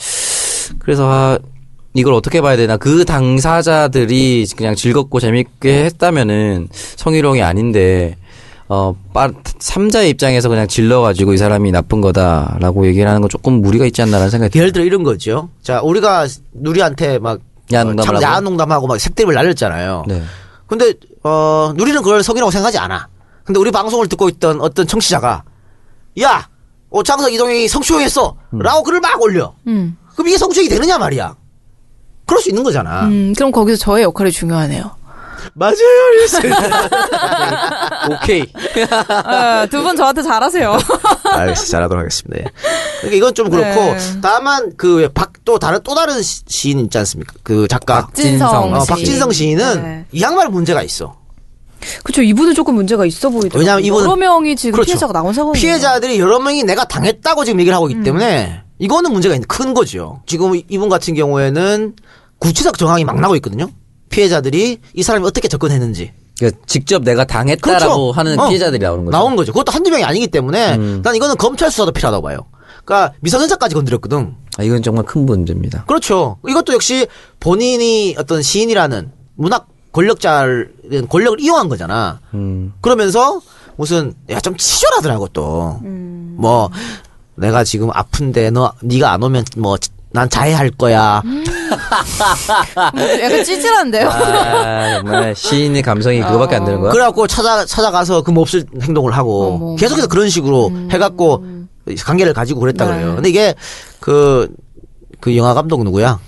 그래서 0.80 1.10
아, 1.10 1.40
이걸 1.96 2.14
어떻게 2.14 2.42
봐야 2.42 2.58
되나 2.58 2.78
그 2.78 3.06
당사자들이 3.06 4.46
그냥 4.56 4.76
즐겁고 4.76 5.20
재밌게 5.20 5.86
했다면은 5.86 6.68
성희롱이 6.72 7.42
아닌데 7.42 8.18
어, 8.70 8.94
빠, 9.14 9.32
삼자의 9.60 10.10
입장에서 10.12 10.50
그냥 10.50 10.68
질러가지고 10.68 11.34
이 11.34 11.38
사람이 11.38 11.72
나쁜 11.72 12.02
거다라고 12.02 12.86
얘기를 12.86 13.08
하는 13.08 13.22
건 13.22 13.30
조금 13.30 13.62
무리가 13.62 13.86
있지 13.86 14.02
않나라는 14.02 14.30
생각이 14.30 14.52
들어요. 14.52 14.62
예를 14.62 14.74
들어 14.74 14.84
이런 14.84 15.04
거죠. 15.04 15.50
자, 15.64 15.82
우리가 15.82 16.28
누리한테 16.54 17.18
막 17.20 17.40
야한 17.74 17.88
어, 17.88 17.90
농담을 17.92 18.06
참 18.06 18.16
하고. 18.16 18.24
야한 18.24 18.44
농담하고 18.44 18.88
막 18.88 19.00
색드립을 19.00 19.34
날렸잖아요. 19.34 20.04
네. 20.08 20.24
근데 20.68 20.94
어, 21.24 21.74
누리는 21.76 22.02
그걸 22.02 22.24
성이라고 22.24 22.52
생각하지 22.52 22.78
않아. 22.78 23.08
근데 23.44 23.60
우리 23.60 23.72
방송을 23.72 24.08
듣고 24.08 24.28
있던 24.30 24.60
어떤 24.62 24.86
청취자가 24.88 25.44
야, 26.22 26.50
오창석 26.90 27.32
이동영이 27.34 27.68
성추행했어. 27.68 28.36
라고 28.52 28.84
글을 28.84 29.00
막 29.00 29.22
올려. 29.22 29.54
음. 29.68 29.98
그럼 30.14 30.28
이게 30.28 30.38
성추행이 30.38 30.70
되느냐 30.70 30.98
말이야. 30.98 31.36
그럴 32.26 32.42
수 32.42 32.50
있는 32.50 32.64
거잖아. 32.64 33.06
음, 33.06 33.34
그럼 33.36 33.52
거기서 33.52 33.78
저의 33.78 34.04
역할이 34.04 34.32
중요하네요. 34.32 34.97
맞아요. 35.54 35.76
오케이. 38.12 38.44
아, 39.10 39.66
두분 39.70 39.96
저한테 39.96 40.22
잘하세요. 40.22 40.78
알겠습니다. 41.32 41.72
잘하도록 41.72 42.02
하겠습니다. 42.02 42.40
예. 42.40 42.46
그러니까 43.02 43.18
이건 43.18 43.34
좀 43.34 43.50
그렇고 43.50 43.80
네. 43.82 43.98
다만 44.22 44.76
그박또 44.78 45.60
다른 45.60 45.80
또 45.84 45.96
다른 45.96 46.22
시- 46.22 46.42
시인 46.48 46.80
있지 46.80 46.98
않습니까? 46.98 47.34
그 47.44 47.68
작가 47.68 48.02
박진성 48.02 48.74
어, 48.74 48.80
씨. 48.82 48.88
박진성 48.88 49.32
시인은 49.32 49.84
네. 49.84 50.06
이 50.12 50.22
양말 50.22 50.50
문제가 50.50 50.82
있어. 50.84 51.16
그쵸, 52.04 52.22
이분은 52.22 52.54
조금 52.56 52.76
문제가 52.76 53.06
있어 53.06 53.30
보이더라고요. 53.30 53.60
왜냐면 53.60 53.84
이분은- 53.84 54.02
여러 54.02 54.16
명이 54.16 54.56
지금 54.56 54.74
그렇죠. 54.74 54.88
피해자가 54.88 55.14
나온 55.14 55.34
상황이에요. 55.34 55.62
피해자들이 55.62 56.20
여러 56.20 56.40
명이 56.40 56.64
내가 56.64 56.86
당했다고 56.86 57.46
지금 57.46 57.60
얘기를 57.60 57.76
하고 57.76 57.90
있기 57.90 58.04
때문에 58.04 58.62
이거는 58.80 59.12
문제가 59.12 59.36
있는 59.36 59.48
큰 59.48 59.74
거죠. 59.74 60.22
지금 60.26 60.60
이분 60.70 60.90
같은 60.90 61.14
경우에는 61.14 61.96
구체적 62.40 62.78
정황이 62.78 63.04
막 63.06 63.20
나고 63.20 63.36
있거든요. 63.38 63.68
피해자들이 64.10 64.80
이 64.94 65.04
사람이 65.04 65.26
어떻게 65.26 65.48
접근했는지 65.48 66.12
그러니까 66.38 66.62
직접 66.68 67.04
내가 67.04 67.26
당했다라고 67.26 67.78
그렇죠. 67.80 68.12
하는 68.12 68.40
어. 68.40 68.48
피해자들이 68.48 68.80
나오는 68.84 69.06
거죠. 69.06 69.18
나온 69.18 69.36
거죠. 69.36 69.52
그것도 69.52 69.72
한두 69.72 69.90
명이 69.90 70.04
아니기 70.04 70.28
때문에 70.28 70.76
음. 70.76 71.02
난 71.04 71.16
이거는 71.16 71.36
검찰 71.38 71.72
수사도 71.72 71.92
필요하다고 71.92 72.22
봐요. 72.28 72.40
그러니까 72.86 73.14
미성년자까지 73.22 73.76
건드렸거든. 73.76 74.36
아, 74.58 74.64
이건 74.64 74.82
정말 74.82 75.04
큰 75.06 75.26
문제입니다. 75.26 75.84
그렇죠. 75.86 76.38
이것도 76.48 76.74
역시 76.74 77.08
본인이 77.40 78.16
어떤 78.18 78.42
시인이라는 78.42 79.12
문학 79.36 79.68
권력자를 79.92 80.74
권력을 81.10 81.40
이용한 81.40 81.70
거잖아. 81.70 82.20
음. 82.34 82.74
그러면서 82.82 83.42
무슨 83.76 84.14
야 84.30 84.40
좀 84.40 84.56
치졸하더라고 84.58 85.28
또. 85.30 85.80
뭐 85.84 86.70
내가 87.36 87.64
지금 87.64 87.90
아픈데 87.92 88.52
너 88.52 88.72
네가 88.82 89.12
안 89.12 89.22
오면 89.24 89.44
뭐 89.58 89.76
난 90.18 90.28
자해할 90.30 90.72
거야. 90.72 91.22
약간 93.22 93.44
찌질한데요? 93.44 94.10
아, 94.10 94.98
정말 95.02 95.36
시인의 95.36 95.84
감성이 95.84 96.22
그거밖에 96.22 96.56
안 96.56 96.66
되는 96.66 96.82
거야? 96.82 96.92
그래갖고 96.92 97.28
찾아 97.28 97.66
찾아가서 97.66 98.24
그 98.24 98.32
몹쓸 98.32 98.66
행동을 98.82 99.12
하고 99.12 99.54
어머, 99.56 99.76
계속해서 99.76 100.08
그런 100.08 100.28
식으로 100.30 100.72
해갖고 100.92 101.46
관계를 102.04 102.34
가지고 102.34 102.62
그랬다 102.62 102.86
네. 102.86 102.92
그래요. 102.94 103.16
근데 103.16 103.30
이게 103.30 103.54
그 104.00 104.48
그 105.20 105.36
영화 105.36 105.54
감독 105.54 105.84
누구야? 105.84 106.20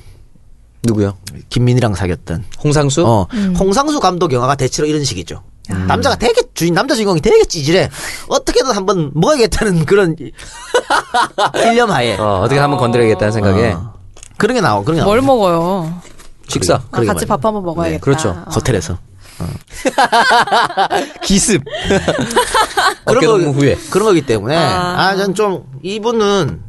누구요? 0.83 1.17
김민희랑 1.49 1.93
사귀었던. 1.95 2.45
홍상수? 2.63 3.05
어, 3.05 3.27
홍상수 3.59 3.99
감독 3.99 4.31
영화가 4.31 4.55
대체로 4.55 4.87
이런 4.87 5.03
식이죠. 5.03 5.43
남자가 5.69 6.15
되게 6.15 6.41
주인 6.53 6.73
남자 6.73 6.95
주인공이 6.95 7.21
되게 7.21 7.45
찌질해. 7.45 7.89
어떻게든 8.27 8.71
한번 8.71 9.11
먹어야겠다는 9.13 9.85
그런 9.85 10.15
일념 11.55 11.91
하에 11.91 12.17
어, 12.17 12.41
어떻게 12.43 12.59
한번 12.59 12.79
건드려야겠다는 12.79 13.31
생각에 13.31 13.71
어. 13.73 13.93
그런 14.37 14.55
게 14.55 14.61
나와. 14.61 14.83
그런 14.83 14.99
게뭘 14.99 15.19
나와. 15.19 15.27
먹어요? 15.27 16.01
식사. 16.47 16.75
아, 16.75 16.79
같이 16.91 17.05
말이야. 17.07 17.25
밥 17.27 17.45
한번 17.45 17.63
먹어야겠다. 17.63 17.97
네, 17.97 17.99
그렇죠. 17.99 18.29
어. 18.29 18.49
호텔에서. 18.55 18.97
기습. 21.23 21.63
그런 23.05 23.23
동무 23.23 23.51
후에. 23.51 23.77
그런 23.89 24.07
거기 24.07 24.21
때문에 24.21 24.55
아. 24.55 24.95
아, 25.09 25.15
전좀 25.15 25.65
이분은 25.83 26.61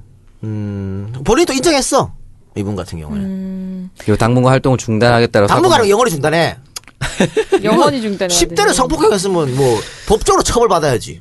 음, 0.44 1.12
본인도 1.24 1.52
인정했어. 1.52 2.12
이분 2.56 2.76
같은 2.76 2.98
경우는. 3.00 3.22
음. 3.24 3.90
그리고 3.98 4.16
당분간 4.16 4.52
활동을 4.52 4.78
중단하겠다고. 4.78 5.46
당분간은 5.46 5.88
영원히 5.88 6.10
중단해. 6.10 6.56
영원히 7.64 8.00
중단해야 8.00 8.28
10대를 8.36 8.56
되네. 8.56 8.72
성폭행했으면 8.72 9.56
뭐 9.56 9.80
법적으로 10.06 10.42
처벌받아야지. 10.42 11.20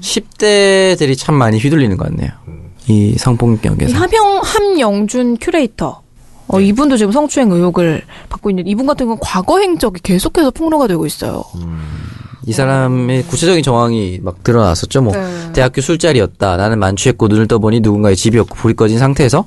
10대들이 0.00 1.16
참 1.16 1.34
많이 1.34 1.58
휘둘리는 1.58 1.96
것 1.96 2.08
같네요. 2.08 2.30
이이 2.88 3.16
성폭력에서. 3.16 3.96
함영 3.96 4.40
함영준 4.42 5.36
큐레이터. 5.40 6.02
어, 6.48 6.58
네. 6.58 6.66
이분도 6.66 6.96
지금 6.96 7.12
성추행 7.12 7.50
의혹을 7.52 8.02
받고 8.28 8.50
있는데 8.50 8.70
이분 8.70 8.86
같은 8.86 9.06
경우는 9.06 9.20
과거 9.22 9.60
행적이 9.60 10.00
계속해서 10.02 10.50
폭로가 10.50 10.88
되고 10.88 11.06
있어요. 11.06 11.44
이 12.46 12.52
사람의 12.52 13.24
구체적인 13.24 13.62
정황이 13.62 14.18
막 14.22 14.42
드러났었죠. 14.42 15.02
뭐 15.02 15.12
네. 15.12 15.52
대학교 15.52 15.80
술자리였다. 15.80 16.56
나는 16.56 16.80
만취했고 16.80 17.28
눈을 17.28 17.46
떠보니 17.46 17.80
누군가의 17.80 18.16
집이었고 18.16 18.56
불이 18.56 18.74
꺼진 18.74 18.98
상태에서 18.98 19.46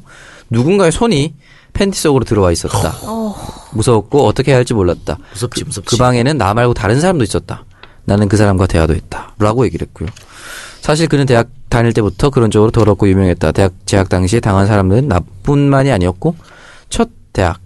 누군가의 0.49 0.91
손이 0.93 1.33
팬티 1.73 1.99
속으로 1.99 2.23
들어와 2.23 2.51
있었다. 2.51 2.93
무서웠고 3.73 4.25
어떻게 4.25 4.51
해야 4.51 4.57
할지 4.57 4.73
몰랐다. 4.73 5.17
무섭지, 5.33 5.63
무섭지. 5.63 5.89
그 5.89 5.97
방에는 5.97 6.37
나 6.37 6.53
말고 6.53 6.73
다른 6.73 6.99
사람도 6.99 7.23
있었다. 7.23 7.65
나는 8.05 8.27
그 8.27 8.37
사람과 8.37 8.67
대화도 8.67 8.93
했다. 8.95 9.33
라고 9.39 9.65
얘기를 9.65 9.87
했고요. 9.87 10.09
사실 10.81 11.07
그는 11.07 11.25
대학 11.25 11.47
다닐 11.69 11.93
때부터 11.93 12.29
그런 12.29 12.51
쪽으로 12.51 12.71
더럽고 12.71 13.07
유명했다. 13.07 13.51
대학 13.53 13.73
재학 13.85 14.09
당시에 14.09 14.39
당한 14.39 14.67
사람들은 14.67 15.07
나뿐만이 15.07 15.91
아니었고 15.91 16.35
첫 16.89 17.09
대학 17.31 17.59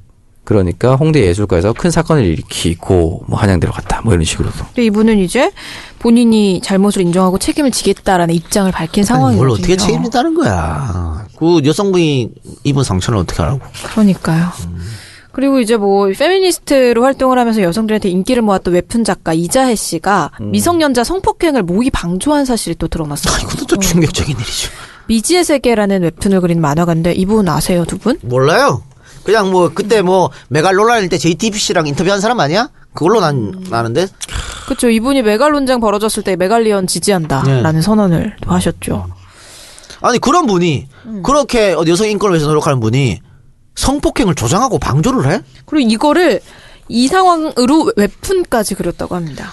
그러니까 0.44 0.96
홍대 0.96 1.26
예술가에서 1.26 1.74
큰 1.74 1.92
사건을 1.92 2.24
일으키고 2.24 3.26
뭐 3.28 3.38
한양대로 3.38 3.74
갔다. 3.74 4.02
뭐 4.02 4.14
이런 4.14 4.24
식으로도. 4.24 4.56
근데 4.68 4.86
이분은 4.86 5.18
이제 5.20 5.52
본인이 6.00 6.62
잘못을 6.64 7.02
인정하고 7.02 7.38
책임을 7.38 7.72
지겠다라는 7.72 8.34
입장을 8.34 8.72
밝힌 8.72 9.04
상황이거든요. 9.04 9.46
뭘 9.46 9.50
어떻게 9.60 9.76
책임진다는 9.76 10.36
거야. 10.36 11.26
그 11.38 11.60
여성분이 11.66 12.30
입은 12.64 12.84
상처는 12.84 13.20
어떻게 13.20 13.42
하라고. 13.42 13.60
그러니까요. 13.92 14.46
그리고 15.38 15.60
이제 15.60 15.78
뭐 15.78 16.08
페미니스트로 16.18 17.04
활동을 17.04 17.38
하면서 17.38 17.62
여성들한테 17.62 18.10
인기를 18.10 18.42
모았던 18.42 18.74
웹툰 18.74 19.04
작가 19.04 19.34
이자혜 19.34 19.76
씨가 19.76 20.32
음. 20.42 20.50
미성년자 20.50 21.04
성폭행을 21.04 21.62
모의 21.62 21.92
방조한 21.92 22.44
사실이 22.44 22.74
또 22.80 22.88
드러났어요. 22.88 23.36
아, 23.36 23.40
이것도 23.42 23.68
또 23.68 23.78
충격적인 23.78 24.36
일이죠. 24.36 24.72
미지의 25.08 25.44
세계라는 25.44 26.02
웹툰을 26.02 26.42
그린 26.42 26.60
만화가인데 26.60 27.14
이 27.14 27.28
분 27.28 27.48
아세요 27.50 27.86
두 27.86 28.00
분? 28.00 28.18
몰라요. 28.24 28.82
그냥 29.24 29.52
뭐 29.52 29.70
그때 29.72 30.02
뭐 30.02 30.32
메갈로라일 30.50 31.08
때 31.10 31.20
JTBC랑 31.20 31.86
인터뷰한 31.86 32.20
사람 32.20 32.40
아니야? 32.40 32.72
그걸로 32.96 33.20
난 33.22 33.64
나는데 33.70 34.08
그렇죠. 34.66 34.90
이분이 34.90 35.22
메갈 35.22 35.52
논쟁 35.52 35.80
벌어졌을 35.80 36.24
때 36.24 36.36
메갈리언 36.36 36.88
지지한다라는 36.88 37.74
네. 37.74 37.82
선언을 37.82 38.38
또 38.42 38.50
하셨죠. 38.50 39.06
아니 40.02 40.18
그런 40.18 40.48
분이 40.48 40.88
그렇게 41.24 41.74
어디 41.74 41.92
여성 41.92 42.08
인권을 42.10 42.34
위해서 42.34 42.48
노력하는 42.48 42.80
분이 42.80 43.20
성폭행을 43.78 44.36
조장하고 44.36 44.80
방조를 44.80 45.32
해? 45.32 45.42
그리고 45.66 45.90
이거를 45.90 46.42
이 46.90 47.08
상황으로 47.08 47.92
웹툰까지 47.96 48.76
그렸다고 48.76 49.16
합니다. 49.16 49.52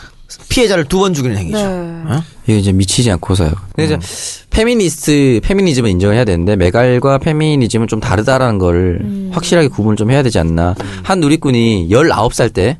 피해자를 0.48 0.84
두 0.86 0.98
번 0.98 1.14
죽이는 1.14 1.36
행위죠. 1.36 1.58
네. 1.58 1.64
어? 1.66 2.22
이게 2.44 2.58
이제 2.58 2.72
미치지 2.72 3.10
않고서요. 3.12 3.52
근데 3.76 3.84
이제 3.84 3.98
페미니스트, 4.50 5.40
페미니즘은 5.44 5.90
인정을 5.92 6.16
해야 6.16 6.24
되는데 6.24 6.56
메갈과 6.56 7.18
페미니즘은 7.18 7.86
좀 7.88 8.00
다르다라는 8.00 8.58
걸 8.58 9.30
확실하게 9.32 9.68
구분을 9.68 9.96
좀 9.96 10.10
해야 10.10 10.22
되지 10.22 10.38
않나. 10.38 10.74
한 11.02 11.20
누리꾼이 11.20 11.88
19살 11.90 12.52
때 12.52 12.78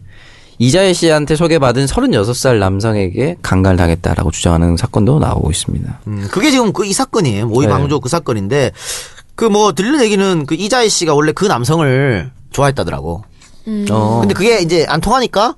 이자혜 0.58 0.92
씨한테 0.92 1.34
소개받은 1.36 1.86
36살 1.86 2.58
남성에게 2.58 3.36
강간을 3.42 3.76
당했다라고 3.76 4.30
주장하는 4.30 4.76
사건도 4.76 5.18
나오고 5.18 5.50
있습니다. 5.50 6.00
음, 6.06 6.28
그게 6.30 6.50
지금 6.52 6.72
그 6.72 6.84
이 6.86 6.92
사건이에요. 6.92 7.46
모의 7.48 7.66
네. 7.66 7.72
방조 7.72 8.00
그 8.00 8.08
사건인데 8.08 8.70
그 9.36 9.46
뭐 9.46 9.72
들리는 9.72 10.00
얘기는 10.02 10.46
그 10.46 10.54
이자혜 10.54 10.88
씨가 10.88 11.14
원래 11.14 11.32
그 11.32 11.44
남성을 11.46 12.30
좋아했다더라고. 12.52 13.24
어. 13.90 14.18
근데 14.20 14.34
그게 14.34 14.58
이제 14.60 14.86
안 14.88 15.00
통하니까 15.00 15.54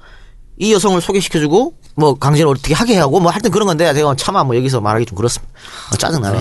이 0.58 0.72
여성을 0.72 1.00
소개시켜주고 1.00 1.74
뭐 1.96 2.14
강제로 2.14 2.50
어떻게 2.50 2.74
하게 2.74 2.96
하고 2.98 3.20
뭐 3.20 3.30
하여튼 3.30 3.50
그런 3.50 3.66
건데 3.66 3.92
제가 3.94 4.14
차마 4.16 4.44
뭐 4.44 4.56
여기서 4.56 4.80
말하기 4.80 5.06
좀 5.06 5.16
그렇습니다. 5.16 5.52
어, 5.92 5.96
짜증나네. 5.96 6.38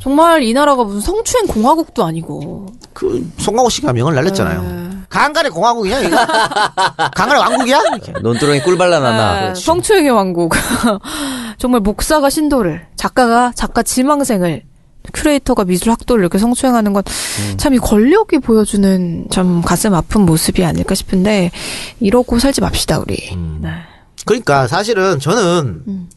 정말 0.00 0.42
이 0.42 0.52
나라가 0.52 0.84
무슨 0.84 1.00
성추행 1.00 1.46
공화국도 1.46 2.04
아니고 2.04 2.66
그 2.92 3.30
송강호 3.38 3.70
씨가 3.70 3.92
명을 3.92 4.14
날렸잖아요. 4.14 4.62
네. 4.62 4.90
강간의 5.08 5.50
공화국이냐 5.52 6.00
이거? 6.00 6.16
강간의 7.14 7.38
왕국이야? 7.40 7.80
이렇게. 7.92 8.12
논두렁이 8.20 8.62
꿀 8.62 8.76
발라놨나. 8.76 9.50
아, 9.50 9.54
성추행의 9.54 10.10
왕국. 10.10 10.54
정말 11.58 11.80
목사가 11.80 12.30
신도를, 12.30 12.86
작가가 12.96 13.52
작가 13.54 13.82
지망생을, 13.82 14.64
큐레이터가 15.12 15.64
미술 15.64 15.90
학도를 15.90 16.22
이렇게 16.22 16.38
성추행하는 16.38 16.92
건 16.92 17.02
참이 17.56 17.78
권력이 17.78 18.38
보여주는 18.38 19.26
좀 19.30 19.62
가슴 19.62 19.94
아픈 19.94 20.22
모습이 20.22 20.64
아닐까 20.64 20.94
싶은데 20.94 21.50
이러고 22.00 22.38
살지 22.38 22.60
맙시다 22.60 22.98
우리. 23.00 23.36
네. 23.60 23.70
그러니까 24.24 24.66
사실은 24.66 25.20
저는 25.20 26.08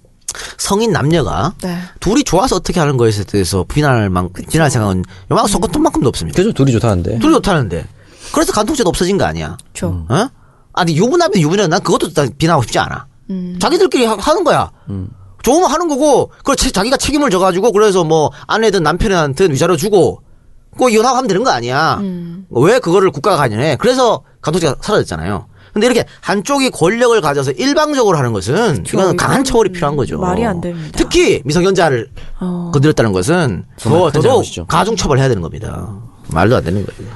성인 0.57 0.91
남녀가 0.91 1.53
네. 1.61 1.77
둘이 1.99 2.23
좋아서 2.23 2.55
어떻게 2.55 2.79
하는 2.79 2.97
거에 2.97 3.11
대해서 3.11 3.65
비난할 3.67 4.09
만 4.09 4.29
비난할 4.31 4.71
생각은 4.71 5.03
요만큼 5.31 5.51
손끝만큼도 5.51 6.07
없습니다. 6.09 6.35
그죠? 6.38 6.53
둘이 6.53 6.71
좋다는데. 6.71 7.19
둘이 7.19 7.33
좋다는데 7.33 7.85
그래서 8.33 8.53
간통죄도 8.53 8.88
없어진 8.89 9.17
거 9.17 9.25
아니야? 9.25 9.57
그렇죠. 9.73 10.05
어? 10.09 10.29
아니 10.73 10.95
유부남이면 10.95 11.41
유부남 11.41 11.69
난 11.69 11.81
그것도 11.81 12.13
난 12.13 12.31
비난하고 12.38 12.63
싶지 12.63 12.79
않아. 12.79 13.07
자기들끼리 13.59 14.05
하, 14.05 14.15
하는 14.15 14.43
거야. 14.43 14.71
좋으면 15.48 15.72
하는 15.72 15.88
거고 15.88 16.28
그걸 16.39 16.58
체- 16.58 16.72
자기가 16.72 16.98
책임을 16.98 17.30
져가지고 17.30 17.72
그래서 17.72 18.04
뭐 18.04 18.32
아내든 18.48 18.84
남편한테 18.84 19.45
위자료 19.45 19.78
주고 19.78 20.22
그 20.78 20.89
이혼하고 20.89 21.16
하면 21.18 21.28
되는 21.30 21.43
거 21.43 21.50
아니야. 21.52 22.02
왜 22.50 22.80
그거를 22.80 23.12
국가가 23.12 23.38
관여해? 23.38 23.78
그래서 23.80 24.24
간통죄가 24.41 24.76
사라졌잖아요. 24.82 25.48
근데 25.74 25.86
이렇게 25.88 26.06
한쪽이 26.22 26.72
권력을 26.72 27.20
가져서 27.22 27.52
일방적으로 27.52 28.18
하는 28.18 28.34
것은 28.34 28.84
이건 28.88 29.16
강한 29.16 29.43
처벌이 29.43 29.72
필요한 29.72 29.95
거죠. 29.95 30.18
말이 30.20 30.43
안 30.45 30.60
됩니다. 30.60 30.89
특히 30.98 31.41
미성년자를 31.45 32.10
어. 32.41 32.72
건드렸다는 32.74 33.12
것은 33.14 33.64
더 33.80 34.12
더더욱. 34.12 34.43
가중 34.68 34.95
처벌해야 34.95 35.28
되는 35.30 35.41
겁니다. 35.41 35.95
말도 36.30 36.58
안 36.58 36.64
되는 36.64 36.86
거예요. 36.86 37.12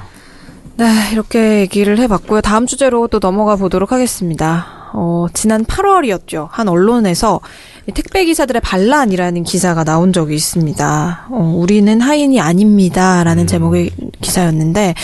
네, 0.76 1.10
이렇게 1.12 1.60
얘기를 1.60 1.98
해봤고요. 1.98 2.40
다음 2.40 2.66
주제로 2.66 3.06
또 3.08 3.18
넘어가 3.18 3.56
보도록 3.56 3.92
하겠습니다. 3.92 4.81
어, 4.92 5.26
지난 5.32 5.64
8월이었죠. 5.64 6.48
한 6.50 6.68
언론에서 6.68 7.40
이 7.86 7.92
택배 7.92 8.24
기사들의 8.24 8.60
반란이라는 8.60 9.42
기사가 9.44 9.84
나온 9.84 10.12
적이 10.12 10.34
있습니다. 10.34 11.26
어, 11.30 11.54
우리는 11.56 12.00
하인이 12.00 12.40
아닙니다. 12.40 13.24
라는 13.24 13.46
제목의 13.46 13.90
기사였는데, 14.20 14.94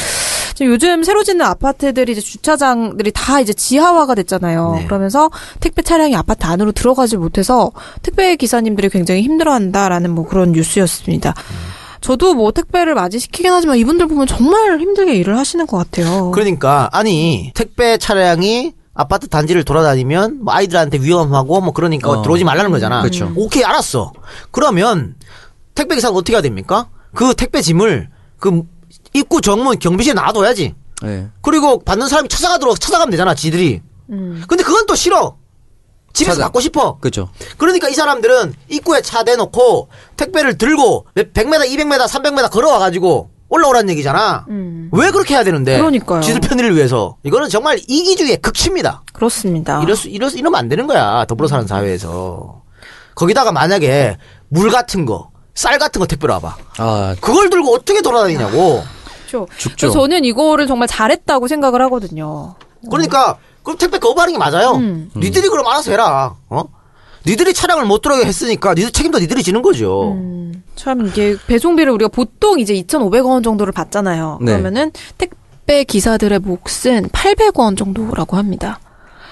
요즘 0.61 1.05
새로 1.05 1.23
짓는 1.23 1.45
아파트들이 1.47 2.13
이제 2.13 2.21
주차장들이 2.21 3.13
다 3.15 3.41
이제 3.41 3.53
지하화가 3.53 4.15
됐잖아요. 4.17 4.75
네. 4.79 4.85
그러면서 4.87 5.31
택배 5.61 5.83
차량이 5.83 6.17
아파트 6.17 6.47
안으로 6.47 6.73
들어가지 6.73 7.17
못해서 7.17 7.71
택배 8.03 8.35
기사님들이 8.35 8.89
굉장히 8.89 9.23
힘들어한다라는 9.23 10.11
뭐 10.11 10.27
그런 10.27 10.53
뉴스였습니다. 10.53 11.35
저도 12.01 12.35
뭐 12.35 12.53
택배를 12.53 12.95
맞이시키긴 12.95 13.53
하지만 13.53 13.77
이분들 13.77 14.07
보면 14.09 14.27
정말 14.27 14.79
힘들게 14.81 15.15
일을 15.15 15.37
하시는 15.37 15.67
것 15.67 15.77
같아요. 15.77 16.31
그러니까 16.31 16.89
아니 16.93 17.53
택배 17.55 17.99
차량이 17.99 18.73
아파트 19.01 19.29
단지를 19.29 19.63
돌아다니면 19.65 20.41
뭐 20.43 20.53
아이들한테 20.53 20.99
위험하고 20.99 21.61
뭐 21.61 21.73
그러니까 21.73 22.11
어. 22.11 22.23
들어오지 22.23 22.43
말라는 22.43 22.73
거잖아. 22.73 23.01
그렇죠. 23.01 23.33
오케이 23.37 23.63
알았어. 23.63 24.13
그러면 24.51 25.15
택배 25.77 25.95
기사는 25.95 26.15
어떻게 26.17 26.33
해야 26.33 26.43
됩니까? 26.43 26.89
그 27.15 27.33
택배 27.35 27.63
짐을 27.63 28.09
그 28.41 28.63
입구 29.15 29.41
정문 29.41 29.79
경비실에 29.79 30.15
놔둬야지. 30.15 30.75
네. 31.03 31.29
그리고 31.43 31.79
받는 31.85 32.09
사람이 32.09 32.29
찾아가도록 32.29 32.81
찾아가면 32.81 33.13
되잖아. 33.13 33.37
지들이. 33.37 33.83
음. 34.11 34.43
근데 34.49 34.65
그건 34.65 34.85
또 34.87 34.97
싫어. 34.97 35.37
집에서 36.13 36.35
찾아- 36.35 36.47
받고 36.47 36.59
싶어. 36.61 36.99
그죠. 36.99 37.29
그러니까 37.57 37.89
이 37.89 37.95
사람들은 37.95 38.53
입구에 38.69 39.01
차 39.03 39.23
대놓고 39.23 39.91
택배를 40.17 40.59
들고 40.59 41.07
100m, 41.15 41.69
200m, 41.71 42.09
300m 42.09 42.51
걸어와가지고 42.51 43.31
올라오라는 43.49 43.91
얘기잖아. 43.91 44.45
음. 44.49 44.91
왜 44.93 45.11
그렇게 45.11 45.35
해야 45.35 45.45
되는데? 45.45 45.79
그러니까요. 45.79 46.21
지들 46.21 46.41
편의를 46.41 46.77
위해서. 46.77 47.17
이거는 47.23 47.49
정말 47.49 47.79
이기주의의 47.87 48.39
극치입니다. 48.39 49.03
그렇습니다. 49.13 49.83
이럴 49.83 49.97
수, 49.97 50.09
이럴 50.09 50.31
수, 50.31 50.39
이러면 50.39 50.59
안 50.59 50.69
되는 50.69 50.87
거야. 50.87 51.25
더불어 51.25 51.49
사는 51.49 51.67
사회에서. 51.67 52.63
거기다가 53.15 53.51
만약에 53.53 54.17
물 54.49 54.71
같은 54.71 55.07
거, 55.07 55.31
쌀 55.55 55.79
같은 55.79 55.99
거 55.99 56.07
택배로 56.07 56.35
와봐. 56.35 56.57
아, 56.79 57.17
그걸 57.21 57.51
들고 57.51 57.75
어떻게 57.75 58.01
돌아다니냐고. 58.03 58.83
그렇죠. 59.27 59.47
죽죠. 59.57 59.91
저는 59.91 60.25
이거를 60.25 60.67
정말 60.67 60.87
잘했다고 60.89 61.49
생각을 61.49 61.83
하거든요. 61.83 62.55
그러니까, 62.91 63.37
그럼 63.63 63.77
택배 63.77 63.99
거부하는 63.99 64.33
게 64.35 64.39
맞아요. 64.39 64.73
음. 64.77 65.11
니들이 65.17 65.49
그럼 65.49 65.67
알아서 65.67 65.91
해라. 65.91 66.35
어? 66.49 66.63
니들이 67.29 67.53
차량을 67.53 67.85
못 67.85 68.01
들어오게 68.01 68.25
했으니까 68.25 68.75
니들 68.75 68.91
책임도 68.91 69.19
니들이 69.19 69.43
지는 69.43 69.61
거죠. 69.61 70.13
음, 70.13 70.63
참 70.77 71.07
이게 71.07 71.37
배송비를 71.47 71.93
우리가 71.93 72.09
보통 72.09 72.59
이제 72.59 72.75
2,500원 72.75 73.45
정도를 73.45 73.73
받잖아요. 73.73 74.39
네. 74.41 74.53
그러면은 74.53 74.93
택배 75.19 75.85
기사들의 75.85 76.39
몫은 76.39 77.09
800원 77.11 77.77
정도라고 77.77 78.37
합니다. 78.37 78.81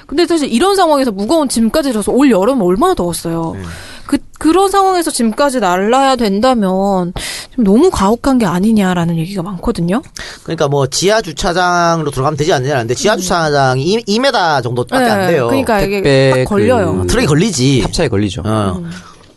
근데 0.07 0.27
사실 0.27 0.53
이런 0.53 0.77
상황에서 0.77 1.11
무거운 1.11 1.49
짐까지 1.49 1.93
져서 1.93 2.13
올 2.13 2.31
여름 2.31 2.63
얼마나 2.63 2.95
더웠어요. 2.95 3.55
네. 3.57 3.63
그 4.07 4.19
그런 4.39 4.71
상황에서 4.71 5.11
짐까지 5.11 5.61
날라야 5.61 6.17
된다면 6.17 7.13
좀 7.55 7.65
너무 7.65 7.91
가혹한 7.91 8.39
게 8.39 8.47
아니냐라는 8.47 9.17
얘기가 9.19 9.43
많거든요. 9.43 10.03
그러니까 10.45 10.69
뭐 10.69 10.87
지하 10.87 11.21
주차장으로 11.23 12.11
들어가면 12.11 12.37
되지 12.37 12.53
않느냐는데 12.53 12.95
지하 12.95 13.17
주차장이 13.17 13.83
2, 13.85 14.05
2m 14.19 14.63
정도밖에 14.63 15.05
안 15.05 15.27
돼요. 15.29 15.47
그러니까 15.49 15.81
이게 15.81 16.03
택배 16.03 16.45
딱 16.45 16.49
걸려요. 16.51 17.01
그- 17.03 17.07
트럭이 17.09 17.27
걸리지. 17.27 17.81
탑차에 17.83 18.09
걸리죠. 18.09 18.43
어. 18.45 18.83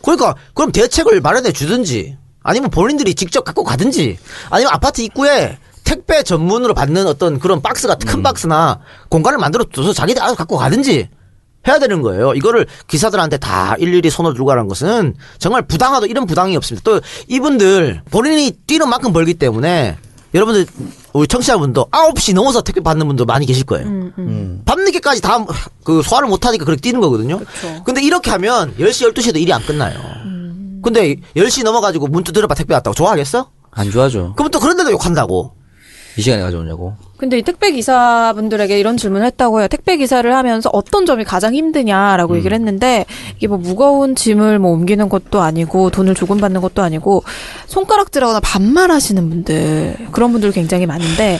그러니까 0.02 0.34
그럼 0.54 0.70
대책을 0.72 1.20
마련해 1.20 1.52
주든지 1.52 2.16
아니면 2.42 2.70
본인들이 2.70 3.14
직접 3.14 3.44
갖고 3.44 3.64
가든지 3.64 4.18
아니면 4.50 4.72
아파트 4.72 5.02
입구에 5.02 5.58
택배 5.84 6.22
전문으로 6.22 6.72
받는 6.74 7.06
어떤 7.06 7.38
그런 7.38 7.60
박스가 7.60 7.96
큰 7.96 8.22
박스나 8.22 8.80
공간을 9.08 9.38
만들어 9.38 9.64
둬서 9.64 9.92
자기들 9.92 10.22
알아서 10.22 10.36
갖고 10.36 10.56
가든지 10.56 11.08
해야 11.68 11.78
되는 11.78 12.00
거예요. 12.02 12.32
이거를 12.34 12.66
기사들한테 12.88 13.36
다 13.36 13.74
일일이 13.78 14.08
손을 14.10 14.32
들고 14.32 14.46
가는 14.46 14.66
것은 14.68 15.14
정말 15.38 15.62
부당하도 15.62 16.06
이런 16.06 16.26
부당이 16.26 16.56
없습니다. 16.56 16.82
또 16.90 17.00
이분들 17.28 18.02
본인이 18.10 18.50
뛰는 18.66 18.88
만큼 18.88 19.12
벌기 19.12 19.34
때문에 19.34 19.96
여러분들 20.32 20.66
우리 21.12 21.26
청취자분도 21.26 21.88
9시 21.90 22.34
넘어서 22.34 22.62
택배 22.62 22.80
받는 22.80 23.06
분도 23.06 23.24
많이 23.24 23.44
계실 23.46 23.64
거예요. 23.64 23.86
음. 23.86 24.62
밤늦게까지 24.64 25.20
다 25.20 25.44
그 25.82 26.02
소화를 26.02 26.28
못 26.28 26.46
하니까 26.46 26.64
그렇게 26.64 26.80
뛰는 26.80 27.00
거거든요. 27.00 27.40
근데 27.84 28.00
이렇게 28.02 28.30
하면 28.30 28.74
10시, 28.78 29.12
12시에도 29.12 29.40
일이 29.40 29.52
안 29.52 29.60
끝나요. 29.64 29.98
근데 30.82 31.16
10시 31.36 31.64
넘어 31.64 31.80
가지고 31.80 32.06
문 32.06 32.22
두드려 32.22 32.46
봐 32.46 32.54
택배 32.54 32.74
왔다고 32.74 32.94
좋아하겠어? 32.94 33.50
안 33.72 33.90
좋아하죠. 33.90 34.34
그럼 34.36 34.50
또 34.50 34.60
그런 34.60 34.76
데도 34.76 34.92
욕한다고. 34.92 35.54
이 36.16 36.22
시간에 36.22 36.42
가져오냐고. 36.42 36.94
근데 37.16 37.38
이 37.38 37.42
택배 37.42 37.70
기사분들에게 37.70 38.78
이런 38.78 38.96
질문을 38.96 39.26
했다고 39.26 39.60
해요. 39.60 39.68
택배 39.68 39.96
기사를 39.96 40.34
하면서 40.34 40.70
어떤 40.72 41.06
점이 41.06 41.24
가장 41.24 41.54
힘드냐라고 41.54 42.36
얘기를 42.36 42.54
했는데 42.54 43.04
이게 43.36 43.46
뭐 43.46 43.58
무거운 43.58 44.14
짐을 44.14 44.58
뭐 44.58 44.72
옮기는 44.72 45.08
것도 45.08 45.40
아니고 45.40 45.90
돈을 45.90 46.14
조금 46.14 46.38
받는 46.38 46.60
것도 46.60 46.82
아니고 46.82 47.22
손가락질하거나 47.66 48.40
반말하시는 48.40 49.28
분들 49.28 49.96
그런 50.12 50.32
분들 50.32 50.52
굉장히 50.52 50.86
많은데 50.86 51.38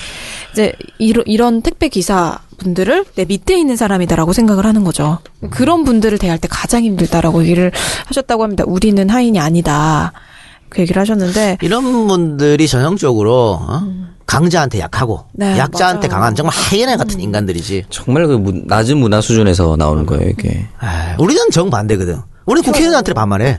이제 0.53 0.73
이런, 0.99 1.25
이런 1.27 1.63
택배 1.63 1.89
기사 1.89 2.39
분들을 2.59 3.07
내 3.15 3.25
밑에 3.25 3.59
있는 3.59 3.77
사람이다라고 3.77 4.33
생각을 4.33 4.67
하는 4.67 4.85
거죠. 4.85 5.19
그런 5.51 5.85
분들을 5.85 6.19
대할 6.19 6.39
때 6.39 6.47
가장 6.49 6.85
힘들다라고 6.85 7.43
얘기를 7.43 7.73
하셨다고 8.07 8.43
합니다. 8.43 8.65
우리는 8.67 9.09
하인이 9.09 9.39
아니다. 9.41 10.13
그 10.69 10.83
얘기를 10.83 11.01
하셨는데 11.01 11.59
이런 11.63 12.07
분들이 12.07 12.69
전형적으로 12.69 13.59
어? 13.61 14.11
강자한테 14.31 14.79
약하고 14.79 15.25
네, 15.33 15.59
약자한테 15.59 16.07
맞아요. 16.07 16.21
강한 16.21 16.35
정말 16.37 16.55
하이에나 16.55 16.97
같은 16.97 17.19
인간들이지. 17.19 17.87
정말 17.91 18.29
그 18.29 18.35
문- 18.35 18.63
낮은 18.65 18.97
문화 18.97 19.21
수준에서 19.21 19.75
나오는 19.77 20.07
거예요, 20.07 20.29
이게. 20.31 20.69
아, 20.79 21.17
우리는 21.19 21.51
정반대거든. 21.51 22.17
우리는 22.47 22.63
국회의원한테 22.71 23.13
반말해. 23.13 23.59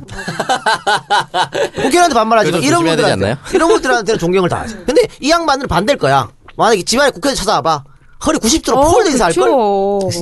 국회의원한테 1.75 2.13
반말하지. 2.13 2.49
이런 2.65 2.85
분들한테? 2.85 3.35
이런 3.53 3.67
분들한테는 3.69 4.17
존경을 4.17 4.47
다 4.49 4.61
하지. 4.61 4.75
근데 4.85 5.01
이 5.19 5.29
양반들은 5.29 5.67
반대일 5.67 5.99
거야. 5.99 6.29
만약에 6.55 6.83
집안에 6.83 7.09
국회의원 7.11 7.35
찾아와봐. 7.35 7.83
허리 8.25 8.37
90도로 8.37 8.77
어, 8.77 8.91
폴드 8.91 9.09
인사할 9.09 9.33
걸. 9.33 9.49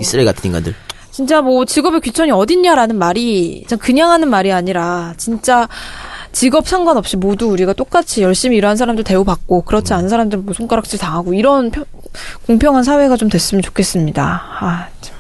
이 0.02 0.04
쓰레기 0.04 0.26
같은 0.26 0.48
인간들. 0.48 0.74
진짜 1.12 1.42
뭐 1.42 1.64
직업의 1.66 2.02
귀천이 2.02 2.32
어딨냐라는 2.32 2.98
말이 2.98 3.66
그냥 3.80 4.10
하는 4.10 4.30
말이 4.30 4.52
아니라 4.52 5.14
진짜 5.18 5.68
직업 6.32 6.68
상관없이 6.68 7.18
모두 7.18 7.48
우리가 7.48 7.74
똑같이 7.74 8.22
열심히 8.22 8.58
일하는 8.58 8.78
사람들 8.78 9.04
대우받고 9.04 9.64
그렇지 9.64 9.94
않은 9.94 10.10
사람들 10.10 10.40
뭐 10.40 10.54
손가락질 10.54 11.00
당하고 11.00 11.34
이런 11.34 11.72
펴- 11.72 11.86
공평한 12.46 12.84
사회가 12.84 13.18
좀 13.18 13.30
됐으면 13.30 13.62
좋겠습니다. 13.62 14.42
아, 14.60 14.88
참. 15.02 15.16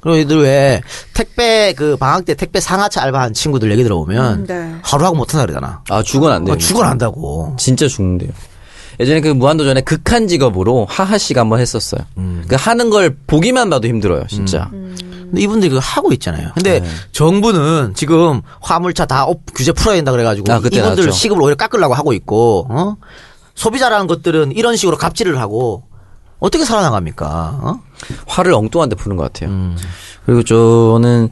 그리고 0.00 0.18
이들 0.18 0.42
왜 0.42 0.82
택배 1.14 1.74
그 1.76 1.96
방학 1.96 2.24
때 2.24 2.34
택배 2.34 2.60
상하차 2.60 3.02
알바한 3.02 3.34
친구들 3.34 3.70
얘기 3.72 3.82
들어보면 3.82 4.40
음, 4.40 4.46
네. 4.46 4.74
하루 4.82 5.04
하고 5.04 5.16
못한다 5.16 5.44
그러잖아. 5.46 5.82
아, 5.88 6.02
죽어난대요. 6.02 6.54
어, 6.54 6.58
죽어난다고. 6.58 7.56
진짜 7.58 7.86
죽는데요. 7.88 8.30
예전에 8.98 9.20
그 9.22 9.28
무한도전에 9.28 9.80
극한 9.80 10.28
직업으로 10.28 10.86
하하 10.88 11.16
씨가 11.16 11.40
한번 11.40 11.58
했었어요. 11.60 12.02
음. 12.18 12.44
그 12.48 12.56
하는 12.58 12.90
걸 12.90 13.16
보기만 13.26 13.70
봐도 13.70 13.88
힘들어요, 13.88 14.26
진짜. 14.28 14.70
근데 15.30 15.42
이분들이 15.42 15.70
그거 15.70 15.80
하고 15.80 16.12
있잖아요. 16.12 16.50
근데 16.54 16.80
네. 16.80 16.88
정부는 17.12 17.94
지금 17.96 18.42
화물차 18.60 19.06
다 19.06 19.24
업- 19.24 19.40
규제 19.54 19.72
풀어야 19.72 19.96
된다 19.96 20.12
그래가지고 20.12 20.52
아, 20.52 20.58
그때 20.60 20.76
이분들 20.78 21.04
나왔죠. 21.04 21.10
시급을 21.16 21.42
오히려 21.42 21.56
깎으려고 21.56 21.94
하고 21.94 22.12
있고 22.12 22.66
어? 22.68 22.96
소비자라는 23.54 24.06
것들은 24.06 24.52
이런 24.52 24.76
식으로 24.76 24.96
갑질을 24.96 25.38
하고 25.40 25.84
어떻게 26.38 26.64
살아나갑니까? 26.64 27.26
어? 27.62 27.80
화를 28.26 28.52
엉뚱한데 28.54 28.96
푸는 28.96 29.16
것 29.16 29.24
같아요. 29.24 29.50
음. 29.50 29.76
그리고 30.26 30.42
저는 30.42 31.28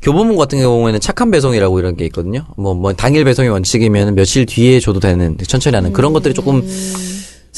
교보문고 0.00 0.36
같은 0.36 0.60
경우에는 0.60 1.00
착한 1.00 1.30
배송이라고 1.30 1.78
이런 1.80 1.96
게 1.96 2.04
있거든요. 2.06 2.46
뭐, 2.56 2.74
뭐 2.74 2.92
당일 2.92 3.24
배송이 3.24 3.48
원칙이면 3.48 4.14
며칠 4.14 4.46
뒤에 4.46 4.78
줘도 4.80 5.00
되는 5.00 5.36
천천히 5.46 5.74
하는 5.74 5.92
그런 5.92 6.12
것들이 6.12 6.34
조금 6.34 6.62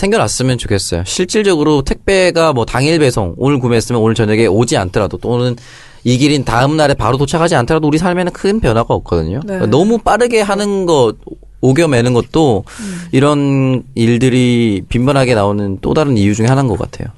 생겨났으면 0.00 0.58
좋겠어요. 0.58 1.04
실질적으로 1.06 1.82
택배가 1.82 2.52
뭐 2.52 2.64
당일 2.64 2.98
배송 2.98 3.34
오늘 3.36 3.58
구매했으면 3.58 4.00
오늘 4.00 4.14
저녁에 4.14 4.46
오지 4.46 4.76
않더라도 4.76 5.18
또는 5.18 5.56
이 6.04 6.16
길인 6.16 6.44
다음 6.44 6.76
날에 6.76 6.94
바로 6.94 7.18
도착하지 7.18 7.54
않더라도 7.56 7.86
우리 7.86 7.98
삶에는 7.98 8.32
큰 8.32 8.60
변화가 8.60 8.94
없거든요. 8.94 9.40
네. 9.40 9.54
그러니까 9.54 9.66
너무 9.66 9.98
빠르게 9.98 10.40
하는 10.40 10.86
것 10.86 11.16
오겨매는 11.60 12.14
것도 12.14 12.64
음. 12.80 13.00
이런 13.12 13.82
일들이 13.94 14.82
빈번하게 14.88 15.34
나오는 15.34 15.78
또 15.82 15.92
다른 15.92 16.16
이유 16.16 16.34
중에 16.34 16.46
하나인 16.46 16.68
것 16.68 16.78
같아요. 16.78 17.08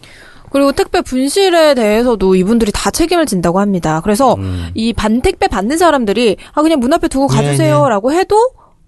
그리고 0.50 0.72
택배 0.72 1.00
분실에 1.00 1.74
대해서도 1.74 2.34
이분들이 2.34 2.72
다 2.74 2.90
책임을 2.90 3.24
진다고 3.24 3.60
합니다. 3.60 4.00
그래서 4.02 4.34
음. 4.34 4.68
이 4.74 4.92
반택배 4.92 5.46
받는 5.46 5.78
사람들이 5.78 6.36
아 6.52 6.60
그냥 6.60 6.80
문 6.80 6.92
앞에 6.92 7.06
두고 7.08 7.28
네, 7.28 7.36
가주세요라고 7.36 8.12
해도 8.12 8.36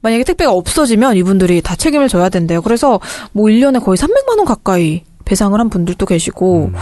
만약에 0.04 0.22
택배가 0.22 0.52
없어지면 0.52 1.16
이분들이 1.16 1.62
다 1.62 1.74
책임을 1.74 2.08
져야 2.08 2.28
된대요. 2.28 2.60
그래서 2.60 3.00
뭐 3.32 3.46
1년에 3.46 3.82
거의 3.82 3.96
300만 3.96 4.36
원 4.36 4.44
가까이 4.44 5.02
배상을 5.24 5.58
한 5.58 5.70
분들도 5.70 6.04
계시고 6.04 6.66
음. 6.66 6.74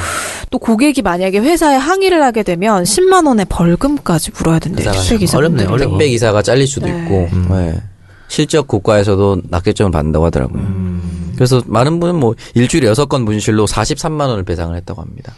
또 0.50 0.58
고객이 0.58 1.02
만약에 1.02 1.38
회사에 1.38 1.76
항의를 1.76 2.20
하게 2.24 2.42
되면 2.42 2.82
10만 2.82 3.28
원의 3.28 3.46
벌금까지 3.48 4.32
물어야 4.32 4.58
된대요. 4.58 4.90
택배 4.90 5.18
기사분들이. 5.18 5.66
어렵네요, 5.66 5.68
어려워. 5.68 5.98
택배 5.98 6.10
기사가 6.10 6.42
잘릴 6.42 6.66
수도 6.66 6.86
네. 6.86 6.98
있고 6.98 7.28
네. 7.54 7.80
실적 8.26 8.66
고가에서도 8.66 9.42
낙제점을 9.48 9.92
받는다고 9.92 10.24
하더라고요. 10.26 10.60
음. 10.60 11.32
그래서 11.36 11.62
많은 11.66 12.00
분은 12.00 12.16
뭐 12.16 12.34
일주일에 12.54 12.88
여섯 12.88 13.08
건 13.08 13.24
분실로 13.24 13.66
43만 13.66 14.28
원을 14.28 14.42
배상을 14.42 14.74
했다고 14.76 15.00
합니다. 15.00 15.32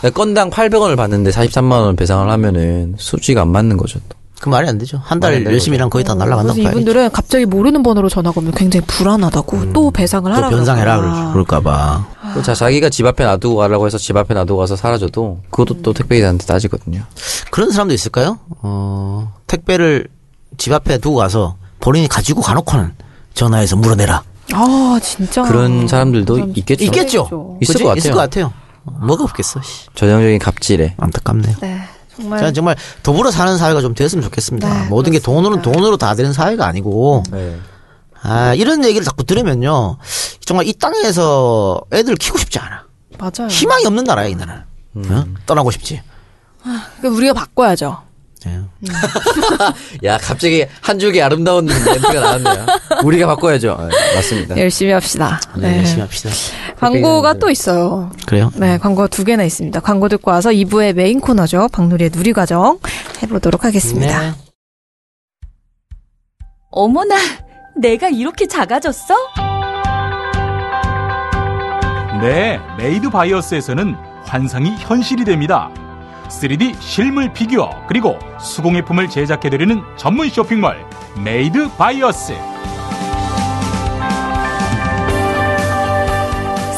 그러니까 0.00 0.20
건당 0.20 0.50
800원을 0.50 0.96
받는데 0.96 1.30
43만 1.30 1.70
원을 1.70 1.94
배상을 1.94 2.28
하면은 2.28 2.96
수지가 2.98 3.42
안 3.42 3.48
맞는 3.50 3.76
거죠. 3.76 4.00
또. 4.08 4.17
그 4.40 4.48
말이 4.48 4.68
안 4.68 4.78
되죠. 4.78 5.00
한달안 5.04 5.38
되는 5.38 5.52
열심히 5.52 5.76
일하면 5.76 5.90
거의 5.90 6.04
다 6.04 6.14
날라간다고 6.14 6.54
그래서 6.54 6.62
봐야겠죠. 6.62 6.80
이분들은 6.80 7.10
갑자기 7.10 7.44
모르는 7.44 7.82
번호로 7.82 8.08
전화가 8.08 8.40
오면 8.40 8.52
굉장히 8.52 8.86
불안하다고 8.86 9.72
또 9.72 9.90
배상을 9.90 10.30
또 10.30 10.36
하라고 10.36 10.54
변상해라 10.54 11.32
그럴까봐. 11.32 12.06
그 12.34 12.42
자, 12.42 12.54
자기가 12.54 12.88
집 12.90 13.04
앞에 13.06 13.24
놔두고 13.24 13.56
가라고 13.56 13.86
해서 13.86 13.98
집 13.98 14.16
앞에 14.16 14.34
놔두고 14.34 14.58
가서 14.60 14.76
사라져도 14.76 15.40
그것도 15.50 15.82
또 15.82 15.92
택배 15.92 16.16
기사한테 16.16 16.46
따지거든요. 16.46 17.02
그런 17.50 17.70
사람도 17.72 17.94
있을까요? 17.94 18.38
어, 18.62 19.34
택배를 19.48 20.06
집 20.56 20.72
앞에 20.72 20.98
두고 20.98 21.16
가서 21.16 21.56
본인이 21.80 22.08
가지고 22.08 22.40
가놓고는 22.42 22.92
전화해서 23.34 23.76
물어내라. 23.76 24.22
아 24.52 25.00
진짜 25.02 25.42
그런 25.42 25.88
사람들도 25.88 26.34
사람 26.36 26.52
있겠죠. 26.56 26.84
있겠죠. 26.84 27.58
있을 27.60 27.72
그치? 27.74 27.82
것 27.84 27.88
같아요. 27.90 27.98
있을 27.98 28.10
것 28.12 28.18
같아요. 28.18 28.52
뭐가 28.84 29.24
없겠어. 29.24 29.60
씨. 29.62 29.86
전형적인 29.94 30.38
갑질에. 30.38 30.94
안타깝네요. 30.96 31.56
네 31.60 31.80
정말 32.18 32.38
저는 32.40 32.54
정말 32.54 32.76
더불어 33.02 33.30
사는 33.30 33.56
사회가 33.56 33.80
좀 33.80 33.94
되었으면 33.94 34.22
좋겠습니다. 34.24 34.82
네, 34.82 34.88
모든 34.88 35.12
게 35.12 35.20
돈으로 35.20 35.50
그렇습니다. 35.50 35.72
돈으로 35.72 35.96
다 35.96 36.14
되는 36.14 36.32
사회가 36.32 36.66
아니고 36.66 37.22
네. 37.30 37.56
아 38.20 38.54
이런 38.54 38.84
얘기를 38.84 39.04
자꾸 39.04 39.22
들으면요 39.24 39.98
정말 40.44 40.66
이 40.66 40.72
땅에서 40.72 41.80
애들 41.92 42.16
키우고 42.16 42.38
싶지 42.38 42.58
않아. 42.58 42.84
맞아요. 43.18 43.48
희망이 43.48 43.86
없는 43.86 44.04
나라야 44.04 44.26
이 44.26 44.34
나라는. 44.34 44.62
음. 44.96 45.10
어? 45.10 45.24
떠나고 45.46 45.70
싶지. 45.70 46.02
그러니까 46.62 47.08
우리가 47.16 47.34
바꿔야죠. 47.34 48.02
예. 48.46 48.60
야, 50.08 50.18
갑자기 50.18 50.64
한 50.80 50.98
줄기 50.98 51.20
아름다운 51.20 51.66
멘트가 51.66 52.20
나왔네요. 52.20 52.66
우리가 53.04 53.26
바꿔야죠. 53.26 53.76
네, 53.90 54.14
맞습니다. 54.14 54.56
열심히 54.58 54.92
합시다. 54.92 55.40
네, 55.56 55.78
열심히 55.78 56.02
합시다. 56.02 56.30
광고가 56.78 57.34
또 57.34 57.50
있어요. 57.50 58.10
그래요? 58.26 58.52
네, 58.56 58.78
광고가 58.78 59.08
두 59.08 59.24
개나 59.24 59.42
있습니다. 59.44 59.80
광고 59.80 60.08
듣고 60.08 60.30
와서 60.30 60.50
2부의 60.50 60.92
메인 60.92 61.20
코너죠. 61.20 61.68
박누리의 61.72 62.10
누리과정 62.14 62.78
해보도록 63.22 63.64
하겠습니다. 63.64 64.20
네. 64.20 64.32
어머나, 66.70 67.16
내가 67.76 68.08
이렇게 68.08 68.46
작아졌어? 68.46 69.14
네, 72.20 72.60
Made 72.78 73.10
By 73.10 73.24
Us에서는 73.24 73.94
환상이 74.24 74.70
현실이 74.78 75.24
됩니다. 75.24 75.70
3D 76.28 76.80
실물 76.80 77.32
피규어 77.32 77.86
그리고 77.86 78.18
수공예품을 78.40 79.08
제작해드리는 79.08 79.80
전문 79.96 80.28
쇼핑몰 80.28 80.76
Made 81.22 81.76
By 81.76 82.05
Us 82.05 82.34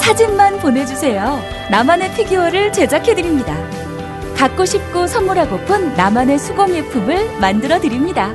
사진만 0.00 0.58
보내주세요. 0.58 1.38
나만의 1.70 2.12
피규어를 2.14 2.72
제작해드립니다. 2.72 3.54
갖고 4.36 4.64
싶고 4.64 5.06
선물하고픈 5.06 5.94
나만의 5.94 6.38
수공예품을 6.38 7.38
만들어드립니다. 7.38 8.32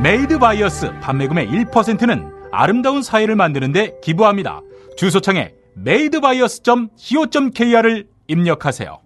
Made 0.00 0.38
By 0.38 0.65
Us 0.65 0.92
판매금의 1.00 1.48
1%는 1.48 2.32
아름다운 2.50 3.02
사회를 3.02 3.36
만드는데 3.36 3.98
기부합니다. 4.02 4.62
주소창에 4.96 5.52
madebyus.co.kr을 5.76 8.06
입력하세요. 8.28 9.01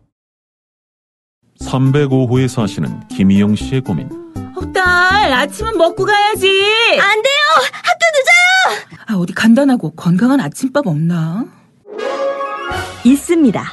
305호에 1.60 2.48
사시는 2.48 3.08
김희영 3.08 3.56
씨의 3.56 3.80
고민. 3.82 4.08
딸, 4.72 5.32
아침은 5.32 5.78
먹고 5.78 6.04
가야지. 6.04 6.46
안 7.00 7.22
돼요! 7.22 7.34
학교 7.82 8.04
늦어요! 8.12 9.04
아, 9.06 9.14
어디 9.14 9.32
간단하고 9.32 9.92
건강한 9.92 10.38
아침밥 10.40 10.86
없나? 10.86 11.46
있습니다. 13.04 13.64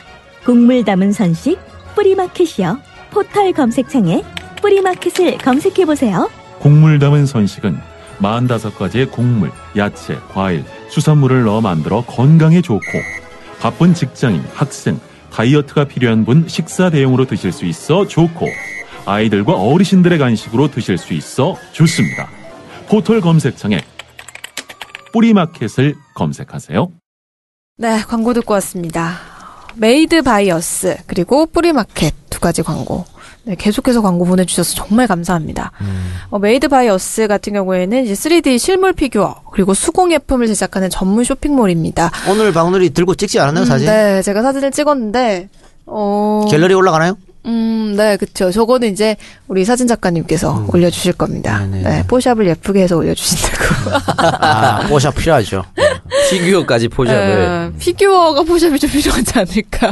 국물 0.46 0.86
담은 0.86 1.12
선식 1.12 1.60
뿌리마켓이요. 1.96 2.80
포털 3.12 3.52
검색창에 3.52 4.24
뿌리마켓을 4.62 5.38
검색해보세요. 5.40 6.30
곡물 6.60 7.00
담은 7.00 7.26
선식은 7.26 7.78
45가지의 8.22 9.12
곡물, 9.12 9.52
야채, 9.76 10.18
과일, 10.34 10.64
수산물을 10.90 11.44
넣어 11.44 11.60
만들어 11.60 12.04
건강에 12.06 12.62
좋고 12.62 12.82
바쁜 13.60 13.94
직장인, 13.94 14.42
학생, 14.54 15.00
다이어트가 15.34 15.86
필요한 15.86 16.26
분 16.26 16.48
식사 16.48 16.90
대용으로 16.90 17.26
드실 17.26 17.52
수 17.52 17.66
있어 17.66 18.08
좋고 18.08 18.48
아이들과 19.06 19.54
어르신들의 19.54 20.18
간식으로 20.18 20.70
드실 20.72 20.98
수 20.98 21.14
있어 21.14 21.58
좋습니다. 21.74 22.30
포털 22.88 23.20
검색창에 23.20 23.82
뿌리마켓을 25.12 25.96
검색하세요. 26.16 26.92
네, 27.78 28.02
광고 28.02 28.34
듣고 28.34 28.54
왔습니다. 28.54 29.18
Made 29.76 30.22
By 30.22 30.60
Us 30.60 30.97
그리고 31.08 31.48
뿌리마켓 31.48 32.14
두 32.30 32.40
가지 32.40 32.62
광고. 32.62 33.06
네, 33.46 33.56
계속해서 33.56 34.02
광고 34.02 34.24
보내주셔서 34.26 34.74
정말 34.74 35.06
감사합니다. 35.06 35.72
어, 36.30 36.39
Made 36.39 36.70
By 36.70 36.88
Us 36.88 37.28
같은 37.28 37.54
경우에는 37.54 38.06
이제 38.06 38.14
3D 38.14 38.58
실물 38.58 38.94
피규어 38.94 39.36
그리고 39.52 39.74
수공예품을 39.74 40.48
제작하는 40.48 40.89
전문 40.89 41.26
쇼핑몰입니다. 41.26 42.10
오늘 42.30 42.54
박누리 42.54 42.91
들고 42.91 43.16
찍지 43.16 43.39
않았나요, 43.39 43.66
음, 43.66 43.68
사진? 43.68 43.88
네, 43.88 44.22
제가 44.22 44.41
사진을 44.41 44.72
찍었는데 44.72 45.50
어, 45.86 46.46
갤러리 46.50 46.74
올라가나요? 46.74 47.18
음, 47.46 47.96
네, 47.98 48.16
그쵸. 48.16 48.50
저거는 48.52 48.89
이제 48.94 49.18
우리 49.50 49.66
사진 49.66 49.86
작가님께서 49.88 50.66
올려주실 50.72 51.12
겁니다. 51.14 51.60
음. 51.66 51.72
네네. 51.72 51.89
네, 51.89 52.04
포샵을 52.08 52.48
예쁘게 52.48 52.84
해서 52.84 52.96
올려주신다고. 52.96 53.66
아, 54.18 54.88
포샵 54.88 55.16
필요하죠. 55.16 55.64
피규어까지 56.30 56.88
포샵을. 56.88 57.72
네, 57.74 57.78
피규어가 57.80 58.44
포샵이 58.44 58.80
좀 58.80 58.89
필요하지 58.89 59.39
않을까. 59.39 59.91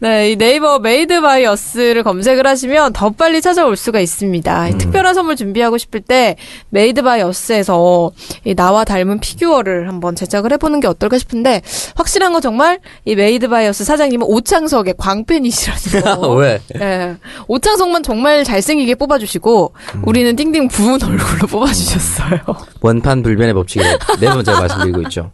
네, 0.00 0.32
이 0.32 0.36
네이버 0.36 0.78
Made 0.78 1.20
By 1.20 1.44
Us를 1.46 2.02
검색을 2.02 2.46
하시면 2.46 2.92
더 2.92 3.10
빨리 3.10 3.40
찾아올 3.40 3.76
수가 3.76 4.00
있습니다. 4.00 4.68
이 4.68 4.78
특별한 4.78 5.14
선물 5.14 5.36
준비하고 5.36 5.78
싶을 5.78 6.00
때 6.00 6.36
Made 6.70 7.02
By 7.02 7.22
Us에서 7.22 8.10
이 8.44 8.54
나와 8.54 8.84
닮은 8.84 9.20
피규어를 9.20 9.88
한번 9.88 10.14
제작을 10.14 10.52
해보는 10.52 10.80
게 10.80 10.86
어떨까 10.86 11.18
싶은데 11.18 11.62
확실한 11.96 12.32
건 12.32 12.40
정말 12.40 12.78
이 13.04 13.14
Made 13.14 13.48
By 13.48 13.66
Us 13.66 13.84
사장님은 13.84 14.26
오창석의 14.26 14.94
광팬이시라는 14.98 16.20
거. 16.20 16.28
왜? 16.34 16.60
네. 16.74 17.16
오창석만 17.48 18.02
정말 18.02 18.44
잘생기게 18.44 18.94
뽑아주시고 18.96 19.72
우리는 20.02 20.34
띵띵 20.36 20.68
부은 20.68 21.02
얼굴로 21.02 21.46
뽑아주셨어요. 21.50 22.38
원판 22.80 23.22
불변의 23.22 23.54
법칙을 23.54 23.98
네 24.20 24.26
번째 24.28 24.52
말씀드리고 24.52 25.02
있죠. 25.02 25.30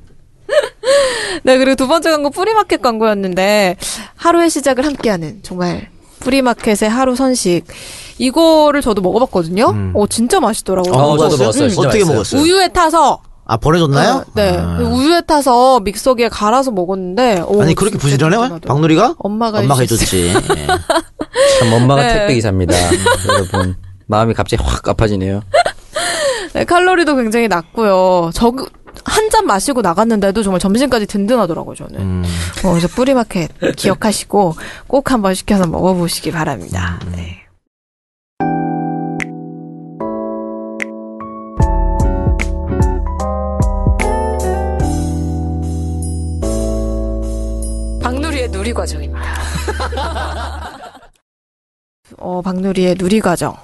네, 1.44 1.58
그리고 1.58 1.74
두 1.74 1.86
번째 1.88 2.10
광고 2.10 2.30
뿌리마켓 2.30 2.82
광고였는데 2.82 3.76
하루의 4.16 4.50
시작을 4.50 4.84
함께하는 4.86 5.40
정말 5.42 5.88
뿌리마켓의 6.20 6.88
하루 6.88 7.14
선식 7.16 7.64
이거를 8.18 8.80
저도 8.82 9.02
먹어봤거든요. 9.02 9.92
어 9.94 10.06
진짜 10.06 10.40
맛있더라고요. 10.40 10.92
어, 10.94 11.18
저도 11.18 11.36
먹었어요. 11.36 11.68
진짜 11.68 11.82
어떻게 11.88 11.98
맛있어요. 12.00 12.14
먹었어요? 12.14 12.40
우유에 12.42 12.68
타서 12.68 13.20
아, 13.48 13.56
보내줬나요? 13.58 14.14
어, 14.16 14.24
네, 14.34 14.56
아. 14.58 14.78
우유에 14.80 15.20
타서 15.20 15.78
믹서기에 15.80 16.28
갈아서 16.30 16.72
먹었는데 16.72 17.44
오, 17.46 17.62
아니, 17.62 17.74
그렇게? 17.76 17.96
든든하더라고요. 17.96 18.58
박누리가? 18.60 19.14
엄마가 19.18 19.60
엄마가. 19.60 19.80
해줬지. 19.82 20.26
예. 20.34 20.66
참 21.60 21.72
엄마가 21.72 22.02
네. 22.02 22.12
택배 22.14 22.34
기사입니다. 22.34 22.74
여러분 23.28 23.76
마음이 24.06 24.34
갑자기 24.34 24.62
확 24.64 24.88
아파지네요. 24.88 25.42
네, 26.54 26.64
칼로리도 26.64 27.14
굉장히 27.16 27.46
낮고요. 27.48 28.30
저 28.34 28.52
한 29.08 29.30
잔 29.30 29.44
마시고 29.46 29.82
나갔는데도 29.82 30.42
정말 30.42 30.60
점심까지 30.60 31.06
든든하더라고요, 31.06 31.74
저는. 31.74 32.00
음. 32.00 32.24
어, 32.64 32.70
그래서 32.70 32.88
뿌리마켓 32.88 33.50
기억하시고 33.76 34.54
꼭 34.86 35.10
한번 35.10 35.34
시켜서 35.34 35.66
먹어보시기 35.66 36.30
바랍니다. 36.32 37.00
네. 37.12 37.42
박누리의 48.02 48.48
누리 48.50 48.72
과정입니다. 48.72 49.20
어, 52.18 52.40
박누리의 52.42 52.94
누리 52.96 53.20
과정. 53.20 53.56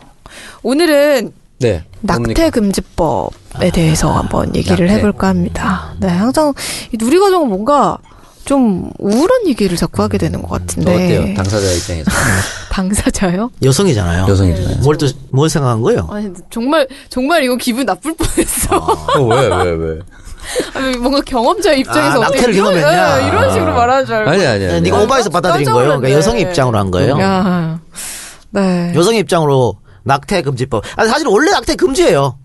오늘은 0.62 1.32
네. 1.62 1.84
낙태 2.00 2.50
금지법에 2.50 3.70
대해서 3.72 4.12
한번 4.12 4.54
얘기를 4.54 4.86
낙태. 4.86 4.98
해볼까 4.98 5.28
합니다. 5.28 5.94
네, 6.00 6.08
항상 6.08 6.52
이 6.92 6.96
누리 6.98 7.18
과정은 7.18 7.48
뭔가 7.48 7.98
좀 8.44 8.90
우울한 8.98 9.46
얘기를 9.46 9.76
자꾸 9.76 10.02
하게 10.02 10.18
되는 10.18 10.42
것또 10.42 10.52
같은데. 10.52 10.92
어때요? 10.94 11.34
당사자 11.36 11.70
입장에서 11.72 12.10
당사자요? 12.72 13.50
여성이잖아요. 13.62 14.26
여성이잖아요. 14.28 14.76
뭘 14.82 14.96
또, 14.98 15.06
뭘 15.30 15.48
생각한 15.48 15.80
거예요? 15.82 16.08
아니 16.10 16.30
정말 16.50 16.88
정말 17.08 17.44
이거 17.44 17.54
기분 17.56 17.86
나쁠 17.86 18.14
뻔했어. 18.14 18.76
어, 18.76 19.22
왜, 19.26 19.46
왜, 19.46 19.70
왜? 19.70 19.98
아니, 20.74 20.96
뭔가 20.96 21.20
경험자 21.20 21.72
입장에서 21.72 22.16
아, 22.16 22.26
어떻게 22.26 22.38
낙태를 22.38 22.54
이런- 22.54 22.72
경험했냐? 22.74 23.22
예, 23.22 23.28
이런 23.28 23.52
식으로 23.52 23.74
말하는 23.74 24.06
줄 24.06 24.14
알고. 24.16 24.30
아니, 24.32 24.44
아니, 24.44 24.66
아니. 24.66 24.80
네가 24.80 25.02
오바해서 25.02 25.30
받아들인 25.30 25.70
거예요. 25.70 25.98
그러니까. 26.00 26.10
여성의 26.18 26.42
입장으로 26.42 26.78
한 26.78 26.90
거예요. 26.90 27.16
야, 27.20 27.78
네. 28.50 28.92
여성의 28.96 29.20
입장으로 29.20 29.76
낙태 30.05 30.42
금지법. 30.42 30.84
아 30.96 31.07
사실 31.07 31.26
원래 31.28 31.50
낙태 31.50 31.76
금지예요. 31.76 32.38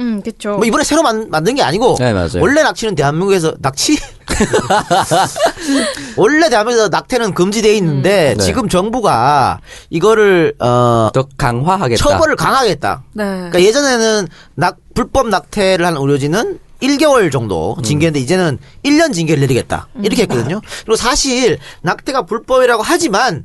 음, 0.00 0.20
그쵸. 0.22 0.56
뭐 0.56 0.64
이번에 0.64 0.82
새로 0.84 1.02
만, 1.02 1.28
만든 1.30 1.54
게 1.54 1.62
아니고 1.62 1.96
네, 1.98 2.12
맞아요. 2.12 2.40
원래 2.40 2.62
낙치는 2.62 2.94
대한민국에서 2.94 3.54
낙치 3.60 3.98
원래 6.16 6.48
대한민국에서 6.48 6.88
낙태는 6.88 7.34
금지돼 7.34 7.76
있는데 7.76 8.32
음. 8.32 8.38
네. 8.38 8.44
지금 8.44 8.68
정부가 8.68 9.60
이거를 9.90 10.54
어더 10.58 11.26
강화하겠다. 11.36 12.02
처벌을 12.02 12.36
강하겠다. 12.36 13.02
네. 13.12 13.24
그러니까 13.24 13.62
예전에는 13.62 14.28
낙 14.54 14.76
불법 14.94 15.28
낙태를 15.28 15.86
한 15.86 15.96
의료진은 15.96 16.58
1개월 16.82 17.30
정도 17.30 17.76
음. 17.78 17.82
징계인데 17.82 18.18
이제는 18.18 18.58
1년 18.84 19.12
징계를 19.14 19.40
내리겠다. 19.42 19.88
이렇게 20.02 20.22
했거든요. 20.22 20.60
그리고 20.80 20.96
사실 20.96 21.58
낙태가 21.82 22.22
불법이라고 22.22 22.82
하지만 22.82 23.44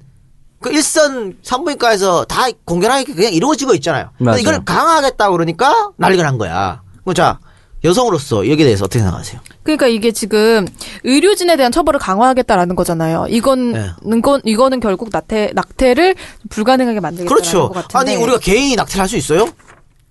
그 0.59 0.71
일선 0.71 1.37
산부인과에서 1.43 2.25
다 2.25 2.47
공개하게 2.65 3.13
그냥 3.13 3.33
이루어지고 3.33 3.73
있잖아요. 3.75 4.09
맞아요. 4.19 4.39
이걸 4.39 4.63
강화하겠다 4.65 5.29
그러니까 5.31 5.91
난리가 5.97 6.23
난 6.23 6.37
거야. 6.37 6.81
자 7.15 7.39
여성으로서 7.83 8.49
여기에 8.49 8.65
대해서 8.65 8.85
어떻게 8.85 8.99
생각하세요? 8.99 9.39
그러니까 9.63 9.87
이게 9.87 10.11
지금 10.11 10.67
의료진에 11.03 11.57
대한 11.57 11.71
처벌을 11.71 11.99
강화하겠다라는 11.99 12.75
거잖아요. 12.75 13.27
이건 13.29 13.71
네. 13.73 13.89
이건 14.17 14.41
이거는 14.43 14.79
결국 14.79 15.09
낙태 15.11 15.51
낙태를 15.53 16.15
불가능하게 16.49 16.99
만들겠다는 16.99 17.27
그렇죠. 17.41 17.69
것 17.69 17.87
같은데. 17.87 17.97
아니 18.13 18.21
우리가 18.23 18.39
개인이 18.39 18.75
낙태를 18.75 19.01
할 19.01 19.07
수 19.09 19.15
있어요? 19.15 19.47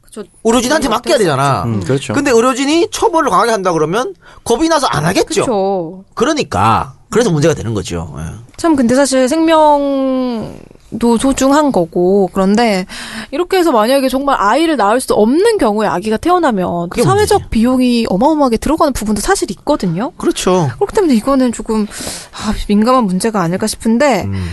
그렇죠. 0.00 0.30
의료진한테 0.44 0.88
맡겨야 0.88 1.18
되잖아. 1.18 1.64
음, 1.64 1.80
그렇죠. 1.82 2.14
근데 2.14 2.30
의료진이 2.30 2.88
처벌을 2.92 3.30
강하게 3.30 3.50
한다 3.50 3.72
그러면 3.72 4.14
겁이 4.44 4.68
나서 4.68 4.86
안 4.86 5.04
하겠죠. 5.04 5.24
그렇죠. 5.44 6.04
그러니까 6.14 6.94
그래서 7.16 7.30
문제가 7.30 7.54
되는 7.54 7.72
거죠. 7.72 8.14
예. 8.18 8.24
참 8.58 8.76
근데 8.76 8.94
사실 8.94 9.26
생명도 9.26 11.16
소중한 11.18 11.72
거고 11.72 12.28
그런데 12.30 12.84
이렇게 13.30 13.56
해서 13.56 13.72
만약에 13.72 14.10
정말 14.10 14.36
아이를 14.38 14.76
낳을 14.76 15.00
수 15.00 15.14
없는 15.14 15.56
경우에 15.56 15.86
아기가 15.86 16.18
태어나면 16.18 16.90
그게 16.90 17.02
사회적 17.02 17.38
문제죠. 17.38 17.48
비용이 17.48 18.04
어마어마하게 18.10 18.58
들어가는 18.58 18.92
부분도 18.92 19.22
사실 19.22 19.50
있거든요. 19.52 20.12
그렇죠. 20.18 20.68
그렇기 20.74 20.94
때문에 20.94 21.14
이거는 21.14 21.52
조금 21.52 21.86
아, 22.32 22.52
민감한 22.68 23.04
문제가 23.04 23.40
아닐까 23.40 23.66
싶은데 23.66 24.24
음. 24.26 24.48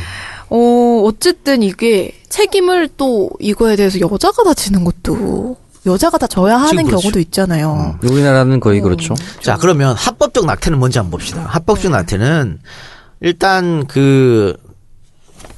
어 0.50 1.02
어쨌든 1.04 1.64
이게 1.64 2.14
책임을 2.30 2.92
또 2.96 3.30
이거에 3.42 3.76
대해서 3.76 4.00
여자가 4.00 4.46
다 4.46 4.54
지는 4.54 4.86
것도 4.86 5.58
여자가 5.86 6.18
다 6.18 6.28
져야 6.28 6.58
하는 6.58 6.86
그렇죠. 6.86 7.02
경우도 7.02 7.20
있잖아요. 7.20 7.98
우리나라는 8.04 8.60
거의 8.60 8.80
음. 8.80 8.84
그렇죠. 8.84 9.16
자, 9.42 9.58
그러면 9.58 9.96
합법적 9.96 10.46
낙태는 10.46 10.80
뭔지 10.80 10.98
한번 10.98 11.12
봅시다. 11.12 11.42
합법적 11.48 11.92
낙태는 11.92 12.60
일단 13.22 13.86
그 13.88 14.56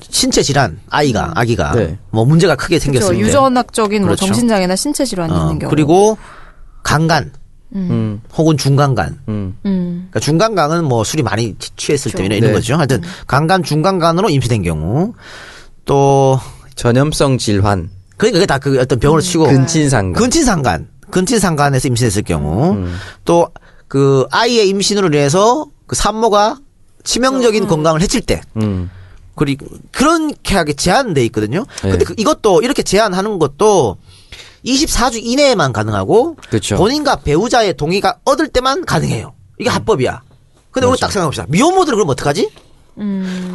신체 0.09 0.41
질환 0.41 0.79
아이가 0.89 1.31
아기가 1.35 1.73
네. 1.73 1.97
뭐 2.09 2.25
문제가 2.25 2.55
크게 2.55 2.79
그렇죠. 2.79 2.85
생겼을 2.85 3.15
때 3.15 3.19
유전학적인 3.21 4.01
뭐 4.01 4.07
그렇죠. 4.09 4.25
정신장애나 4.27 4.75
신체 4.75 5.05
질환이 5.05 5.33
어, 5.33 5.41
있는 5.41 5.59
경우. 5.59 5.69
그리고 5.69 6.17
강간 6.83 7.31
음. 7.75 8.21
혹은 8.35 8.55
중간간 8.57 9.19
음. 9.27 9.57
음. 9.65 10.07
그러니까 10.09 10.19
중간간은 10.21 10.85
뭐 10.85 11.03
술이 11.03 11.21
많이 11.23 11.55
취- 11.59 11.75
취했을 11.75 12.11
그렇죠. 12.11 12.29
때 12.29 12.37
이런 12.37 12.49
네. 12.49 12.53
거죠. 12.55 12.75
하여튼 12.77 13.01
강간 13.27 13.61
중간간으로 13.63 14.29
임신된 14.29 14.63
경우 14.63 15.13
또 15.83 16.39
전염성 16.75 17.37
질환, 17.37 17.89
그러니까 18.17 18.37
그게 18.39 18.45
다 18.45 18.57
그 18.59 18.79
어떤 18.79 18.99
병을 18.99 19.21
치고 19.21 19.45
근친상간. 19.45 20.13
근친상간 20.13 20.87
근친상간에서 21.11 21.87
임신했을 21.87 22.23
경우 22.23 22.73
음. 22.73 22.95
또그 23.25 24.27
아이의 24.31 24.67
임신으로 24.69 25.07
인해서 25.07 25.67
그 25.87 25.95
산모가 25.95 26.57
치명적인 27.03 27.67
건강을 27.67 28.01
해칠 28.01 28.21
때 28.21 28.41
음. 28.57 28.89
그리고 29.35 29.65
그렇게 29.91 30.55
하게 30.55 30.73
제한돼 30.73 31.23
있거든요. 31.25 31.65
네. 31.83 31.89
근데 31.91 32.05
그- 32.05 32.15
이것도 32.17 32.61
이렇게 32.61 32.81
제한하는 32.83 33.37
것도 33.37 33.97
24주 34.65 35.19
이내에만 35.21 35.73
가능하고 35.73 36.37
그렇죠. 36.49 36.75
본인과 36.77 37.17
배우자의 37.17 37.75
동의가 37.77 38.17
얻을 38.25 38.47
때만 38.47 38.85
가능해요. 38.85 39.33
이게 39.59 39.69
합법이야. 39.69 40.21
근데 40.71 40.87
우리 40.87 40.97
딱 40.99 41.11
생각해봅시다. 41.11 41.45
미혼모들은 41.49 41.95
그럼 41.97 42.09
어떡하지? 42.09 42.49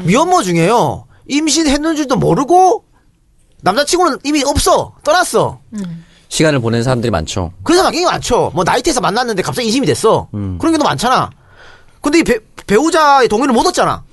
미혼모 0.05 0.43
중에요. 0.43 1.07
임신했는 1.29 1.97
줄도 1.97 2.17
모르고 2.17 2.85
남자친구는 3.63 4.19
이미 4.25 4.43
없어. 4.45 4.95
떠났어. 5.05 5.59
시간을 6.29 6.61
보내는 6.61 6.85
사람들이 6.85 7.11
많죠. 7.11 7.53
그런 7.63 7.79
사람 7.79 7.93
굉장히 7.93 8.13
많죠. 8.13 8.51
뭐 8.55 8.65
나이트에서 8.65 9.01
만났는데 9.01 9.43
갑자기 9.43 9.67
인심이 9.67 9.87
됐어. 9.87 10.29
음. 10.35 10.59
그런 10.59 10.73
경우도 10.73 10.85
많잖아. 10.85 11.31
근데 12.01 12.21
이 12.21 12.23
배, 12.23 12.39
배우자의 12.67 13.29
동의를 13.29 13.53
못 13.53 13.67
얻잖아. 13.67 14.05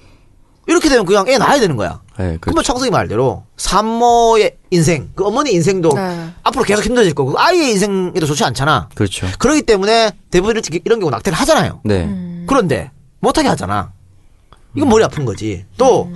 이렇게 0.67 0.89
되면 0.89 1.05
그냥 1.05 1.25
애 1.29 1.37
낳아야 1.37 1.59
되는 1.59 1.77
거야. 1.77 2.01
네, 2.17 2.37
그러면 2.41 2.63
청석이 2.63 2.89
말대로 2.91 3.43
산모의 3.57 4.57
인생, 4.71 5.11
그 5.15 5.23
어머니 5.25 5.51
인생도 5.53 5.89
네. 5.93 6.29
앞으로 6.43 6.63
계속 6.65 6.83
힘들어질 6.83 7.13
거고 7.13 7.33
그 7.33 7.37
아이의 7.37 7.71
인생에도 7.73 8.25
좋지 8.25 8.43
않잖아. 8.43 8.89
그렇죠. 8.95 9.27
그렇기 9.39 9.61
때문에 9.61 10.11
대부분 10.31 10.55
이렇게- 10.55 10.81
이런 10.83 10.99
경우 10.99 11.11
낙태를 11.11 11.37
하잖아요. 11.39 11.79
네. 11.85 12.43
그런데 12.47 12.91
못하게 13.19 13.47
하잖아. 13.47 13.91
이건 14.75 14.89
머리 14.89 15.03
아픈 15.03 15.23
거지. 15.25 15.65
또 15.77 16.11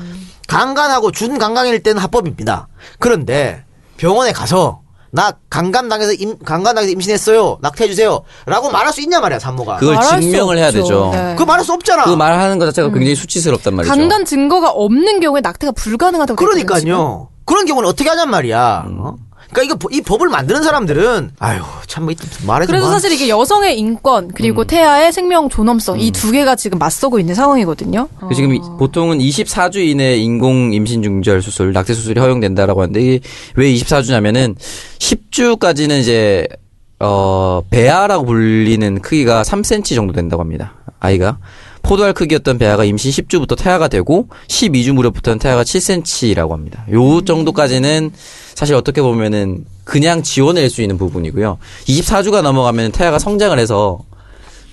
강간하고 0.48 1.12
준강간일 1.12 1.82
때는 1.84 2.02
합법입니다. 2.02 2.68
그런데 3.00 3.64
병원에 3.98 4.32
가서 4.32 4.82
나 5.14 5.34
강간당해서 5.50 6.14
임, 6.14 6.38
강간당해서 6.40 6.92
임신했어요. 6.94 7.58
낙태해 7.62 7.90
주세요.라고 7.90 8.72
말할 8.72 8.94
수 8.94 9.02
있냐 9.02 9.20
말이야 9.20 9.40
산모가. 9.40 9.78
그걸 9.78 9.98
증명을 10.02 10.58
해야. 10.58 10.72
되죠. 10.72 11.12
네. 11.14 11.34
그거 11.34 11.46
말할 11.46 11.66
수 11.66 11.74
없잖아. 11.74 12.06
그 12.06 12.12
말하는 12.12 12.58
것 12.60 12.66
자체가 12.66 12.88
굉장히 12.90 13.16
수치스럽단 13.16 13.76
말이죠. 13.76 13.94
강간 13.94 14.24
증거가 14.24 14.70
없는 14.72 15.20
경우에 15.20 15.42
낙태가 15.42 15.74
불가능하다고 15.74 16.38
그러니까요. 16.38 17.28
그런 17.46 17.66
경우는 17.66 17.90
어떻게 17.90 18.08
하냔 18.10 18.30
말이야. 18.30 18.86
어? 18.88 19.16
그러니까 19.52 19.76
이거 19.76 19.90
이 19.92 20.02
법을 20.02 20.30
만드는 20.30 20.64
사람들은 20.64 21.32
아유 21.40 21.62
참 21.88 22.06
뭐, 22.06 22.14
말해서 22.46 22.68
그래서 22.72 22.86
뭐 22.86 22.92
사실 22.94 23.12
이게 23.12 23.28
여성의 23.30 23.78
인권 23.78 24.30
그리고 24.34 24.64
태아의 24.64 25.12
생명 25.12 25.50
존엄성 25.50 26.00
이 26.00 26.12
두 26.12 26.32
개가 26.32 26.56
지금 26.56 26.78
맞서고 26.80 27.20
있는 27.20 27.36
상황이거든요. 27.36 28.08
그 28.30 28.34
지금 28.36 28.54
이- 28.56 28.60
보통은 28.80 29.20
24주 29.20 29.78
이내 29.86 30.16
인공 30.18 30.74
임신 30.74 31.02
중절 31.04 31.42
수술, 31.42 31.74
낙태 31.74 31.94
수술이 31.94 32.20
허용된다라고 32.20 32.82
하는데 32.82 33.02
이게 33.02 33.20
왜 33.56 33.74
24주냐면은 33.74 34.56
10주까지는 35.00 36.00
이제 36.02 36.48
어 37.00 37.62
배아라고 37.70 38.26
불리는 38.26 39.02
크기가 39.02 39.42
3cm 39.44 39.96
정도 39.96 40.14
된다고 40.14 40.42
합니다. 40.42 40.74
아이가 41.00 41.40
포도알 41.82 42.14
크기였던 42.14 42.60
배아가 42.60 42.84
임신 42.84 43.12
10주부터 43.12 43.58
태아가 43.58 43.88
되고 43.88 44.28
12주 44.48 44.92
무렵부터는 44.94 45.40
태아가 45.40 45.64
7cm라고 45.64 46.52
합니다. 46.52 46.86
요 46.92 47.22
정도까지는 47.22 48.12
사실 48.56 48.76
어떻게 48.76 49.02
보면은 49.02 49.66
그냥 49.84 50.24
지원할 50.24 50.70
수 50.70 50.82
있는 50.82 50.98
부분이고요. 50.98 51.58
24주가 51.86 52.42
넘어가면 52.42 52.92
태아가 52.92 53.20
성장을 53.20 53.58
해서 53.58 54.00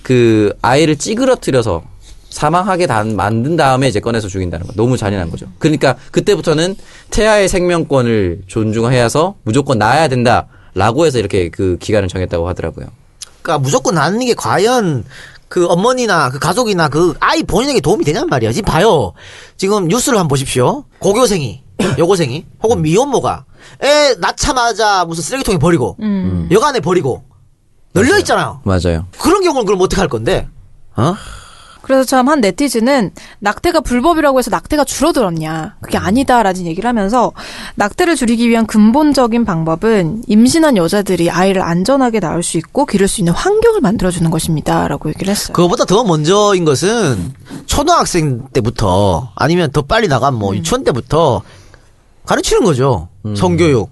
그 0.03 0.53
아이를 0.61 0.95
찌그러뜨려서 0.95 1.83
사망하게 2.29 2.87
단, 2.87 3.15
만든 3.15 3.55
다음에 3.55 3.87
이제 3.87 3.99
꺼내서 3.99 4.27
죽인다는 4.27 4.67
거. 4.67 4.73
너무 4.73 4.97
잔인한 4.97 5.29
거죠. 5.29 5.47
그러니까 5.57 5.95
그때부터는 6.11 6.75
태아의 7.09 7.49
생명권을 7.49 8.43
존중해서 8.47 9.35
무조건 9.43 9.79
낳아야 9.79 10.07
된다라고 10.07 11.05
해서 11.05 11.19
이렇게 11.19 11.49
그 11.49 11.77
기간을 11.79 12.07
정했다고 12.07 12.47
하더라고요. 12.47 12.87
그러니까 13.41 13.59
무조건 13.59 13.95
낳는 13.95 14.25
게 14.25 14.33
과연 14.35 15.03
그 15.47 15.65
어머니나 15.65 16.29
그 16.29 16.37
가족이나 16.37 16.87
그 16.87 17.15
아이 17.19 17.41
본인에게 17.41 17.81
도움이 17.81 18.05
되냔 18.05 18.27
말이야. 18.27 18.51
지금 18.51 18.71
봐요. 18.71 19.13
지금 19.57 19.87
뉴스를 19.87 20.19
한번 20.19 20.29
보십시오. 20.29 20.85
고교생이, 20.99 21.63
여고생이, 21.97 22.45
혹은 22.61 22.83
미혼모가 22.83 23.45
애 23.83 24.15
낳자마자 24.19 25.05
무슨 25.05 25.23
쓰레기통에 25.23 25.57
버리고 25.57 25.97
여간에 26.51 26.79
버리고 26.79 27.23
널려 27.93 28.17
있잖아요. 28.19 28.61
맞아요. 28.63 29.05
그런 29.19 29.41
경우는 29.43 29.65
그럼 29.65 29.81
어떻게 29.81 29.99
할 29.99 30.07
건데? 30.07 30.47
어? 30.95 31.15
그래서 31.81 32.03
참 32.03 32.27
한 32.29 32.39
네티즌은 32.39 33.11
낙태가 33.39 33.81
불법이라고 33.81 34.37
해서 34.37 34.51
낙태가 34.51 34.83
줄어들었냐. 34.83 35.77
그게 35.81 35.97
아니다라는 35.97 36.67
얘기를 36.67 36.87
하면서 36.87 37.31
낙태를 37.77 38.15
줄이기 38.15 38.47
위한 38.47 38.67
근본적인 38.67 39.43
방법은 39.43 40.21
임신한 40.27 40.77
여자들이 40.77 41.31
아이를 41.31 41.63
안전하게 41.63 42.19
낳을 42.19 42.43
수 42.43 42.57
있고 42.59 42.85
기를 42.85 43.07
수 43.07 43.21
있는 43.21 43.33
환경을 43.33 43.81
만들어주는 43.81 44.29
것입니다. 44.29 44.87
라고 44.87 45.09
얘기를 45.09 45.31
했어요. 45.31 45.53
그거보다 45.53 45.85
더 45.85 46.03
먼저인 46.03 46.63
것은 46.63 47.33
초등학생 47.65 48.45
때부터 48.53 49.31
아니면 49.35 49.71
더 49.71 49.81
빨리 49.81 50.07
나간 50.07 50.35
뭐 50.35 50.55
유치원 50.55 50.83
때부터 50.83 51.41
가르치는 52.25 52.63
거죠. 52.63 53.09
성교육. 53.35 53.89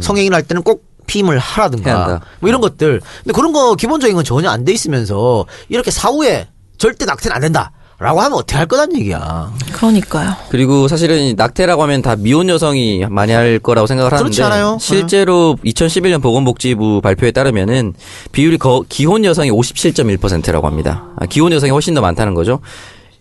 성행위를 0.00 0.34
할 0.34 0.42
때는 0.42 0.62
꼭 0.62 0.84
피임을 1.06 1.38
하라든가. 1.38 2.20
뭐 2.40 2.48
이런 2.48 2.60
것들. 2.60 3.00
근데 3.22 3.32
그런 3.34 3.52
거 3.52 3.74
기본적인 3.74 4.14
건 4.16 4.24
전혀 4.24 4.48
안 4.48 4.64
돼 4.64 4.72
있으면서 4.72 5.44
이렇게 5.68 5.90
사후에 5.90 6.48
절대 6.78 7.04
낙태는 7.04 7.34
안 7.34 7.40
된다. 7.42 7.72
라고 7.98 8.20
하면 8.20 8.32
어떻게 8.38 8.56
할 8.56 8.66
거란 8.66 8.94
얘기야. 8.96 9.52
그러니까요. 9.72 10.34
그리고 10.50 10.88
사실은 10.88 11.18
이 11.20 11.34
낙태라고 11.34 11.82
하면 11.84 12.02
다 12.02 12.16
미혼 12.16 12.48
여성이 12.48 13.06
많이 13.08 13.32
할 13.32 13.58
거라고 13.60 13.86
생각을 13.86 14.10
하는데 14.12 14.24
그렇지 14.24 14.42
않아요? 14.42 14.78
실제로 14.80 15.56
2011년 15.64 16.20
보건복지부 16.20 17.00
발표에 17.02 17.30
따르면은 17.30 17.94
비율이 18.32 18.58
거- 18.58 18.84
기혼 18.88 19.24
여성이 19.24 19.50
57.1%라고 19.50 20.66
합니다. 20.66 21.04
아, 21.16 21.26
기혼 21.26 21.52
여성이 21.52 21.70
훨씬 21.70 21.94
더 21.94 22.00
많다는 22.00 22.34
거죠. 22.34 22.58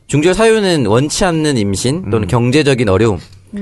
중절 0.08 0.34
사유는 0.34 0.88
원치 0.88 1.24
않는 1.24 1.58
임신 1.58 2.10
또는 2.10 2.28
경제적인 2.28 2.89
어려움, 2.89 3.20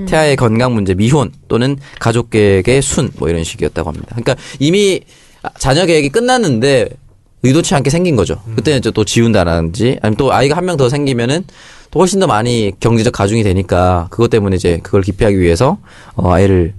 태아의 0.08 0.36
건강 0.36 0.74
문제, 0.74 0.94
미혼 0.94 1.32
또는 1.48 1.78
가족 2.00 2.30
계획의 2.30 2.82
순 2.82 3.10
뭐 3.18 3.30
이런 3.30 3.44
식이었다고 3.44 3.90
합니다. 3.90 4.08
그러니까 4.12 4.36
이미 4.60 5.02
자녀 5.60 5.86
계획이 5.86 6.10
끝났는데 6.10 6.90
의도치 7.44 7.74
않게 7.76 7.90
생긴 7.90 8.16
거죠. 8.16 8.42
그때는 8.56 8.80
이제 8.80 8.92
또 8.92 9.04
지운다라든지 9.04 9.98
아니면 10.02 10.16
또 10.18 10.32
아이가 10.32 10.56
한 10.56 10.66
명 10.66 10.78
더 10.78 10.90
생기면은 10.90 11.44
또 11.90 12.00
훨씬 12.00 12.20
더 12.20 12.28
많이 12.28 12.72
경제적 12.80 13.12
가중이 13.12 13.44
되니까 13.44 14.08
그것 14.12 14.30
때문에 14.30 14.56
이제 14.56 14.80
그걸 14.84 15.02
기피하기 15.02 15.40
위해서 15.40 15.78
어 16.16 16.32
아이를 16.32 16.74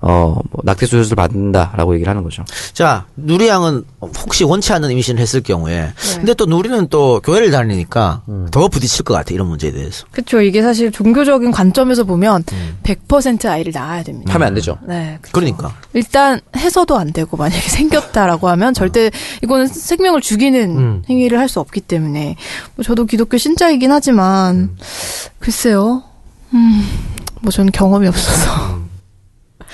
어 0.00 0.40
뭐 0.50 0.60
낙태 0.64 0.86
수술을 0.86 1.16
받는다라고 1.16 1.94
얘기를 1.94 2.10
하는 2.10 2.22
거죠. 2.22 2.44
자, 2.72 3.06
누리 3.16 3.48
양은 3.48 3.84
혹시 4.00 4.44
원치 4.44 4.72
않는 4.72 4.90
임신을 4.90 5.20
했을 5.20 5.40
경우에. 5.40 5.92
근데 6.16 6.34
또 6.34 6.46
누리는 6.46 6.88
또 6.88 7.20
교회를 7.24 7.50
다니니까 7.50 8.22
더 8.50 8.68
부딪힐 8.68 9.04
것 9.04 9.14
같아. 9.14 9.34
이런 9.34 9.48
문제에 9.48 9.72
대해서. 9.72 10.06
그렇죠. 10.12 10.40
이게 10.40 10.62
사실 10.62 10.92
종교적인 10.92 11.50
관점에서 11.50 12.04
보면 12.04 12.44
100% 12.82 13.46
아이를 13.46 13.72
낳아야 13.74 14.02
됩니다. 14.02 14.32
하면 14.34 14.48
안 14.48 14.54
되죠. 14.54 14.78
네. 14.86 15.18
그쵸. 15.20 15.32
그러니까. 15.32 15.74
일단 15.94 16.40
해서도 16.56 16.96
안 16.96 17.12
되고 17.12 17.36
만약에 17.36 17.60
생겼다라고 17.68 18.48
하면 18.50 18.74
절대 18.74 19.10
이거는 19.42 19.66
생명을 19.68 20.20
죽이는 20.20 20.78
음. 20.78 21.02
행위를 21.08 21.38
할 21.38 21.46
수 21.48 21.60
없기 21.60 21.80
때문에 21.82 22.34
뭐 22.74 22.82
저도 22.84 23.04
기독교 23.06 23.38
신자이긴 23.38 23.92
하지만 23.92 24.76
글쎄요. 25.38 26.02
음. 26.54 26.84
뭐 27.40 27.52
저는 27.52 27.70
경험이 27.70 28.08
없어서 28.08 28.80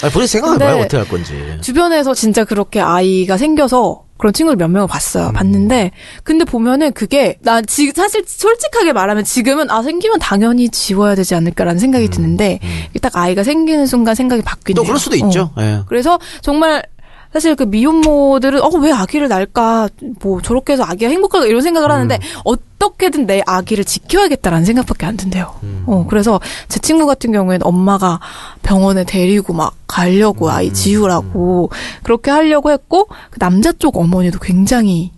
아니, 0.02 0.12
본인 0.12 0.26
생각해봐요. 0.26 0.76
어떻게 0.78 0.96
할 0.96 1.08
건지. 1.08 1.58
주변에서 1.60 2.14
진짜 2.14 2.44
그렇게 2.44 2.80
아이가 2.80 3.36
생겨서 3.36 4.04
그런 4.22 4.32
친구를 4.32 4.56
몇 4.56 4.68
명을 4.68 4.86
봤어요. 4.86 5.28
음. 5.28 5.32
봤는데 5.32 5.90
근데 6.22 6.44
보면은 6.44 6.92
그게 6.92 7.38
나 7.42 7.60
지금 7.60 7.92
사실 7.92 8.22
솔직하게 8.24 8.92
말하면 8.92 9.24
지금은 9.24 9.68
아 9.68 9.82
생기면 9.82 10.20
당연히 10.20 10.68
지워야 10.68 11.16
되지 11.16 11.34
않을까라는 11.34 11.80
생각이 11.80 12.08
드는데 12.08 12.60
딱 13.00 13.16
아이가 13.16 13.42
생기는 13.42 13.84
순간 13.86 14.14
생각이 14.14 14.42
바뀌네요. 14.42 14.74
음. 14.80 14.84
또 14.84 14.84
그럴 14.84 15.00
수도 15.00 15.16
있죠. 15.16 15.50
어. 15.56 15.62
예. 15.62 15.80
그래서 15.88 16.20
정말 16.40 16.84
사실 17.32 17.54
그 17.56 17.62
미혼모들은 17.64 18.60
어 18.62 18.68
왜 18.82 18.92
아기를 18.92 19.28
낳을까? 19.28 19.88
뭐 20.20 20.42
저렇게 20.42 20.72
해서 20.74 20.82
아기가 20.84 21.10
행복할까 21.10 21.46
이런 21.46 21.62
생각을 21.62 21.90
하는데 21.90 22.18
어떻게든 22.44 23.26
내 23.26 23.42
아기를 23.46 23.84
지켜야겠다라는 23.84 24.64
생각밖에 24.66 25.06
안 25.06 25.16
든대요. 25.16 25.54
어 25.86 26.06
그래서 26.08 26.40
제 26.68 26.78
친구 26.80 27.06
같은 27.06 27.32
경우에는 27.32 27.64
엄마가 27.66 28.20
병원에 28.62 29.04
데리고 29.04 29.52
막 29.52 29.74
가려고 29.86 30.50
아이 30.50 30.72
지우라고 30.72 31.70
그렇게 32.02 32.30
하려고 32.30 32.70
했고 32.72 33.08
그 33.30 33.38
남자 33.38 33.72
쪽 33.72 33.96
어머니도 33.96 34.38
굉장히 34.40 35.12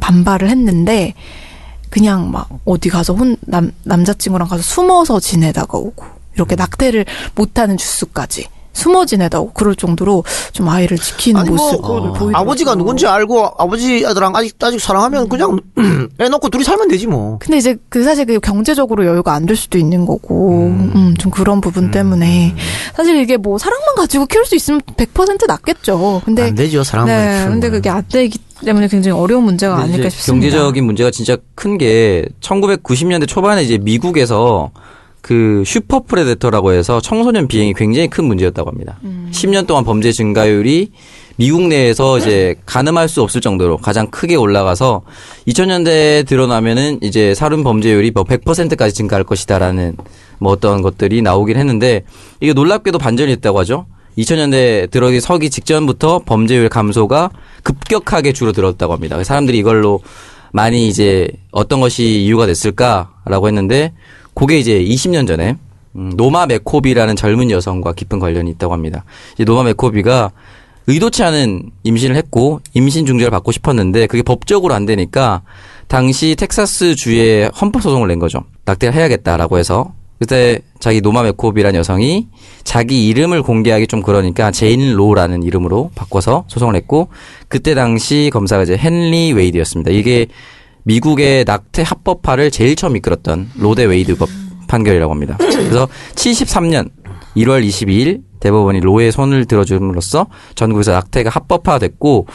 반발을 0.00 0.48
했는데 0.50 1.14
그냥 1.90 2.30
막 2.32 2.48
어디 2.64 2.88
가서 2.90 3.14
혼 3.14 3.36
남 3.46 3.70
남자친구랑 3.84 4.48
가서 4.48 4.62
숨어서 4.62 5.20
지내다가 5.20 5.78
오고 5.78 6.04
이렇게 6.34 6.56
낙태를 6.56 7.06
못하는 7.36 7.76
주수까지 7.76 8.48
숨어 8.74 9.06
지내다오 9.06 9.52
그럴 9.52 9.74
정도로 9.74 10.24
좀 10.52 10.68
아이를 10.68 10.98
지키는 10.98 11.40
아니, 11.40 11.48
뭐, 11.50 11.56
모습을 11.56 12.12
그 12.12 12.18
보이고 12.18 12.36
아버지가 12.38 12.74
누군지 12.74 13.06
알고 13.06 13.52
아버지 13.56 14.04
애들랑 14.04 14.36
아직 14.36 14.56
아직 14.62 14.78
사랑하면 14.80 15.28
그냥 15.28 15.58
애 16.20 16.28
놓고 16.28 16.50
둘이 16.50 16.64
살면 16.64 16.88
되지 16.88 17.06
뭐. 17.06 17.38
근데 17.40 17.56
이제 17.58 17.76
그 17.88 18.02
사실 18.04 18.26
그 18.26 18.38
경제적으로 18.40 19.06
여유가 19.06 19.32
안 19.32 19.44
될 19.46 19.56
수도 19.56 19.76
있는 19.78 20.06
거고, 20.06 20.68
음, 20.68 21.14
좀 21.18 21.30
그런 21.30 21.60
부분 21.60 21.90
때문에 21.90 22.54
사실 22.96 23.16
이게 23.20 23.36
뭐 23.36 23.58
사랑만 23.58 23.94
가지고 23.96 24.24
키울 24.26 24.44
수 24.46 24.56
있으면 24.56 24.80
100% 24.80 25.46
낫겠죠. 25.46 26.22
근데 26.24 26.44
안 26.44 26.54
되죠 26.54 26.82
사랑만 26.82 27.14
네, 27.16 27.38
키우는 27.38 27.50
근데. 27.52 27.70
그게 27.70 27.90
안 27.90 28.02
되기 28.10 28.38
때문에 28.64 28.88
굉장히 28.88 29.18
어려운 29.18 29.44
문제가 29.44 29.76
아닐까 29.76 30.08
싶습니다. 30.08 30.46
경제적인 30.48 30.84
문제가 30.84 31.10
진짜 31.10 31.36
큰 31.54 31.76
게 31.78 32.24
1990년대 32.40 33.28
초반에 33.28 33.62
이제 33.62 33.76
미국에서 33.78 34.70
그 35.24 35.62
super 35.64 36.00
predator라고 36.00 36.72
해서 36.72 37.00
청소년 37.00 37.48
비행이 37.48 37.72
굉장히 37.72 38.08
큰 38.08 38.26
문제였다고 38.26 38.68
합니다. 38.68 38.98
음. 39.04 39.30
10년 39.32 39.66
동안 39.66 39.82
범죄 39.82 40.12
증가율이 40.12 40.90
미국 41.36 41.62
내에서 41.62 42.18
이제 42.18 42.56
가늠할 42.66 43.08
수 43.08 43.22
없을 43.22 43.40
정도로 43.40 43.78
가장 43.78 44.10
크게 44.10 44.36
올라가서 44.36 45.00
2000년대에 45.48 46.26
드러나면은 46.26 46.98
이제 47.00 47.34
살인 47.34 47.64
범죄율이 47.64 48.10
뭐 48.10 48.24
100%까지 48.24 48.92
증가할 48.92 49.24
것이다라는 49.24 49.96
뭐 50.40 50.52
어떤 50.52 50.82
것들이 50.82 51.22
나오긴 51.22 51.56
했는데 51.56 52.04
이게 52.40 52.52
놀랍게도 52.52 52.98
반전이 52.98 53.32
있다고 53.32 53.60
하죠. 53.60 53.86
2000년대 54.18 54.90
들어기 54.90 55.20
서기 55.20 55.48
직전부터 55.48 56.20
범죄율 56.26 56.68
감소가 56.68 57.30
급격하게 57.62 58.34
줄어들었다고 58.34 58.92
합니다. 58.92 59.24
사람들이 59.24 59.56
이걸로 59.56 60.00
많이 60.52 60.86
이제 60.86 61.30
어떤 61.50 61.80
것이 61.80 62.24
이유가 62.24 62.44
됐을까라고 62.44 63.48
했는데 63.48 63.94
그게 64.34 64.58
이제 64.58 64.82
20년 64.82 65.26
전에 65.26 65.56
음, 65.96 66.12
노마 66.16 66.46
메코비라는 66.46 67.16
젊은 67.16 67.50
여성과 67.50 67.92
깊은 67.92 68.18
관련이 68.18 68.50
있다고 68.52 68.72
합니다. 68.72 69.04
이제 69.34 69.44
노마 69.44 69.62
메코비가 69.64 70.32
의도치 70.86 71.22
않은 71.22 71.70
임신을 71.82 72.16
했고 72.16 72.60
임신 72.74 73.06
중절을 73.06 73.30
받고 73.30 73.52
싶었는데 73.52 74.06
그게 74.06 74.22
법적으로 74.22 74.74
안 74.74 74.84
되니까 74.86 75.42
당시 75.88 76.34
텍사스 76.36 76.94
주에 76.94 77.48
헌법 77.60 77.82
소송을 77.82 78.08
낸 78.08 78.18
거죠. 78.18 78.44
낙태를 78.64 78.94
해야겠다라고 78.94 79.58
해서 79.58 79.92
그때 80.18 80.60
자기 80.78 81.00
노마 81.00 81.22
메코비라는 81.22 81.78
여성이 81.78 82.28
자기 82.62 83.08
이름을 83.08 83.42
공개하기 83.42 83.86
좀 83.86 84.02
그러니까 84.02 84.50
제인 84.50 84.94
로라는 84.94 85.42
이름으로 85.42 85.90
바꿔서 85.94 86.44
소송을 86.48 86.76
했고 86.76 87.08
그때 87.48 87.74
당시 87.74 88.30
검사가 88.32 88.62
이제 88.62 88.78
헨리 88.78 89.32
웨이드였습니다. 89.32 89.90
이게 89.90 90.26
미국의 90.84 91.44
낙태 91.44 91.82
합법화를 91.82 92.50
제일 92.50 92.76
처음 92.76 92.96
이끌었던 92.96 93.50
로 93.58 93.68
대 93.68 93.84
웨이드 93.84 94.16
법 94.16 94.28
판결이라고 94.68 95.12
합니다. 95.12 95.36
그래서 95.38 95.88
73년 96.14 96.90
1월 97.36 97.66
22일 97.66 98.22
대법원이 98.40 98.80
로의 98.80 99.10
손을 99.12 99.46
들어줌으로써 99.46 100.26
전국에서 100.54 100.92
낙태가 100.92 101.30
합법화됐고 101.30 102.26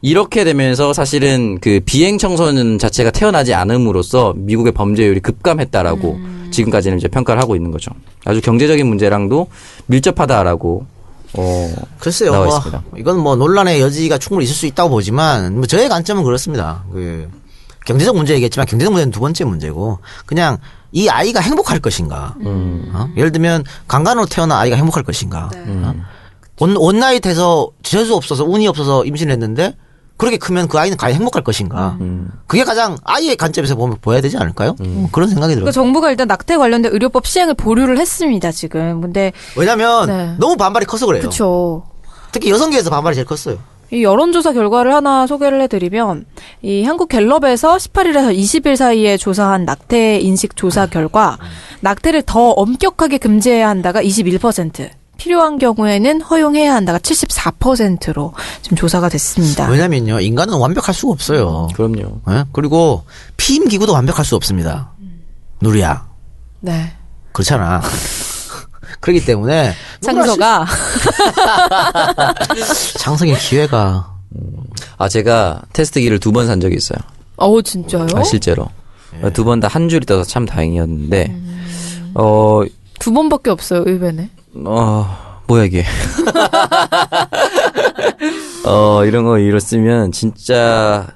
이렇게 0.00 0.44
되면서 0.44 0.92
사실은 0.92 1.58
그 1.60 1.80
비행 1.84 2.18
청소년 2.18 2.78
자체가 2.78 3.10
태어나지 3.10 3.54
않음으로써 3.54 4.32
미국의 4.36 4.72
범죄율이 4.72 5.20
급감했다라고 5.20 6.20
지금까지는 6.52 6.98
이제 6.98 7.08
평가를 7.08 7.42
하고 7.42 7.56
있는 7.56 7.72
거죠. 7.72 7.90
아주 8.24 8.40
경제적인 8.40 8.86
문제랑도 8.86 9.48
밀접하다라고 9.86 10.86
어 11.34 11.74
글쎄요. 11.98 12.32
나와 12.32 12.46
뭐, 12.46 12.56
있습니다. 12.56 12.82
이건 12.96 13.18
뭐 13.18 13.36
논란의 13.36 13.80
여지가 13.80 14.18
충분히 14.18 14.44
있을 14.44 14.54
수 14.54 14.66
있다고 14.66 14.90
보지만 14.90 15.56
뭐 15.56 15.66
저의 15.66 15.88
관점은 15.88 16.22
그렇습니다. 16.22 16.84
그 16.92 17.28
경제적 17.88 18.14
문제이겠지만 18.14 18.66
경제적 18.66 18.92
문제는 18.92 19.10
두 19.10 19.20
번째 19.20 19.44
문제고 19.44 19.98
그냥 20.26 20.58
이 20.92 21.08
아이가 21.08 21.40
행복할 21.40 21.80
것인가. 21.80 22.34
음. 22.40 22.90
어? 22.92 23.08
예를 23.16 23.32
들면 23.32 23.64
강간으로 23.88 24.26
태어난 24.26 24.58
아이가 24.58 24.76
행복할 24.76 25.02
것인가. 25.02 25.48
네. 25.54 25.64
어? 25.66 25.94
one, 26.60 26.76
one 26.76 26.94
night 26.94 27.24
해서 27.24 27.70
재수 27.82 28.14
없어서 28.14 28.44
운이 28.44 28.68
없어서 28.68 29.06
임신했는데 29.06 29.74
그렇게 30.18 30.36
크면 30.36 30.68
그 30.68 30.78
아이는 30.78 30.98
과연 30.98 31.16
행복할 31.16 31.42
것인가. 31.42 31.96
음. 32.02 32.30
그게 32.46 32.64
가장 32.64 32.98
아이의 33.04 33.36
관점에서 33.36 33.74
보면 33.74 33.96
보여야 34.02 34.20
되지 34.20 34.36
않을까요? 34.36 34.74
뭐 34.78 35.08
그런 35.10 35.30
생각이 35.30 35.54
들어요. 35.54 35.64
그러니까 35.64 35.72
정부가 35.72 36.10
일단 36.10 36.28
낙태 36.28 36.58
관련된 36.58 36.92
의료법 36.92 37.26
시행을 37.26 37.54
보류를 37.54 37.98
했습니다 37.98 38.52
지금. 38.52 39.00
근데 39.00 39.32
왜냐면 39.56 40.06
네. 40.06 40.34
너무 40.38 40.56
반발이 40.56 40.84
커서 40.84 41.06
그래요. 41.06 41.22
그렇죠. 41.22 41.84
특히 42.32 42.50
여성계에서 42.50 42.90
반발이 42.90 43.14
제일 43.14 43.26
컸어요. 43.26 43.56
이 43.90 44.02
여론조사 44.02 44.52
결과를 44.52 44.92
하나 44.92 45.26
소개를 45.26 45.62
해드리면 45.62 46.26
이 46.62 46.84
한국 46.84 47.08
갤럽에서 47.08 47.76
18일에서 47.76 48.36
20일 48.36 48.76
사이에 48.76 49.16
조사한 49.16 49.64
낙태 49.64 50.20
인식 50.20 50.56
조사 50.56 50.86
결과 50.86 51.38
낙태를 51.80 52.22
더 52.22 52.50
엄격하게 52.50 53.18
금지해야 53.18 53.68
한다가 53.68 54.02
21%, 54.02 54.90
필요한 55.16 55.58
경우에는 55.58 56.20
허용해야 56.20 56.74
한다가 56.74 56.98
74%로 56.98 58.34
지금 58.62 58.76
조사가 58.76 59.08
됐습니다. 59.08 59.68
왜냐면요 59.68 60.20
인간은 60.20 60.58
완벽할 60.58 60.94
수가 60.94 61.12
없어요. 61.12 61.68
그럼요. 61.74 62.20
예? 62.30 62.44
그리고 62.52 63.04
피임 63.36 63.68
기구도 63.68 63.92
완벽할 63.94 64.24
수 64.24 64.36
없습니다. 64.36 64.92
누리야 65.60 66.06
네. 66.60 66.92
그렇잖아. 67.32 67.80
그렇기 69.08 69.24
때문에 69.24 69.72
창서가 70.02 70.66
창성의 72.98 73.36
기회가 73.40 74.12
아 74.98 75.08
제가 75.08 75.62
테스트기를 75.72 76.18
두 76.18 76.30
번 76.32 76.46
산 76.46 76.60
적이 76.60 76.76
있어요. 76.76 76.98
어 77.38 77.62
진짜요? 77.62 78.06
아, 78.14 78.22
실제로 78.22 78.68
두번 79.32 79.60
다 79.60 79.68
한 79.68 79.88
줄이 79.88 80.04
떠서 80.04 80.24
참 80.28 80.44
다행이었는데 80.44 81.34
어두 82.12 83.12
번밖에 83.14 83.48
없어요 83.50 83.84
의외네. 83.86 84.28
어, 84.66 85.40
뭐야 85.46 85.64
이게. 85.64 85.86
어, 88.66 89.04
이런 89.06 89.24
거 89.24 89.38
이뤘으면 89.38 90.12
진짜 90.12 91.06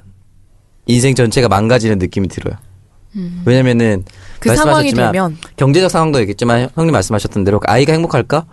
인생 0.87 1.15
전체가 1.15 1.49
망가지는 1.49 1.99
느낌이 1.99 2.29
들어요. 2.29 2.55
왜냐면은 3.45 4.05
그 4.41 4.55
상황이 4.57 4.93
말씀하셨지만 4.93 5.13
되면 5.13 5.37
경제적 5.57 5.91
상황도 5.91 6.21
있겠지만 6.23 6.69
형님 6.75 6.93
말씀하셨던 6.93 7.45
대로 7.45 7.61
아이가 7.67 7.93
행복할까? 7.93 8.47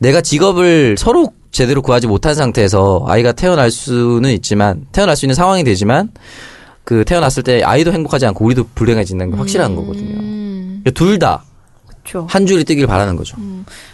내가 0.00 0.20
직업을 0.20 0.96
서로 0.98 1.32
제대로 1.50 1.82
구하지 1.82 2.06
못한 2.06 2.34
상태에서 2.34 3.04
아이가 3.08 3.32
태어날 3.32 3.70
수는 3.70 4.30
있지만 4.32 4.86
태어날 4.92 5.16
수 5.16 5.24
있는 5.26 5.34
상황이 5.34 5.64
되지만 5.64 6.10
그 6.84 7.04
태어났을 7.04 7.42
때 7.42 7.62
아이도 7.62 7.92
행복하지 7.92 8.26
않고 8.26 8.44
우리도 8.44 8.64
불행해지는 8.74 9.30
건 9.30 9.38
확실한 9.38 9.76
거거든요. 9.76 10.18
음, 10.18 10.82
둘다한 10.94 11.40
그렇죠. 12.04 12.46
줄이 12.46 12.64
뜨길 12.64 12.86
바라는 12.86 13.16
거죠. 13.16 13.36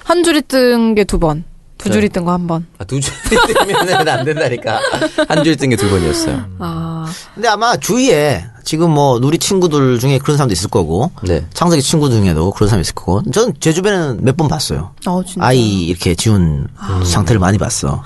한 0.05 0.25
줄이 0.25 0.41
뜬 0.43 0.95
게 0.95 1.05
두 1.05 1.19
번, 1.19 1.45
두 1.79 1.89
네. 1.89 1.93
줄이 1.95 2.09
뜬거한 2.09 2.47
번. 2.47 2.67
아, 2.79 2.85
두 2.85 3.01
줄이 3.01 3.15
뜨면은 3.47 4.09
안 4.09 4.25
된다니까. 4.25 4.81
한 5.29 5.45
줄이 5.45 5.57
뜬게 5.57 5.77
두 5.77 5.89
번이었어요. 5.89 6.45
아 6.59 7.07
근데 7.35 7.49
아마 7.49 7.77
주위에 7.77 8.45
지금 8.65 8.91
뭐 8.91 9.19
누리 9.21 9.39
친구들 9.39 9.99
중에 9.99 10.19
그런 10.19 10.37
사람도 10.37 10.53
있을 10.53 10.69
거고 10.69 11.11
네. 11.23 11.47
창석이 11.55 11.81
친구 11.83 12.11
중에도 12.11 12.51
그런 12.51 12.69
사람이 12.69 12.83
있을 12.83 12.95
거고 12.95 13.23
전 13.31 13.53
제 13.61 13.73
주변에는 13.73 14.25
몇 14.25 14.37
번 14.37 14.49
봤어요. 14.49 14.93
어, 15.07 15.23
진짜. 15.25 15.47
아이 15.47 15.85
이렇게 15.85 16.15
지운 16.15 16.67
상태를 17.05 17.39
많이 17.39 17.57
봤어. 17.59 18.03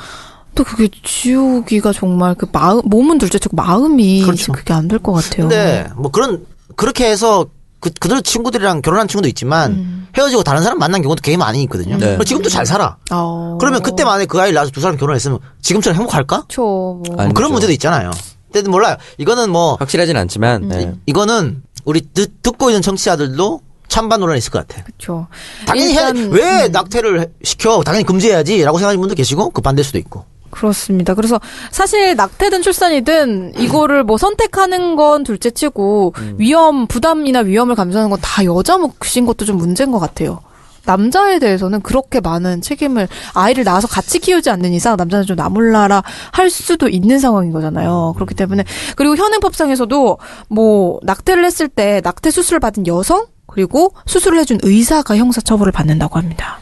또 0.55 0.64
그게 0.64 0.89
지우기가 1.03 1.93
정말 1.95 2.35
그 2.35 2.47
마음 2.53 2.83
몸은 2.85 3.16
둘째치고 3.18 3.57
마음이 3.57 4.23
그렇죠. 4.23 4.53
그게 4.53 4.75
안 4.75 4.87
될 4.87 4.99
것 4.99 5.12
같아요. 5.12 5.49
근데 5.49 5.89
뭐 5.97 6.11
그런 6.11 6.45
그렇게 6.77 7.07
해서 7.11 7.47
그 7.83 7.91
그들 7.99 8.22
친구들이랑 8.22 8.80
결혼한 8.80 9.09
친구도 9.09 9.28
있지만 9.28 9.72
음. 9.72 10.09
헤어지고 10.16 10.45
다른 10.45 10.62
사람 10.62 10.78
만난 10.78 11.03
경우도 11.03 11.20
굉장히 11.20 11.39
많이 11.39 11.62
있거든요. 11.64 11.99
네. 11.99 12.16
지금도 12.24 12.49
잘 12.49 12.64
살아. 12.64 12.97
어. 13.11 13.59
그러면 13.61 13.83
그때 13.83 14.05
만에 14.05 14.24
그 14.24 14.41
아이를 14.41 14.55
낳아서 14.55 14.70
두 14.70 14.80
사람 14.80 14.97
결혼했으면 14.97 15.41
지금처럼 15.62 15.99
행복할까? 15.99 16.45
뭐. 16.57 17.03
뭐. 17.05 17.28
그런 17.35 17.51
문제도 17.51 17.72
있잖아요. 17.72 18.12
근데 18.53 18.68
몰라요. 18.70 18.97
이거는 19.18 19.51
뭐 19.51 19.74
확실하진 19.80 20.16
않지만 20.16 20.68
네. 20.68 20.95
이거는 21.07 21.62
우리 21.85 22.03
듣, 22.14 22.41
듣고 22.43 22.70
있는 22.70 22.83
청취자들도 22.83 23.61
찬반 23.89 24.20
논란이 24.20 24.39
있을 24.39 24.53
것 24.53 24.66
같아. 24.66 24.85
그렇죠. 24.85 25.26
당연히 25.66 25.93
해야, 25.95 26.09
일단, 26.11 26.30
왜 26.30 26.68
낙태를 26.68 27.20
해- 27.20 27.26
시켜? 27.43 27.83
당연히 27.83 28.05
금지해야지라고 28.05 28.78
생각하는 28.78 29.01
분도 29.01 29.16
계시고 29.16 29.51
그 29.51 29.61
반대일 29.61 29.85
수도 29.85 29.99
있고. 29.99 30.24
그렇습니다. 30.53 31.15
그래서 31.15 31.41
사실 31.73 32.15
낙태든 32.15 32.63
출산이든 32.63 33.55
이거를 33.59 34.05
뭐 34.05 34.17
선택하는 34.19 34.95
건 34.95 35.25
둘째치고 35.25 36.13
음. 36.17 36.35
위험 36.39 36.87
부담이나 36.87 37.41
위험을 37.41 37.75
감수하는 37.75 38.09
건 38.11 38.21
다 38.23 38.45
여자 38.45 38.79
몫인 38.79 39.27
것도 39.27 39.45
좀 39.45 39.57
문제인 39.57 39.91
것 39.91 39.99
같아요. 39.99 40.39
남자에 40.85 41.39
대해서는 41.39 41.81
그렇게 41.81 42.21
많은 42.21 42.61
책임을 42.61 43.09
아이를 43.35 43.65
낳아서 43.65 43.87
같이 43.89 44.19
키우지 44.19 44.51
않는 44.51 44.73
이상 44.73 44.97
남자는 44.97 45.25
좀 45.27 45.37
나몰라라 45.37 46.03
할 46.33 46.51
수도 46.51 46.89
있는 46.89 47.19
상황인 47.19 47.53
거잖아요. 47.53 48.13
그렇기 48.17 48.35
때문에 48.35 48.65
그리고 48.97 49.17
현행법상에서도 49.17 50.19
뭐 50.49 50.99
낙태를 51.03 51.45
했을 51.45 51.69
때 51.69 52.01
낙태 52.05 52.31
수술을 52.31 52.61
받은 52.61 52.87
여성 52.87 53.27
그리고 53.47 53.95
수술을 54.07 54.39
해준 54.39 54.59
의사가 54.63 55.17
형사처벌을 55.17 55.73
받는다고 55.73 56.19
합니다. 56.19 56.59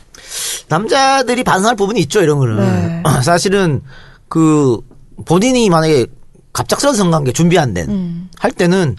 남자들이 0.68 1.44
반성할 1.44 1.76
부분이 1.76 2.00
있죠, 2.00 2.22
이런 2.22 2.38
거는. 2.38 2.56
네. 2.56 3.02
사실은 3.22 3.82
그 4.28 4.80
본인이 5.24 5.68
만약에 5.70 6.06
갑작스러운 6.52 6.96
성관계 6.96 7.32
준비 7.32 7.58
안 7.58 7.74
된, 7.74 7.88
음. 7.88 8.30
할 8.38 8.50
때는 8.52 8.96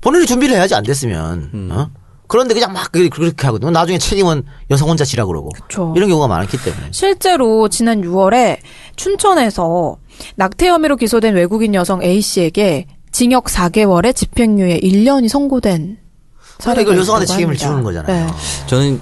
본인이 0.00 0.26
준비를 0.26 0.56
해야지 0.56 0.74
안 0.74 0.82
됐으면, 0.82 1.70
어? 1.72 1.90
그런데 2.32 2.54
그냥 2.54 2.72
막 2.72 2.90
그렇게 2.90 3.46
하거든요. 3.46 3.70
나중에 3.70 3.98
책임은 3.98 4.44
여성 4.70 4.88
혼자 4.88 5.04
지라 5.04 5.26
그러고 5.26 5.50
그쵸. 5.50 5.92
이런 5.94 6.08
경우가 6.08 6.28
많기 6.28 6.56
때문에. 6.56 6.88
실제로 6.90 7.68
지난 7.68 8.00
6월에 8.00 8.56
춘천에서 8.96 9.98
낙태 10.36 10.66
혐의로 10.68 10.96
기소된 10.96 11.34
외국인 11.34 11.74
여성 11.74 12.02
A 12.02 12.22
씨에게 12.22 12.86
징역 13.10 13.44
4개월에 13.44 14.14
집행유예 14.16 14.80
1년이 14.80 15.28
선고된 15.28 15.98
사례가 16.58 16.80
이걸 16.82 16.96
여성한테 17.00 17.26
책임을 17.26 17.48
합니다. 17.48 17.66
지우는 17.66 17.82
거잖아요. 17.84 18.26
네. 18.26 18.32
저는 18.66 19.00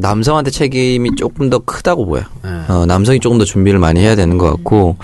남성한테 0.00 0.50
책임이 0.50 1.16
조금 1.16 1.50
더 1.50 1.58
크다고 1.58 2.06
보여요. 2.06 2.24
네. 2.42 2.50
어, 2.68 2.86
남성이 2.86 3.20
조금 3.20 3.38
더 3.38 3.44
준비를 3.44 3.78
많이 3.78 4.00
해야 4.00 4.16
되는 4.16 4.38
것 4.38 4.50
같고 4.50 4.96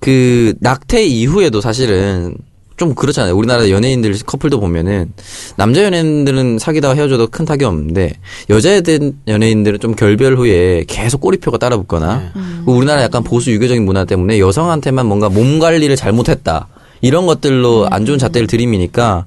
그 0.00 0.54
낙태 0.60 1.04
이후에도 1.04 1.60
사실은 1.60 2.36
좀 2.76 2.94
그렇잖아요. 2.94 3.34
우리나라 3.34 3.70
연예인들 3.70 4.14
커플도 4.26 4.60
보면은 4.60 5.12
남자 5.56 5.82
연예인들은 5.82 6.58
사귀다가 6.58 6.94
헤어져도 6.94 7.28
큰 7.28 7.46
타격 7.46 7.68
없는데 7.68 8.12
여자애들 8.50 9.12
연예인들은 9.26 9.80
좀 9.80 9.94
결별 9.94 10.36
후에 10.36 10.84
계속 10.86 11.22
꼬리표가 11.22 11.56
따라붙거나 11.56 12.32
그리고 12.34 12.76
우리나라 12.76 13.02
약간 13.02 13.22
보수 13.22 13.50
유교적인 13.50 13.82
문화 13.84 14.04
때문에 14.04 14.38
여성한테만 14.38 15.06
뭔가 15.06 15.30
몸 15.30 15.58
관리를 15.58 15.96
잘못했다 15.96 16.68
이런 17.00 17.26
것들로 17.26 17.88
안 17.90 18.06
좋은 18.06 18.18
잣대를 18.18 18.46
들이미니까 18.46 19.26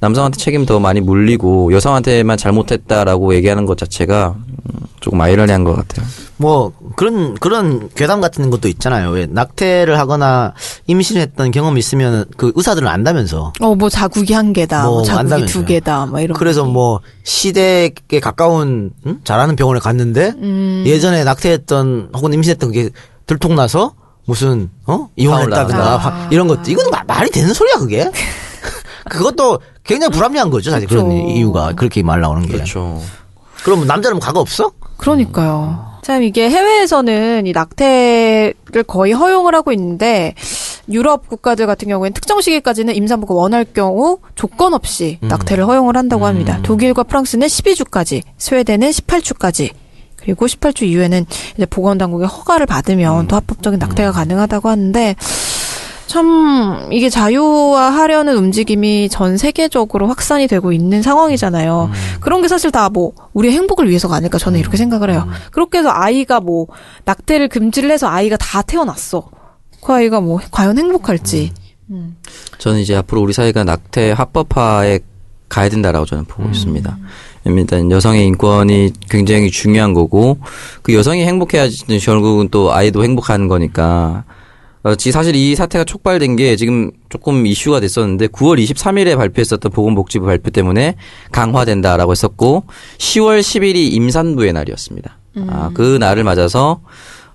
남성한테 0.00 0.38
책임 0.38 0.66
더 0.66 0.80
많이 0.80 1.00
물리고 1.00 1.72
여성한테만 1.72 2.36
잘못했다라고 2.36 3.34
얘기하는 3.36 3.66
것 3.66 3.78
자체가 3.78 4.34
음, 4.36 4.80
조금 5.00 5.20
아이러니한 5.20 5.64
것 5.64 5.74
같아요. 5.76 6.06
뭐 6.36 6.72
그런 6.96 7.34
그런 7.34 7.88
괴담 7.94 8.20
같은 8.20 8.50
것도 8.50 8.66
있잖아요. 8.68 9.10
왜 9.10 9.26
낙태를 9.30 9.98
하거나 9.98 10.54
임신했던 10.88 11.52
경험이 11.52 11.78
있으면 11.78 12.24
그 12.36 12.52
의사들은 12.56 12.88
안다면서. 12.88 13.52
어, 13.60 13.74
뭐 13.76 13.88
자국이 13.88 14.32
한 14.32 14.52
개다, 14.52 14.84
뭐, 14.84 14.94
뭐 14.94 15.02
자국이 15.02 15.20
안다면서요. 15.20 15.60
두 15.60 15.64
개다, 15.64 16.06
뭐 16.06 16.20
이런. 16.20 16.36
그래서 16.36 16.64
뭐 16.64 17.00
시대에 17.22 17.92
가까운 18.20 18.90
응? 19.06 19.20
잘하는 19.22 19.54
병원에 19.54 19.78
갔는데 19.78 20.34
음. 20.36 20.82
예전에 20.84 21.22
낙태했던 21.22 22.10
혹은 22.14 22.32
임신했던 22.32 22.72
게 22.72 22.90
들통나서 23.26 23.94
무슨 24.24 24.70
어 24.86 25.08
이혼했다든가 25.16 25.82
아. 25.92 25.96
화- 25.96 26.28
이런 26.30 26.46
것도 26.48 26.70
이거는 26.70 26.90
마- 26.90 27.02
말이 27.04 27.30
되는 27.30 27.52
소리야 27.52 27.76
그게? 27.76 28.10
그것도 29.10 29.60
굉장히 29.84 30.12
불합리한 30.12 30.50
거죠 30.50 30.70
사실 30.70 30.86
그런 30.88 31.08
그렇죠. 31.08 31.26
이유가 31.28 31.72
그렇게 31.74 32.02
말 32.02 32.20
나오는 32.20 32.42
게. 32.46 32.52
그렇죠. 32.54 33.00
그럼 33.64 33.86
남자는 33.86 34.18
뭐 34.18 34.24
과거 34.24 34.40
없어? 34.40 34.70
그러니까요. 34.96 35.92
참 36.02 36.22
이게 36.22 36.50
해외에서는 36.50 37.46
이 37.46 37.52
낙태를 37.52 38.82
거의 38.86 39.12
허용을 39.12 39.54
하고 39.54 39.70
있는데 39.72 40.34
유럽 40.90 41.28
국가들 41.28 41.66
같은 41.66 41.88
경우에는 41.88 42.12
특정 42.12 42.40
시기까지는 42.40 42.94
임산부가 42.96 43.34
원할 43.34 43.64
경우 43.64 44.18
조건 44.34 44.74
없이 44.74 45.18
낙태를 45.20 45.64
허용을 45.66 45.96
한다고 45.96 46.26
합니다. 46.26 46.58
독일과 46.62 47.04
프랑스는 47.04 47.46
12주까지, 47.46 48.22
스웨덴은 48.36 48.90
18주까지. 48.90 49.70
그리고 50.22 50.46
18주 50.46 50.84
이후에는 50.86 51.26
이제 51.56 51.66
보건당국의 51.66 52.28
허가를 52.28 52.66
받으면 52.66 53.28
또 53.28 53.36
합법적인 53.36 53.78
낙태가 53.78 54.12
가능하다고 54.12 54.68
하는데 54.68 55.16
참 56.06 56.88
이게 56.92 57.08
자유화하려는 57.08 58.36
움직임이 58.36 59.08
전 59.08 59.38
세계적으로 59.38 60.08
확산이 60.08 60.46
되고 60.46 60.70
있는 60.72 61.00
상황이잖아요. 61.02 61.90
그런 62.20 62.42
게 62.42 62.48
사실 62.48 62.70
다 62.70 62.90
뭐 62.92 63.12
우리의 63.32 63.54
행복을 63.54 63.88
위해서가 63.88 64.16
아닐까 64.16 64.36
저는 64.36 64.60
이렇게 64.60 64.76
생각을 64.76 65.10
해요. 65.10 65.26
그렇게 65.52 65.78
해서 65.78 65.88
아이가 65.90 66.40
뭐 66.40 66.66
낙태를 67.06 67.48
금지를 67.48 67.90
해서 67.90 68.08
아이가 68.08 68.36
다 68.36 68.60
태어났어. 68.60 69.30
그 69.80 69.92
아이가 69.94 70.20
뭐 70.20 70.38
과연 70.50 70.76
행복할지. 70.76 71.52
저는 72.58 72.80
이제 72.80 72.94
앞으로 72.94 73.22
우리 73.22 73.32
사회가 73.32 73.64
낙태 73.64 74.12
합법화에 74.12 75.00
가야 75.48 75.68
된다라고 75.70 76.04
저는 76.04 76.24
보고 76.26 76.48
있습니다. 76.50 76.98
일단 77.44 77.90
여성의 77.90 78.26
인권이 78.26 78.92
굉장히 79.10 79.50
중요한 79.50 79.94
거고 79.94 80.38
그 80.82 80.94
여성이 80.94 81.24
행복해야지 81.24 81.98
결국은 81.98 82.48
또 82.50 82.72
아이도 82.72 83.02
행복한 83.04 83.48
거니까 83.48 84.24
어, 84.84 84.96
지 84.96 85.12
사실 85.12 85.36
이 85.36 85.54
사태가 85.54 85.84
촉발된 85.84 86.34
게 86.36 86.56
지금 86.56 86.90
조금 87.08 87.46
이슈가 87.46 87.78
됐었는데 87.80 88.28
9월 88.28 88.62
23일에 88.62 89.16
발표했었던 89.16 89.70
보건복지부 89.70 90.26
발표 90.26 90.50
때문에 90.50 90.96
강화된다라고 91.30 92.10
했었고 92.10 92.64
10월 92.98 93.40
10일이 93.40 93.92
임산부의 93.92 94.52
날이었습니다. 94.52 95.18
아, 95.48 95.70
그 95.72 95.98
날을 95.98 96.24
맞아서 96.24 96.80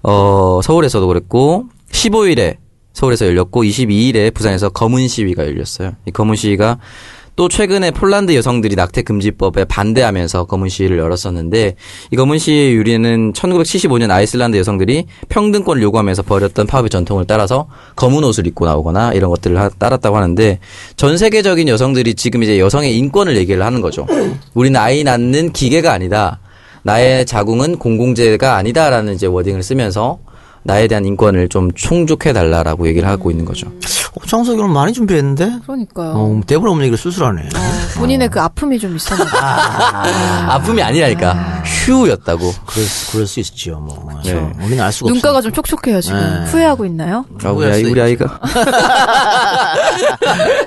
어, 0.03 0.59
서울에서도 0.61 1.07
그랬고 1.07 1.65
15일에 1.91 2.57
서울에서 2.93 3.27
열렸고 3.27 3.63
22일에 3.63 4.33
부산에서 4.33 4.69
검은 4.69 5.07
시위가 5.07 5.45
열렸어요. 5.45 5.93
이 6.05 6.11
검은 6.11 6.35
시위가 6.35 6.79
또 7.37 7.47
최근에 7.47 7.91
폴란드 7.91 8.33
여성들이 8.35 8.75
낙태 8.75 9.03
금지법에 9.03 9.65
반대하면서 9.65 10.45
검은 10.45 10.69
시위를 10.69 10.97
열었었는데 10.97 11.75
이 12.09 12.15
검은 12.15 12.39
시위의 12.39 12.73
유래는 12.73 13.33
1975년 13.33 14.09
아이슬란드 14.09 14.57
여성들이 14.57 15.05
평등권을 15.29 15.83
요구하면서 15.83 16.23
벌였던 16.23 16.65
파업의 16.65 16.89
전통을 16.89 17.25
따라서 17.27 17.67
검은 17.95 18.23
옷을 18.23 18.47
입고 18.47 18.65
나오거나 18.65 19.13
이런 19.13 19.29
것들을 19.29 19.55
하- 19.55 19.69
따랐다고 19.69 20.17
하는데 20.17 20.57
전 20.95 21.15
세계적인 21.19 21.67
여성들이 21.67 22.15
지금 22.15 22.41
이제 22.41 22.59
여성의 22.59 22.97
인권을 22.97 23.37
얘기를 23.37 23.63
하는 23.63 23.81
거죠. 23.81 24.07
우리는 24.55 24.79
아이 24.79 25.03
낳는 25.03 25.53
기계가 25.53 25.93
아니다. 25.93 26.39
나의 26.81 27.27
자궁은 27.27 27.77
공공재가 27.77 28.55
아니다라는 28.55 29.13
이제 29.13 29.27
워딩을 29.27 29.61
쓰면서 29.61 30.17
나에 30.63 30.87
대한 30.87 31.05
인권을 31.05 31.49
좀 31.49 31.71
충족해 31.73 32.33
달라라고 32.33 32.87
얘기를 32.87 33.07
하고 33.07 33.29
있는 33.29 33.45
거죠. 33.45 33.67
어, 34.17 34.25
장석이는 34.25 34.69
많이 34.71 34.93
준비했는데 34.93 35.59
그러니까요. 35.65 36.13
어, 36.15 36.41
대본 36.45 36.69
없는 36.69 36.85
얘기를 36.85 36.97
수술하네. 36.97 37.49
본인의 37.97 38.29
그 38.29 38.39
아픔이 38.41 38.79
좀 38.79 38.95
있었나 38.95 39.25
봐요. 39.25 40.49
아픔이 40.49 40.81
아니라니까 40.81 41.63
휴였다고. 41.65 42.53
그럴, 42.65 42.85
수- 42.85 43.11
그럴 43.11 43.27
수 43.27 43.39
있지요, 43.39 43.79
뭐. 43.79 44.07
네. 44.23 44.33
우리는 44.63 44.83
알 44.83 44.91
수가 44.91 45.09
눈가가 45.11 45.37
없어. 45.37 45.49
좀 45.49 45.53
촉촉해요 45.53 46.01
지금. 46.01 46.19
네. 46.19 46.51
후회하고 46.51 46.85
있나요? 46.85 47.25
아, 47.43 47.49
우리 47.51 47.71
아이 47.71 47.83
우리 47.83 48.01
아이가 48.01 48.39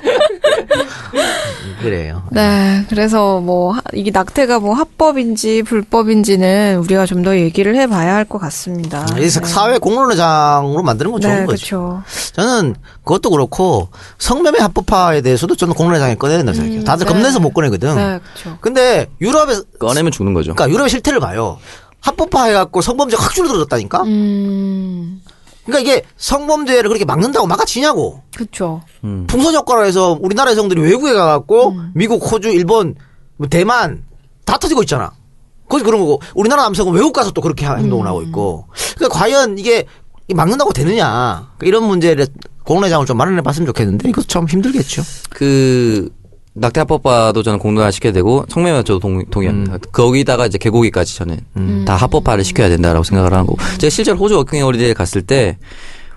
그래요. 1.81 2.23
네, 2.31 2.85
그래서 2.89 3.39
뭐 3.39 3.73
하- 3.73 3.81
이게 3.93 4.11
낙태가 4.11 4.59
뭐 4.59 4.73
합법인지 4.75 5.63
불법인지는 5.63 6.77
우리가 6.79 7.05
좀 7.05 7.21
더 7.21 7.37
얘기를 7.37 7.75
해봐야 7.75 8.15
할 8.15 8.25
것 8.25 8.39
같습니다. 8.39 9.05
이 9.19 9.29
사회 9.29 9.77
공론회장으로 9.77 10.81
만드는 10.83 11.11
건 11.11 11.21
좋은 11.21 11.33
네, 11.41 11.45
거죠. 11.45 12.03
그렇죠. 12.03 12.03
저는 12.33 12.75
그것도 13.03 13.29
그렇고 13.29 13.89
성매매 14.17 14.57
합법화에 14.59 15.21
대해서도 15.21 15.55
저는 15.55 15.73
공론회장에 15.75 16.15
꺼내야 16.15 16.37
된다고 16.37 16.55
생각해요. 16.55 16.83
다들 16.83 17.05
네. 17.05 17.13
겁내서 17.13 17.39
못 17.39 17.51
꺼내거든. 17.53 17.95
네, 17.95 18.19
그렇죠. 18.19 18.57
근데 18.61 19.07
유럽에 19.21 19.53
꺼내면 19.79 20.11
죽는 20.11 20.33
거죠. 20.33 20.53
그러니까 20.55 20.73
유럽의 20.73 20.89
실태를 20.89 21.19
봐요. 21.19 21.57
합법화 21.99 22.45
해갖고 22.45 22.81
성범죄가 22.81 23.21
확 23.23 23.33
줄어들었다니까. 23.33 24.01
음, 24.03 25.21
그러니까 25.65 25.79
이게 25.91 26.03
성범죄를 26.17 26.89
그렇게 26.89 27.05
막는다고 27.05 27.45
막아치냐고. 27.47 28.21
그렇죠. 28.35 28.81
풍선 29.27 29.53
효과로 29.55 29.85
해서 29.85 30.17
우리나라 30.21 30.51
여성들이 30.51 30.81
외국에 30.81 31.13
가갖고 31.13 31.75
미국, 31.93 32.31
호주, 32.31 32.49
일본, 32.49 32.95
뭐 33.37 33.47
대만 33.47 34.03
다 34.45 34.57
터지고 34.57 34.81
있잖아. 34.83 35.11
거기 35.69 35.83
그런 35.83 36.01
거고 36.01 36.21
우리나라 36.35 36.63
남성은 36.63 36.93
외국 36.93 37.13
가서 37.13 37.31
또 37.31 37.41
그렇게 37.41 37.65
하- 37.65 37.75
행동을 37.77 38.05
하고 38.07 38.21
있고. 38.23 38.67
그러니까 38.95 39.17
과연 39.17 39.57
이게 39.57 39.85
막는다고 40.33 40.73
되느냐 40.73 41.51
그러니까 41.57 41.65
이런 41.65 41.83
문제를 41.87 42.27
공론회장을 42.65 43.05
좀 43.05 43.17
마련해 43.17 43.41
봤으면 43.41 43.65
좋겠는데 43.67 44.09
이거 44.09 44.21
참 44.23 44.45
힘들겠죠. 44.47 45.01
그 45.29 46.09
낙태 46.53 46.81
합법화도 46.81 47.43
저는 47.43 47.59
공론화 47.59 47.91
시켜야 47.91 48.11
되고 48.11 48.45
성매매 48.49 48.83
저도 48.83 48.99
동, 48.99 49.25
동의합니다. 49.25 49.77
거기다가 49.91 50.45
이제 50.45 50.57
개고기까지 50.57 51.15
저는 51.15 51.39
다 51.85 51.95
합법화를 51.95 52.43
시켜야 52.43 52.67
된다라고 52.69 53.03
생각을 53.03 53.31
하는 53.31 53.45
거고 53.45 53.57
제가 53.77 53.89
실제로 53.89 54.17
호주 54.17 54.35
워킹 54.37 54.61
홀리데이에 54.63 54.93
갔을 54.93 55.21
때 55.21 55.57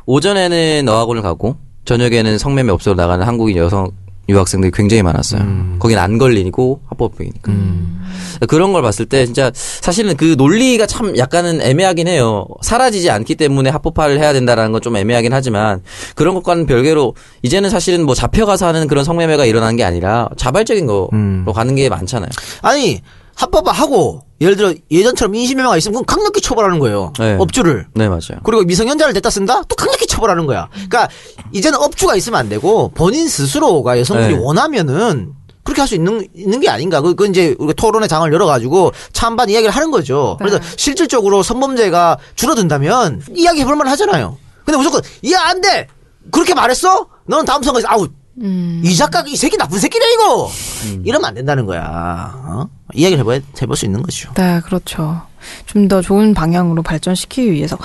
오전에는 0.06 0.88
어학원을 0.88 1.22
가고 1.22 1.56
저녁에는 1.84 2.38
성매매 2.38 2.72
업소로 2.72 2.96
나가는 2.96 3.24
한국인 3.26 3.56
여성 3.58 3.90
유학생들이 4.28 4.70
굉장히 4.72 5.02
많았어요. 5.02 5.76
거긴 5.78 5.98
안 5.98 6.18
걸리고 6.18 6.80
합법이니까. 6.86 7.52
그런 8.48 8.72
걸 8.72 8.82
봤을 8.82 9.06
때 9.06 9.24
진짜 9.26 9.50
사실은 9.54 10.16
그 10.16 10.34
논리가 10.36 10.86
참 10.86 11.16
약간은 11.16 11.60
애매하긴 11.60 12.08
해요. 12.08 12.46
사라지지 12.62 13.10
않기 13.10 13.34
때문에 13.36 13.70
합법화를 13.70 14.18
해야 14.18 14.32
된다라는 14.32 14.72
건 14.72 14.80
좀 14.84 14.96
애매하긴 14.96 15.32
하지만 15.32 15.82
그런 16.14 16.34
것과는 16.34 16.66
별개로 16.66 17.14
이제는 17.42 17.70
사실은 17.70 18.04
뭐 18.04 18.14
잡혀가서 18.14 18.66
하는 18.66 18.86
그런 18.86 19.02
성매매가 19.04 19.46
일어나는 19.46 19.76
게 19.76 19.84
아니라 19.84 20.28
자발적인 20.36 20.86
거로 20.86 21.08
가는 21.54 21.74
게 21.74 21.88
많잖아요. 21.88 22.28
아니 22.60 23.00
합법화하고 23.36 24.20
예를 24.40 24.56
들어 24.56 24.74
예전처럼 24.90 25.34
인신매매가 25.34 25.76
있으면 25.78 25.94
그건 26.02 26.06
강력히 26.16 26.40
처벌하는 26.40 26.78
거예요. 26.78 27.12
네. 27.18 27.36
업주를. 27.38 27.86
네, 27.94 28.08
맞아요. 28.08 28.40
그리고 28.42 28.62
미성년자를 28.64 29.14
냈다 29.14 29.30
쓴다? 29.30 29.62
또 29.68 29.76
강력히 29.76 30.06
처벌하는 30.06 30.46
거야. 30.46 30.68
그러니까 30.72 31.08
이제는 31.52 31.78
업주가 31.78 32.16
있으면 32.16 32.38
안 32.40 32.48
되고 32.48 32.90
본인 32.94 33.28
스스로가 33.28 33.98
여성들이 33.98 34.34
네. 34.34 34.40
원하면은 34.42 35.32
그렇게 35.62 35.80
할 35.80 35.88
수 35.88 35.94
있는 35.94 36.26
있는 36.34 36.60
게 36.60 36.68
아닌가. 36.68 37.00
그, 37.00 37.14
그 37.14 37.26
이제 37.26 37.54
우리가 37.58 37.72
토론의 37.74 38.08
장을 38.08 38.30
열어가지고 38.30 38.92
찬반 39.12 39.48
이야기를 39.48 39.74
하는 39.74 39.90
거죠. 39.90 40.36
그래서 40.38 40.58
실질적으로 40.76 41.42
성범죄가 41.42 42.18
줄어든다면 42.34 43.22
이야기 43.34 43.60
해볼 43.62 43.76
만 43.76 43.86
하잖아요. 43.88 44.36
근데 44.64 44.76
무조건 44.76 45.00
이해 45.22 45.36
안 45.36 45.60
돼. 45.60 45.88
그렇게 46.30 46.54
말했어? 46.54 47.06
너는 47.26 47.44
다음 47.46 47.62
선거에서 47.62 47.88
아우 47.90 48.06
음. 48.40 48.82
이 48.84 48.94
작가 48.94 49.22
이 49.26 49.36
새끼 49.36 49.56
나쁜 49.56 49.78
새끼네 49.78 50.04
이거. 50.14 50.50
이러면 51.04 51.26
안 51.28 51.34
된다는 51.34 51.64
거야. 51.66 52.32
어? 52.44 52.66
이야기를 52.94 53.20
해봐 53.24 53.44
해볼 53.62 53.76
수 53.76 53.84
있는 53.84 54.02
거죠. 54.02 54.32
네, 54.34 54.60
그렇죠. 54.64 55.22
좀 55.66 55.88
더 55.88 56.00
좋은 56.00 56.32
방향으로 56.34 56.82
발전시키기 56.82 57.52
위해서. 57.52 57.76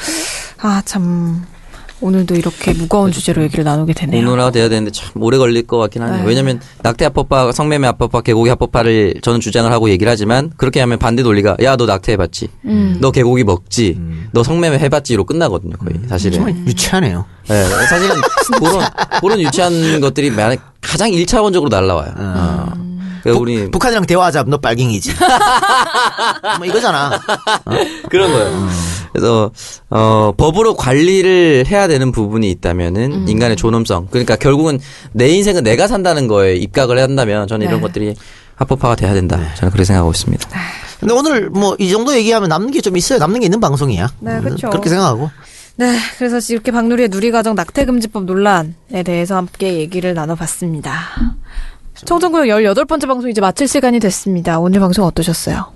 아, 0.61 0.81
참. 0.85 1.45
오늘도 2.01 2.33
이렇게 2.35 2.71
무거운 2.71 3.11
주제로 3.11 3.43
얘기를 3.43 3.65
나누게 3.65 3.91
되네요. 3.91 4.21
공론화가 4.21 4.51
돼야 4.51 4.69
되는데 4.69 4.89
참 4.89 5.21
오래 5.21 5.37
걸릴 5.37 5.67
것 5.67 5.77
같긴 5.79 6.01
하네요. 6.03 6.19
네. 6.21 6.25
왜냐면 6.29 6.61
낙태 6.81 7.03
합법화, 7.03 7.51
성매매 7.51 7.87
합법화, 7.87 8.21
개고기 8.21 8.49
합법화를 8.49 9.15
저는 9.21 9.41
주장을 9.41 9.69
하고 9.69 9.89
얘기를 9.89 10.09
하지만 10.09 10.49
그렇게 10.55 10.79
하면 10.79 10.97
반대 10.97 11.23
논리가 11.23 11.57
야 11.61 11.75
너 11.75 11.85
낙태 11.85 12.13
해봤지, 12.13 12.47
음. 12.63 12.99
너 13.01 13.11
개고기 13.11 13.43
먹지, 13.43 13.99
너 14.31 14.43
성매매 14.43 14.79
해봤지로 14.79 15.25
끝나거든요 15.25 15.75
거의 15.75 15.99
사실은. 16.07 16.37
정말 16.37 16.55
유치하네요. 16.65 17.25
네, 17.49 17.65
사실은 17.89 18.15
그런 18.59 18.87
그런 19.19 19.41
유치한 19.41 19.99
것들이 19.99 20.31
만약 20.31 20.75
가장 20.79 21.11
일차원적으로 21.11 21.67
날라와요. 21.67 22.13
어. 22.15 22.98
그러니까 23.23 23.41
우리 23.41 23.71
북한이랑 23.71 24.05
대화하자. 24.05 24.43
너 24.47 24.57
빨갱이지. 24.57 25.11
뭐 26.57 26.65
이거잖아. 26.65 27.19
그런 28.09 28.31
거예요. 28.31 28.67
그래서 29.13 29.51
어 29.89 30.31
법으로 30.37 30.75
관리를 30.75 31.65
해야 31.67 31.87
되는 31.87 32.11
부분이 32.11 32.49
있다면은 32.51 33.27
인간의 33.27 33.57
존엄성. 33.57 34.07
그러니까 34.11 34.35
결국은 34.35 34.79
내 35.13 35.29
인생은 35.29 35.63
내가 35.63 35.87
산다는 35.87 36.27
거에 36.27 36.55
입각을 36.55 36.99
한다면 36.99 37.47
저는 37.47 37.65
이런 37.67 37.79
네. 37.79 37.87
것들이 37.87 38.15
합법화가 38.55 38.95
돼야 38.95 39.13
된다. 39.13 39.37
저는 39.55 39.71
그렇게 39.71 39.85
생각하고 39.85 40.11
있습니다. 40.11 40.49
근데 40.99 41.13
오늘 41.13 41.49
뭐 41.49 41.75
이 41.79 41.89
정도 41.89 42.13
얘기하면 42.15 42.49
남는 42.49 42.71
게 42.71 42.81
좀 42.81 42.97
있어요. 42.97 43.19
남는 43.19 43.39
게 43.39 43.45
있는 43.45 43.59
방송이야. 43.61 44.09
네, 44.19 44.39
그쵸. 44.41 44.69
그렇게 44.69 44.89
생각하고. 44.89 45.31
네, 45.77 45.97
그래서 46.17 46.39
이렇게 46.53 46.71
박누리의 46.71 47.07
누리과정 47.07 47.55
낙태금지법 47.55 48.25
논란에 48.25 49.03
대해서 49.05 49.37
함께 49.37 49.75
얘기를 49.75 50.13
나눠봤습니다. 50.13 50.91
청정구역 52.05 52.59
18번째 52.59 53.07
방송 53.07 53.29
이제 53.29 53.41
마칠 53.41 53.67
시간이 53.67 53.99
됐습니다. 53.99 54.59
오늘 54.59 54.79
방송 54.79 55.05
어떠셨어요? 55.05 55.71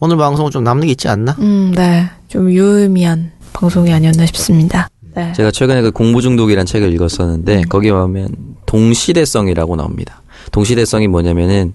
오늘 0.00 0.16
방송은 0.16 0.50
좀 0.50 0.64
남는 0.64 0.86
게 0.86 0.92
있지 0.92 1.08
않나? 1.08 1.36
음, 1.38 1.72
네. 1.74 2.08
좀 2.28 2.50
유의미한 2.50 3.32
방송이 3.52 3.92
아니었나 3.92 4.26
싶습니다. 4.26 4.88
네. 5.14 5.32
제가 5.34 5.50
최근에 5.50 5.82
그 5.82 5.90
공부 5.90 6.22
중독이라는 6.22 6.66
책을 6.66 6.92
읽었었는데 6.94 7.62
거기에 7.68 7.92
보면 7.92 8.28
동시대성이라고 8.66 9.76
나옵니다. 9.76 10.22
동시대성이 10.52 11.08
뭐냐면은 11.08 11.72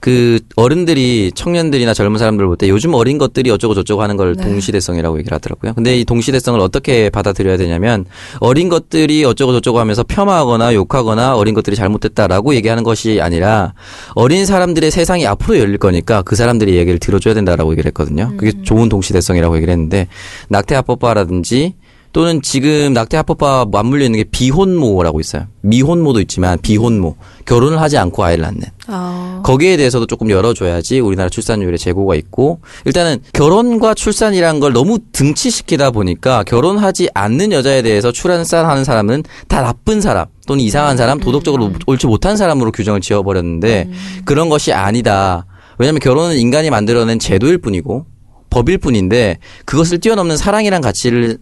그 0.00 0.40
어른들이 0.56 1.32
청년들이나 1.34 1.94
젊은 1.94 2.18
사람들 2.18 2.46
볼 2.46 2.56
때 2.56 2.68
요즘 2.68 2.94
어린 2.94 3.18
것들이 3.18 3.50
어쩌고 3.50 3.74
저쩌고 3.74 4.02
하는 4.02 4.16
걸 4.16 4.36
네. 4.36 4.44
동시대성이라고 4.44 5.18
얘기를 5.18 5.34
하더라고요. 5.34 5.72
근데 5.74 5.98
이 5.98 6.04
동시대성을 6.04 6.60
어떻게 6.60 7.08
받아들여야 7.10 7.56
되냐면 7.56 8.04
어린 8.40 8.68
것들이 8.68 9.24
어쩌고 9.24 9.52
저쩌고 9.52 9.80
하면서 9.80 10.02
폄하하거나 10.02 10.74
욕하거나 10.74 11.36
어린 11.36 11.54
것들이 11.54 11.76
잘못됐다라고 11.76 12.54
얘기하는 12.54 12.82
것이 12.82 13.20
아니라 13.20 13.72
어린 14.14 14.44
사람들의 14.46 14.90
세상이 14.90 15.26
앞으로 15.26 15.58
열릴 15.58 15.78
거니까 15.78 16.22
그 16.22 16.36
사람들이 16.36 16.76
얘기를 16.76 16.98
들어줘야 16.98 17.34
된다라고 17.34 17.72
얘기를 17.72 17.88
했거든요. 17.88 18.32
그게 18.36 18.52
좋은 18.62 18.88
동시대성이라고 18.88 19.56
얘기를 19.56 19.72
했는데 19.72 20.08
낙태 20.48 20.74
합법화라든지 20.74 21.74
또는 22.12 22.42
지금 22.42 22.92
낙태 22.92 23.16
합법화 23.16 23.66
맞물려 23.72 24.04
있는 24.04 24.18
게 24.18 24.24
비혼모라고 24.24 25.20
있어요. 25.20 25.46
미혼모도 25.62 26.20
있지만 26.20 26.58
비혼모. 26.60 27.16
결혼을 27.46 27.80
하지 27.80 27.96
않고 27.96 28.22
아이를 28.22 28.42
낳는. 28.42 28.62
아, 28.88 29.40
거기에 29.44 29.76
대해서도 29.76 30.06
조금 30.06 30.28
열어줘야지 30.28 31.00
우리나라 31.00 31.30
출산율에 31.30 31.76
재고가 31.78 32.14
있고 32.16 32.60
일단은 32.84 33.20
결혼과 33.32 33.94
출산이란 33.94 34.60
걸 34.60 34.72
너무 34.72 34.98
등치시키다 35.12 35.90
보니까 35.92 36.44
결혼하지 36.44 37.08
않는 37.14 37.52
여자에 37.52 37.82
대해서 37.82 38.12
출산하는 38.12 38.84
사람은 38.84 39.22
다 39.48 39.62
나쁜 39.62 40.00
사람 40.00 40.26
또는 40.46 40.62
이상한 40.62 40.96
사람 40.96 41.18
도덕적으로 41.18 41.72
옳지 41.86 42.06
못한 42.06 42.36
사람으로 42.36 42.72
규정을 42.72 43.00
지어버렸는데 43.00 43.88
그런 44.24 44.48
것이 44.48 44.72
아니다. 44.72 45.46
왜냐하면 45.78 46.00
결혼은 46.00 46.36
인간이 46.36 46.68
만들어낸 46.68 47.18
제도일 47.18 47.58
뿐이고 47.58 48.04
법일 48.50 48.78
뿐인데 48.78 49.38
그것을 49.64 49.98
뛰어넘는 49.98 50.36
사랑이란 50.36 50.82
가치를 50.82 51.38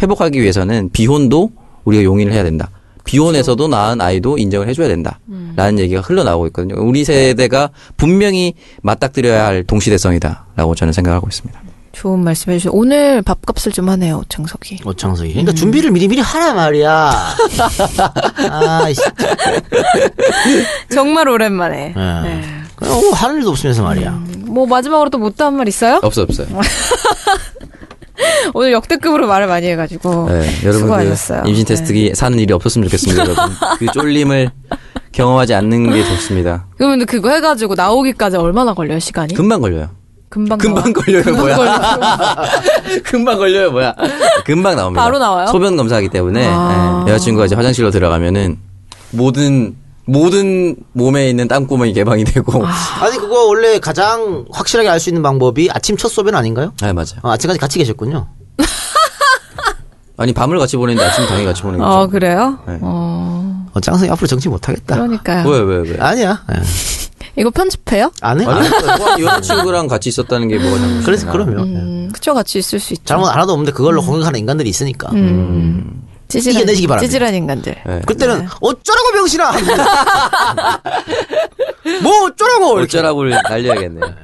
회복하기 0.00 0.40
위해서는 0.40 0.90
비혼도 0.92 1.50
우리가 1.84 2.02
용인을 2.04 2.32
해야 2.32 2.42
된다. 2.42 2.70
비혼에서도 3.04 3.68
낳은 3.68 4.00
아이도 4.00 4.38
인정을 4.38 4.66
해줘야 4.68 4.88
된다. 4.88 5.20
라는 5.56 5.78
얘기가 5.78 6.00
흘러나오고 6.00 6.46
있거든요. 6.48 6.76
우리 6.82 7.04
세대가 7.04 7.70
분명히 7.98 8.54
맞닥뜨려야 8.82 9.44
할 9.46 9.62
동시대성이다. 9.64 10.46
라고 10.56 10.74
저는 10.74 10.92
생각하고 10.92 11.28
있습니다. 11.28 11.60
좋은 11.92 12.24
말씀 12.24 12.50
해주세요. 12.52 12.72
오늘 12.72 13.22
밥값을 13.22 13.70
좀 13.72 13.88
하네요, 13.90 14.18
오창석이. 14.18 14.80
오창석이. 14.84 15.30
그러니까 15.30 15.52
준비를 15.52 15.90
미리미리 15.92 16.20
하라 16.22 16.54
말이야. 16.54 16.90
아, 18.50 18.92
씨. 18.92 19.00
정말 20.92 21.28
오랜만에. 21.28 21.92
네. 21.94 22.20
네. 22.22 22.42
그냥 22.74 22.94
뭐 22.94 23.12
하는 23.12 23.36
일도 23.36 23.50
없으면서 23.50 23.82
말이야. 23.84 24.10
뭐 24.46 24.66
마지막으로 24.66 25.10
또 25.10 25.18
못다한 25.18 25.54
말 25.56 25.68
있어요? 25.68 26.00
없어, 26.02 26.22
없어요. 26.22 26.48
오늘 28.54 28.72
역대급으로 28.72 29.26
말을 29.26 29.46
많이 29.46 29.66
해가지고 29.68 30.28
네, 30.28 30.46
여러분 30.62 30.82
수고하셨어요. 30.82 31.42
그 31.42 31.48
임신 31.48 31.64
네. 31.64 31.74
테스트기 31.74 32.12
사는 32.14 32.38
일이 32.38 32.52
없었으면 32.52 32.88
좋겠습니다, 32.88 33.22
여러분. 33.22 33.44
그 33.78 33.86
쫄림을 33.92 34.50
경험하지 35.12 35.54
않는 35.54 35.92
게 35.92 36.04
좋습니다. 36.04 36.66
그러면 36.76 37.06
그거 37.06 37.30
해가지고 37.30 37.74
나오기까지 37.74 38.36
얼마나 38.36 38.74
걸려요 38.74 38.98
시간이? 38.98 39.34
금방 39.34 39.60
걸려요. 39.60 39.90
금방 40.28 40.58
금방 40.58 40.92
나와? 40.92 41.04
걸려요, 41.04 41.22
금방 41.22 41.40
뭐야. 41.42 41.56
걸려요. 41.56 41.78
금방 43.04 43.38
걸려요, 43.38 43.70
뭐야. 43.70 43.94
금방 44.44 44.76
나옵니다. 44.76 45.02
바로 45.02 45.18
나와요? 45.18 45.46
소변 45.46 45.76
검사하기 45.76 46.08
때문에 46.08 46.46
아. 46.48 47.04
예, 47.06 47.12
여자친구가 47.12 47.46
이제 47.46 47.54
화장실로 47.54 47.90
들어가면은 47.90 48.58
모든 49.12 49.76
모든 50.06 50.76
몸에 50.92 51.30
있는 51.30 51.48
땀구멍이 51.48 51.92
개방이 51.94 52.24
되고. 52.24 52.64
아니, 52.66 53.16
그거 53.16 53.44
원래 53.46 53.78
가장 53.78 54.44
확실하게 54.52 54.88
알 54.90 55.00
수 55.00 55.08
있는 55.10 55.22
방법이 55.22 55.70
아침 55.72 55.96
첫 55.96 56.08
소변 56.08 56.34
아닌가요? 56.34 56.72
아 56.82 56.92
맞아요. 56.92 57.20
어, 57.22 57.30
아침까지 57.32 57.58
같이 57.58 57.78
계셨군요. 57.78 58.26
아니 60.16 60.32
밤을 60.32 60.58
같이 60.58 60.76
보내는데 60.76 61.04
아침 61.08 61.26
당연히 61.26 61.44
같이 61.46 61.62
보내는 61.62 61.84
어 61.84 61.88
거죠. 62.00 62.10
그래요? 62.10 62.58
네. 62.68 62.78
어 62.82 63.66
어, 63.72 63.80
짱성이 63.80 64.10
앞으로 64.10 64.26
정치 64.28 64.48
못하겠다. 64.48 64.94
그러니까요. 64.94 65.48
왜 65.48 65.58
왜 65.60 65.90
왜? 65.90 65.98
아니야. 65.98 66.42
예. 66.54 66.62
이거 67.36 67.50
편집해요? 67.50 68.12
안 68.20 68.40
해? 68.40 68.44
아니 68.46 68.68
뭐 68.68 69.20
여자친구랑 69.20 69.88
같이 69.88 70.08
있었다는 70.10 70.46
게 70.46 70.56
뭐가 70.58 70.78
잘못이야? 70.78 71.04
그래서 71.04 71.32
그러면. 71.32 71.68
예. 71.68 71.76
음, 71.76 72.10
그쵸 72.12 72.32
같이 72.32 72.58
있을 72.60 72.78
수 72.78 72.92
있죠. 72.92 73.02
잘못 73.04 73.26
하나도 73.26 73.52
없는데 73.52 73.72
그걸로 73.72 74.02
공격하는 74.02 74.38
인간들이 74.38 74.68
있으니까. 74.70 75.10
음. 75.12 76.02
찌질한, 76.28 76.62
이겨내시기 76.62 76.86
바랍니다. 76.86 77.06
찌질한 77.06 77.34
인간들. 77.34 77.74
네. 77.86 78.00
그때는 78.06 78.48
어쩌라고 78.60 79.12
병신아! 79.12 79.52
뭐 82.02 82.24
어쩌라고! 82.24 82.78
이렇게. 82.78 82.98
어쩌라고 82.98 83.24
날려야겠네요. 83.24 84.14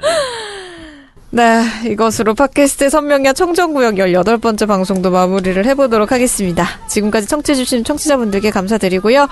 네, 1.33 1.63
이것으로 1.85 2.33
팟캐스트 2.33 2.89
선명야 2.89 3.31
청정구역 3.31 3.95
18번째 3.95 4.67
방송도 4.67 5.11
마무리를 5.11 5.65
해보도록 5.65 6.11
하겠습니다. 6.11 6.67
지금까지 6.89 7.27
청취해주신 7.27 7.85
청취자분들께 7.85 8.51
감사드리고요. 8.51 9.29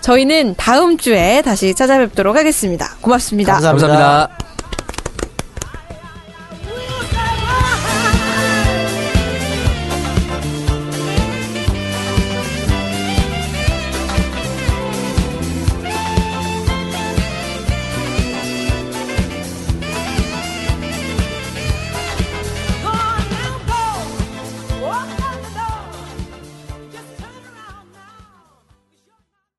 저희는 0.00 0.54
다음 0.56 0.96
주에 0.96 1.42
다시 1.42 1.74
찾아뵙도록 1.74 2.36
하겠습니다. 2.36 2.96
고맙습니다. 3.02 3.52
감사합니다. 3.52 3.88
감사합니다. 3.88 4.51